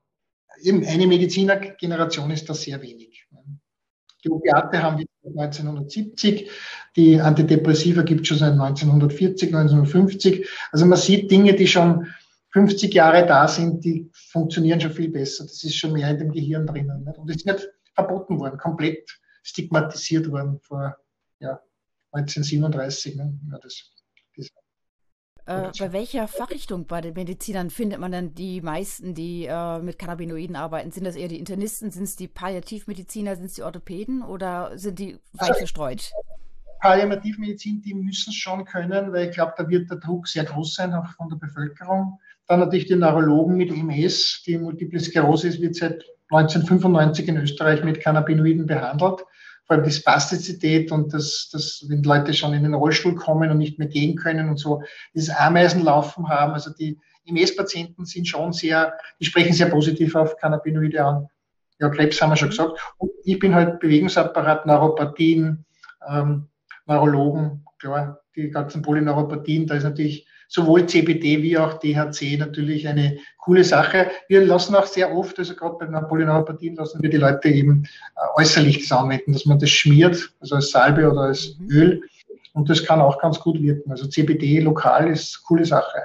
Eben 0.61 0.85
eine 0.85 1.07
Medizinergeneration 1.07 2.29
ist 2.29 2.47
da 2.47 2.53
sehr 2.53 2.79
wenig. 2.83 3.27
Die 4.23 4.29
Opiate 4.29 4.81
haben 4.81 4.99
wir 4.99 5.05
1970, 5.25 6.49
die 6.95 7.19
Antidepressiva 7.19 8.03
gibt 8.03 8.21
es 8.21 8.27
schon 8.27 8.37
seit 8.37 8.53
1940, 8.53 9.47
1950. 9.49 10.47
Also 10.71 10.85
man 10.85 10.97
sieht 10.97 11.31
Dinge, 11.31 11.53
die 11.55 11.67
schon 11.67 12.07
50 12.51 12.93
Jahre 12.93 13.25
da 13.25 13.47
sind, 13.47 13.83
die 13.83 14.09
funktionieren 14.13 14.79
schon 14.79 14.91
viel 14.91 15.09
besser. 15.09 15.43
Das 15.45 15.63
ist 15.63 15.75
schon 15.75 15.93
mehr 15.93 16.09
in 16.11 16.19
dem 16.19 16.31
Gehirn 16.31 16.67
drinnen. 16.67 17.11
Und 17.17 17.29
es 17.29 17.43
nicht 17.43 17.67
verboten 17.93 18.39
worden, 18.39 18.57
komplett 18.57 19.19
stigmatisiert 19.43 20.29
worden 20.31 20.59
vor 20.59 20.97
ja, 21.39 21.59
1937. 22.11 23.15
Ne? 23.15 23.39
Ja, 23.51 23.59
das, 23.59 23.91
das 24.35 24.49
äh, 25.45 25.71
bei 25.77 25.91
welcher 25.91 26.27
Fachrichtung 26.27 26.87
bei 26.87 27.01
den 27.01 27.13
Medizinern 27.15 27.69
findet 27.69 27.99
man 27.99 28.11
dann 28.11 28.33
die 28.33 28.61
meisten, 28.61 29.13
die 29.13 29.45
äh, 29.45 29.79
mit 29.79 29.99
Cannabinoiden 29.99 30.55
arbeiten? 30.55 30.91
Sind 30.91 31.05
das 31.05 31.15
eher 31.15 31.27
die 31.27 31.39
Internisten, 31.39 31.91
sind 31.91 32.03
es 32.03 32.15
die 32.15 32.29
Palliativmediziner, 32.29 33.35
sind 33.35 33.45
es 33.45 33.53
die 33.53 33.63
Orthopäden 33.63 34.21
oder 34.21 34.77
sind 34.77 34.99
die 34.99 35.19
weit 35.33 35.57
verstreut? 35.57 36.11
Palliativmedizin, 36.79 37.81
die 37.81 37.93
müssen 37.93 38.29
es 38.29 38.35
schon 38.35 38.65
können, 38.65 39.11
weil 39.11 39.29
ich 39.29 39.35
glaube, 39.35 39.53
da 39.57 39.67
wird 39.67 39.89
der 39.89 39.97
Druck 39.97 40.27
sehr 40.27 40.45
groß 40.45 40.75
sein, 40.75 40.93
auch 40.93 41.07
von 41.15 41.29
der 41.29 41.37
Bevölkerung. 41.37 42.19
Dann 42.47 42.59
natürlich 42.59 42.87
die 42.87 42.95
Neurologen 42.95 43.55
mit 43.55 43.71
MS, 43.71 44.43
die 44.45 44.57
Multiple 44.57 44.99
Sklerose 44.99 45.57
wird 45.61 45.75
seit 45.75 46.05
1995 46.35 47.27
in 47.27 47.37
Österreich 47.37 47.83
mit 47.83 48.01
Cannabinoiden 48.01 48.65
behandelt 48.65 49.23
vor 49.65 49.77
allem 49.77 49.85
die 49.85 49.91
Spastizität 49.91 50.91
und 50.91 51.13
das, 51.13 51.49
das, 51.51 51.85
wenn 51.87 52.03
Leute 52.03 52.33
schon 52.33 52.53
in 52.53 52.63
den 52.63 52.73
Rollstuhl 52.73 53.15
kommen 53.15 53.49
und 53.49 53.57
nicht 53.57 53.79
mehr 53.79 53.87
gehen 53.87 54.15
können 54.15 54.49
und 54.49 54.57
so, 54.57 54.83
dieses 55.13 55.29
Ameisenlaufen 55.29 56.27
haben. 56.27 56.53
Also 56.53 56.71
die 56.73 56.99
MS-Patienten 57.25 58.05
sind 58.05 58.27
schon 58.27 58.51
sehr, 58.51 58.93
die 59.19 59.25
sprechen 59.25 59.53
sehr 59.53 59.67
positiv 59.69 60.15
auf 60.15 60.35
Cannabinoide 60.37 61.03
an. 61.03 61.27
Ja, 61.79 61.89
Krebs 61.89 62.21
haben 62.21 62.31
wir 62.31 62.35
schon 62.35 62.49
gesagt. 62.49 62.79
Und 62.97 63.11
ich 63.23 63.39
bin 63.39 63.55
halt 63.55 63.79
Bewegungsapparat, 63.79 64.65
Neuropathien, 64.65 65.65
ähm, 66.07 66.49
Neurologen, 66.85 67.65
klar, 67.79 68.19
die 68.35 68.49
ganzen 68.49 68.81
Polyneuropathien, 68.81 69.67
da 69.67 69.75
ist 69.75 69.83
natürlich 69.83 70.27
sowohl 70.53 70.85
CBD 70.85 71.41
wie 71.41 71.57
auch 71.57 71.79
THC 71.79 72.37
natürlich 72.37 72.87
eine 72.87 73.17
coole 73.37 73.63
Sache. 73.63 74.11
Wir 74.27 74.45
lassen 74.45 74.75
auch 74.75 74.85
sehr 74.85 75.13
oft, 75.13 75.39
also 75.39 75.55
gerade 75.55 75.77
bei 75.79 75.87
einer 75.87 76.03
Polyneuropathien 76.03 76.75
lassen 76.75 77.01
wir 77.01 77.09
die 77.09 77.17
Leute 77.17 77.49
eben 77.49 77.83
äh, 78.15 78.41
äußerlich 78.41 78.87
das 78.87 78.97
anwenden, 78.97 79.33
dass 79.33 79.45
man 79.45 79.57
das 79.57 79.71
schmiert, 79.71 80.31
also 80.39 80.55
als 80.55 80.69
Salbe 80.69 81.09
oder 81.11 81.21
als 81.21 81.57
mhm. 81.57 81.69
Öl. 81.71 82.01
Und 82.53 82.69
das 82.69 82.85
kann 82.85 83.01
auch 83.01 83.19
ganz 83.19 83.39
gut 83.39 83.59
wirken. 83.61 83.89
Also 83.89 84.05
CBD 84.05 84.59
lokal 84.59 85.09
ist 85.09 85.37
eine 85.37 85.43
coole 85.47 85.65
Sache. 85.65 85.97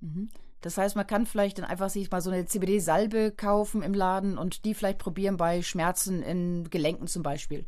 Mhm. 0.00 0.28
Das 0.60 0.76
heißt, 0.76 0.94
man 0.94 1.06
kann 1.06 1.24
vielleicht 1.24 1.58
dann 1.58 1.64
einfach 1.64 1.88
sich 1.88 2.10
mal 2.10 2.20
so 2.20 2.30
eine 2.30 2.44
CBD-Salbe 2.44 3.32
kaufen 3.32 3.82
im 3.82 3.94
Laden 3.94 4.36
und 4.36 4.66
die 4.66 4.74
vielleicht 4.74 4.98
probieren 4.98 5.38
bei 5.38 5.62
Schmerzen 5.62 6.22
in 6.22 6.68
Gelenken 6.68 7.06
zum 7.06 7.22
Beispiel. 7.22 7.64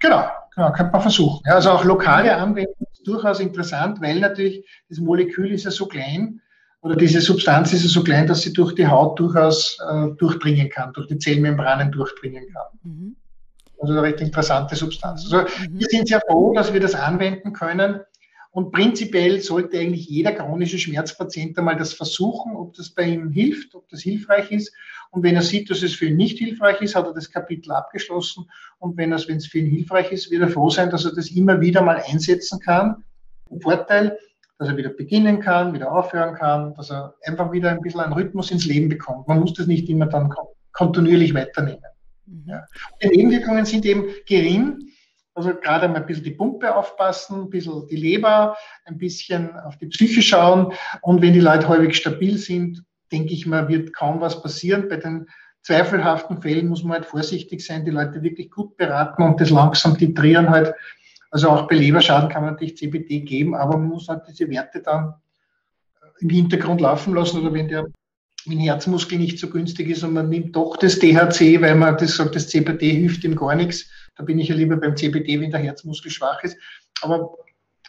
Genau, 0.00 0.26
genau, 0.54 0.72
könnte 0.72 0.92
man 0.92 1.00
versuchen. 1.00 1.40
Also 1.46 1.70
auch 1.70 1.84
lokale 1.84 2.36
Anwendung 2.36 2.74
ist 3.02 3.08
durchaus 3.08 3.40
interessant, 3.40 4.00
weil 4.00 4.20
natürlich 4.20 4.64
das 4.88 4.98
Molekül 4.98 5.52
ist 5.52 5.64
ja 5.64 5.70
so 5.70 5.86
klein 5.86 6.40
oder 6.80 6.96
diese 6.96 7.20
Substanz 7.20 7.72
ist 7.72 7.82
ja 7.82 7.88
so 7.88 8.02
klein, 8.02 8.26
dass 8.26 8.42
sie 8.42 8.52
durch 8.52 8.74
die 8.74 8.86
Haut 8.86 9.18
durchaus 9.18 9.78
äh, 9.88 10.08
durchdringen 10.18 10.68
kann, 10.68 10.92
durch 10.92 11.06
die 11.06 11.18
Zellmembranen 11.18 11.92
durchdringen 11.92 12.46
kann. 12.52 12.66
Mhm. 12.82 13.16
Also 13.80 13.94
eine 13.94 14.02
recht 14.02 14.20
interessante 14.20 14.76
Substanz. 14.76 15.24
Also 15.24 15.48
mhm. 15.48 15.78
wir 15.78 15.86
sind 15.88 16.08
sehr 16.08 16.20
froh, 16.28 16.52
dass 16.54 16.72
wir 16.72 16.80
das 16.80 16.94
anwenden 16.94 17.52
können. 17.52 18.00
Und 18.50 18.70
prinzipiell 18.70 19.40
sollte 19.40 19.78
eigentlich 19.78 20.08
jeder 20.08 20.32
chronische 20.32 20.78
Schmerzpatient 20.78 21.56
einmal 21.56 21.76
das 21.76 21.94
versuchen, 21.94 22.54
ob 22.54 22.74
das 22.74 22.90
bei 22.90 23.04
ihm 23.04 23.30
hilft, 23.30 23.74
ob 23.74 23.88
das 23.88 24.02
hilfreich 24.02 24.50
ist. 24.50 24.74
Und 25.12 25.22
wenn 25.22 25.36
er 25.36 25.42
sieht, 25.42 25.68
dass 25.70 25.82
es 25.82 25.94
für 25.94 26.06
ihn 26.06 26.16
nicht 26.16 26.38
hilfreich 26.38 26.80
ist, 26.80 26.96
hat 26.96 27.04
er 27.04 27.12
das 27.12 27.30
Kapitel 27.30 27.70
abgeschlossen. 27.72 28.50
Und 28.78 28.96
wenn 28.96 29.12
es, 29.12 29.28
wenn 29.28 29.36
es 29.36 29.46
für 29.46 29.58
ihn 29.58 29.66
hilfreich 29.66 30.10
ist, 30.10 30.30
wird 30.30 30.40
er 30.40 30.48
froh 30.48 30.70
sein, 30.70 30.88
dass 30.88 31.04
er 31.04 31.14
das 31.14 31.30
immer 31.30 31.60
wieder 31.60 31.82
mal 31.82 32.02
einsetzen 32.08 32.58
kann. 32.60 33.04
Ein 33.50 33.60
Vorteil, 33.60 34.16
dass 34.58 34.68
er 34.68 34.76
wieder 34.78 34.88
beginnen 34.88 35.40
kann, 35.40 35.74
wieder 35.74 35.92
aufhören 35.92 36.34
kann, 36.34 36.74
dass 36.74 36.90
er 36.90 37.14
einfach 37.24 37.52
wieder 37.52 37.70
ein 37.70 37.82
bisschen 37.82 38.00
einen 38.00 38.14
Rhythmus 38.14 38.50
ins 38.50 38.64
Leben 38.64 38.88
bekommt. 38.88 39.28
Man 39.28 39.40
muss 39.40 39.52
das 39.52 39.66
nicht 39.66 39.86
immer 39.90 40.06
dann 40.06 40.32
kontinuierlich 40.72 41.34
weiternehmen. 41.34 41.84
Mhm. 42.24 42.44
Ja. 42.46 42.66
Die 43.02 43.08
Nebenwirkungen 43.08 43.66
sind 43.66 43.84
eben 43.84 44.06
gering. 44.26 44.78
Also 45.34 45.54
gerade 45.54 45.88
mal 45.88 45.96
ein 45.96 46.06
bisschen 46.06 46.24
die 46.24 46.30
Pumpe 46.30 46.74
aufpassen, 46.74 47.42
ein 47.42 47.50
bisschen 47.50 47.86
die 47.88 47.96
Leber, 47.96 48.56
ein 48.86 48.96
bisschen 48.96 49.54
auf 49.56 49.76
die 49.76 49.86
Psyche 49.86 50.22
schauen. 50.22 50.72
Und 51.02 51.20
wenn 51.20 51.34
die 51.34 51.40
Leute 51.40 51.68
häufig 51.68 51.96
stabil 51.96 52.38
sind, 52.38 52.82
denke 53.12 53.34
ich 53.34 53.46
mal, 53.46 53.68
wird 53.68 53.94
kaum 53.94 54.20
was 54.20 54.42
passieren. 54.42 54.88
Bei 54.88 54.96
den 54.96 55.28
zweifelhaften 55.62 56.42
Fällen 56.42 56.68
muss 56.68 56.82
man 56.82 56.94
halt 56.94 57.06
vorsichtig 57.06 57.64
sein, 57.64 57.84
die 57.84 57.90
Leute 57.90 58.22
wirklich 58.22 58.50
gut 58.50 58.76
beraten 58.76 59.22
und 59.22 59.40
das 59.40 59.50
langsam 59.50 59.96
titrieren 59.96 60.50
halt. 60.50 60.74
Also 61.30 61.48
auch 61.48 61.68
bei 61.68 61.76
Leberschaden 61.76 62.28
kann 62.28 62.42
man 62.42 62.54
natürlich 62.54 62.76
CBD 62.76 63.20
geben, 63.20 63.54
aber 63.54 63.76
man 63.78 63.88
muss 63.88 64.08
halt 64.08 64.22
diese 64.28 64.48
Werte 64.50 64.80
dann 64.80 65.14
im 66.20 66.28
Hintergrund 66.28 66.80
laufen 66.80 67.14
lassen 67.14 67.40
oder 67.40 67.54
wenn 67.54 67.68
der 67.68 67.86
wenn 68.46 68.58
Herzmuskel 68.58 69.18
nicht 69.18 69.38
so 69.38 69.48
günstig 69.48 69.88
ist 69.88 70.02
und 70.02 70.14
man 70.14 70.28
nimmt 70.28 70.56
doch 70.56 70.76
das 70.76 70.98
THC, 70.98 71.60
weil 71.60 71.76
man 71.76 71.96
das 71.96 72.16
sagt, 72.16 72.34
das 72.34 72.48
CBD 72.48 72.90
hilft 72.90 73.22
ihm 73.24 73.36
gar 73.36 73.54
nichts. 73.54 73.88
Da 74.16 74.24
bin 74.24 74.38
ich 74.38 74.48
ja 74.48 74.54
lieber 74.54 74.76
beim 74.76 74.96
CBD, 74.96 75.40
wenn 75.40 75.50
der 75.50 75.60
Herzmuskel 75.60 76.10
schwach 76.10 76.42
ist. 76.42 76.56
Aber 77.02 77.36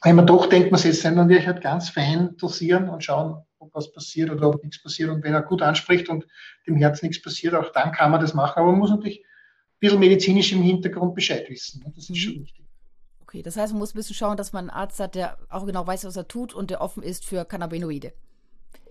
wenn 0.03 0.15
man 0.15 0.27
doch 0.27 0.47
denkt, 0.47 0.71
man 0.71 0.79
setzt 0.79 1.05
dann 1.05 1.15
werde 1.15 1.37
ich 1.37 1.47
halt 1.47 1.61
ganz 1.61 1.89
fein 1.89 2.35
dosieren 2.37 2.89
und 2.89 3.03
schauen, 3.03 3.43
ob 3.63 3.73
was 3.73 3.91
passiert 3.91 4.29
oder 4.29 4.49
ob 4.49 4.63
nichts 4.63 4.81
passiert. 4.81 5.09
Und 5.09 5.23
wenn 5.23 5.33
er 5.33 5.41
gut 5.41 5.61
anspricht 5.61 6.09
und 6.09 6.25
dem 6.67 6.75
Herz 6.75 7.01
nichts 7.01 7.21
passiert, 7.21 7.55
auch 7.55 7.71
dann 7.71 7.91
kann 7.91 8.11
man 8.11 8.21
das 8.21 8.33
machen. 8.33 8.59
Aber 8.59 8.71
man 8.71 8.79
muss 8.79 8.91
natürlich 8.91 9.19
ein 9.19 9.79
bisschen 9.79 9.99
medizinisch 9.99 10.51
im 10.53 10.61
Hintergrund 10.61 11.15
Bescheid 11.15 11.49
wissen. 11.49 11.83
Das 11.95 12.03
ist 12.03 12.09
mhm. 12.11 12.15
schon 12.15 12.33
wichtig. 12.41 12.65
Okay, 13.21 13.41
das 13.41 13.57
heißt, 13.57 13.73
man 13.73 13.79
muss 13.79 13.93
ein 13.93 13.97
bisschen 13.97 14.15
schauen, 14.15 14.37
dass 14.37 14.53
man 14.53 14.69
einen 14.69 14.77
Arzt 14.77 14.99
hat, 14.99 15.15
der 15.15 15.37
auch 15.49 15.65
genau 15.65 15.87
weiß, 15.87 16.05
was 16.05 16.15
er 16.15 16.27
tut 16.27 16.53
und 16.53 16.69
der 16.69 16.81
offen 16.81 17.01
ist 17.01 17.25
für 17.25 17.45
Cannabinoide. 17.45 18.13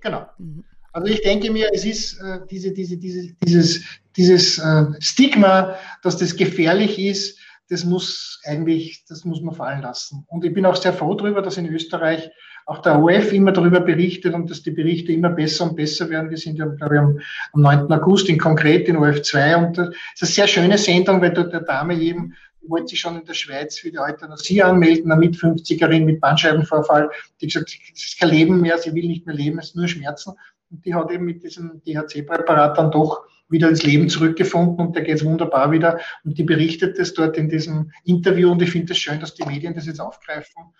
Genau. 0.01 0.27
Mhm. 0.39 0.65
Also 0.93 1.09
ich 1.09 1.23
denke 1.23 1.51
mir, 1.51 1.71
es 1.73 1.85
ist 1.85 2.21
äh, 2.21 2.41
diese, 2.51 2.73
diese, 2.73 2.99
diese, 2.99 3.33
dieses, 3.43 3.85
dieses 4.17 4.59
äh, 4.59 4.87
Stigma, 4.99 5.77
dass 6.03 6.19
das 6.19 6.37
gefährlich 6.37 6.99
ist, 6.99 7.39
das 7.71 7.85
muss 7.85 8.41
eigentlich, 8.45 9.05
das 9.09 9.25
muss 9.25 9.41
man 9.41 9.55
fallen 9.55 9.81
lassen. 9.81 10.27
Und 10.29 10.45
ich 10.45 10.53
bin 10.53 10.67
auch 10.67 10.77
sehr 10.77 10.93
froh 10.93 11.15
darüber, 11.15 11.41
dass 11.41 11.57
in 11.57 11.67
Österreich 11.67 12.31
auch 12.67 12.79
der 12.79 13.03
OF 13.03 13.33
immer 13.33 13.53
darüber 13.53 13.81
berichtet 13.81 14.35
und 14.35 14.51
dass 14.51 14.63
die 14.63 14.71
Berichte 14.71 15.13
immer 15.13 15.31
besser 15.31 15.65
und 15.65 15.77
besser 15.77 16.09
werden. 16.11 16.31
Wir 16.31 16.39
sind 16.39 16.59
ja, 16.59 16.67
glaube 16.67 16.95
ich, 16.95 17.01
am, 17.01 17.21
am 17.53 17.63
9. 17.63 17.93
August 17.93 18.29
in 18.29 18.39
konkret 18.39 18.89
in 18.89 18.97
OF 18.97 19.23
2 19.23 19.57
und 19.57 19.79
das 19.79 19.89
ist 19.89 20.23
eine 20.23 20.31
sehr 20.31 20.47
schöne 20.47 20.79
Sendung, 20.79 21.21
weil 21.21 21.33
dort 21.33 21.53
der 21.53 21.63
Dame 21.63 21.95
eben 21.95 22.35
wollte 22.69 22.89
sich 22.89 23.01
schon 23.01 23.19
in 23.19 23.25
der 23.25 23.35
Schweiz 23.35 23.79
für 23.79 23.91
die 23.91 23.99
Euthanasie 23.99 24.63
anmelden, 24.63 25.11
eine 25.11 25.21
mit 25.21 25.35
50erin 25.35 26.05
mit 26.05 26.21
Bandscheibenvorfall, 26.21 27.11
die 27.41 27.47
gesagt, 27.47 27.77
es 27.95 28.05
ist 28.05 28.21
kein 28.21 28.31
Leben 28.31 28.61
mehr, 28.61 28.79
sie 28.79 28.95
will 28.95 29.07
nicht 29.07 29.27
mehr 29.27 29.35
leben, 29.35 29.59
es 29.59 29.69
ist 29.69 29.77
nur 29.77 29.89
Schmerzen. 29.89 30.35
Und 30.71 30.85
die 30.87 30.95
hat 30.95 31.11
eben 31.11 31.25
mit 31.25 31.43
diesem 31.43 31.83
DHC-Präparat 31.85 32.79
dann 32.79 32.91
doch 32.91 33.25
wieder 33.49 33.69
ins 33.69 33.83
Leben 33.83 34.09
zurückgefunden 34.09 34.87
und 34.87 34.97
der 34.97 35.03
geht 35.03 35.17
es 35.17 35.25
wunderbar 35.25 35.71
wieder. 35.71 36.01
Und 36.25 36.39
die 36.39 36.45
berichtet 36.45 36.99
das 36.99 37.13
dort 37.15 37.37
in 37.37 37.49
diesem 37.49 37.93
Interview 38.05 38.51
und 38.51 38.63
ich 38.63 38.71
finde 38.71 38.93
es 38.93 38.99
schön, 38.99 39.21
dass 39.21 39.35
die 39.35 39.45
Medien 39.45 39.75
das 39.75 39.87
jetzt 39.87 40.01
aufgreifen. 40.01 40.73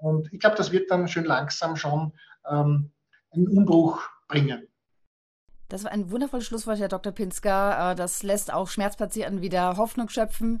Und 0.00 0.32
ich 0.32 0.40
glaube, 0.40 0.56
das 0.56 0.72
wird 0.72 0.90
dann 0.90 1.08
schön 1.08 1.24
langsam 1.24 1.76
schon 1.76 2.12
ähm, 2.50 2.90
einen 3.30 3.48
Umbruch 3.48 4.02
bringen. 4.28 4.66
Das 5.68 5.84
war 5.84 5.92
ein 5.92 6.10
wundervolles 6.10 6.46
Schlusswort, 6.46 6.80
Herr 6.80 6.88
Dr. 6.88 7.12
Pinsker. 7.12 7.92
Äh, 7.92 7.94
das 7.94 8.22
lässt 8.22 8.52
auch 8.52 8.68
Schmerzpatienten 8.68 9.40
wieder 9.40 9.76
Hoffnung 9.76 10.08
schöpfen. 10.08 10.60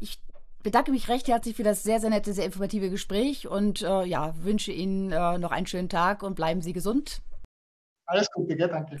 Ich 0.00 0.18
bedanke 0.62 0.90
mich 0.90 1.08
recht 1.08 1.28
herzlich 1.28 1.56
für 1.56 1.62
das 1.62 1.82
sehr, 1.82 2.00
sehr 2.00 2.10
nette, 2.10 2.32
sehr 2.32 2.46
informative 2.46 2.90
Gespräch 2.90 3.46
und 3.46 3.82
äh, 3.82 4.04
ja, 4.04 4.34
wünsche 4.42 4.72
Ihnen 4.72 5.12
äh, 5.12 5.38
noch 5.38 5.52
einen 5.52 5.66
schönen 5.66 5.88
Tag 5.88 6.22
und 6.22 6.34
bleiben 6.34 6.62
Sie 6.62 6.72
gesund. 6.72 7.22
Alles 8.06 8.30
Gute, 8.32 8.56
ja, 8.56 8.68
danke. 8.68 8.98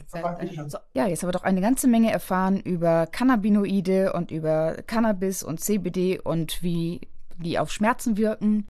Ja, 0.94 1.06
jetzt 1.06 1.22
haben 1.22 1.28
wir 1.28 1.32
doch 1.32 1.44
eine 1.44 1.60
ganze 1.60 1.86
Menge 1.86 2.10
erfahren 2.10 2.60
über 2.60 3.06
Cannabinoide 3.06 4.12
und 4.12 4.32
über 4.32 4.76
Cannabis 4.86 5.44
und 5.44 5.60
CBD 5.60 6.18
und 6.18 6.62
wie 6.62 7.00
die 7.38 7.58
auf 7.58 7.70
Schmerzen 7.70 8.16
wirken. 8.16 8.66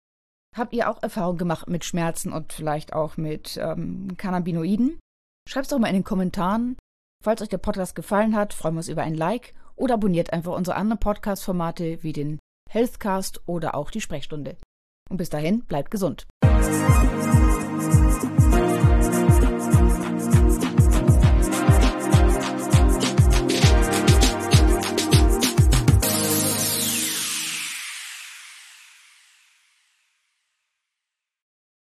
Habt 0.55 0.73
ihr 0.73 0.89
auch 0.89 1.01
Erfahrung 1.01 1.37
gemacht 1.37 1.69
mit 1.69 1.85
Schmerzen 1.85 2.33
und 2.33 2.51
vielleicht 2.51 2.91
auch 2.91 3.15
mit 3.15 3.57
ähm, 3.61 4.17
Cannabinoiden? 4.17 4.99
Schreibt 5.47 5.65
es 5.65 5.69
doch 5.69 5.79
mal 5.79 5.87
in 5.87 5.95
den 5.95 6.03
Kommentaren. 6.03 6.77
Falls 7.23 7.41
euch 7.41 7.49
der 7.49 7.57
Podcast 7.57 7.95
gefallen 7.95 8.35
hat, 8.35 8.53
freuen 8.53 8.75
wir 8.75 8.79
uns 8.79 8.89
über 8.89 9.03
ein 9.03 9.15
Like 9.15 9.53
oder 9.75 9.93
abonniert 9.93 10.33
einfach 10.33 10.53
unsere 10.53 10.75
anderen 10.75 10.99
Podcast-Formate 10.99 12.03
wie 12.03 12.11
den 12.11 12.39
Healthcast 12.69 13.41
oder 13.45 13.75
auch 13.75 13.91
die 13.91 14.01
Sprechstunde. 14.01 14.57
Und 15.09 15.17
bis 15.17 15.29
dahin, 15.29 15.63
bleibt 15.63 15.89
gesund. 15.89 16.27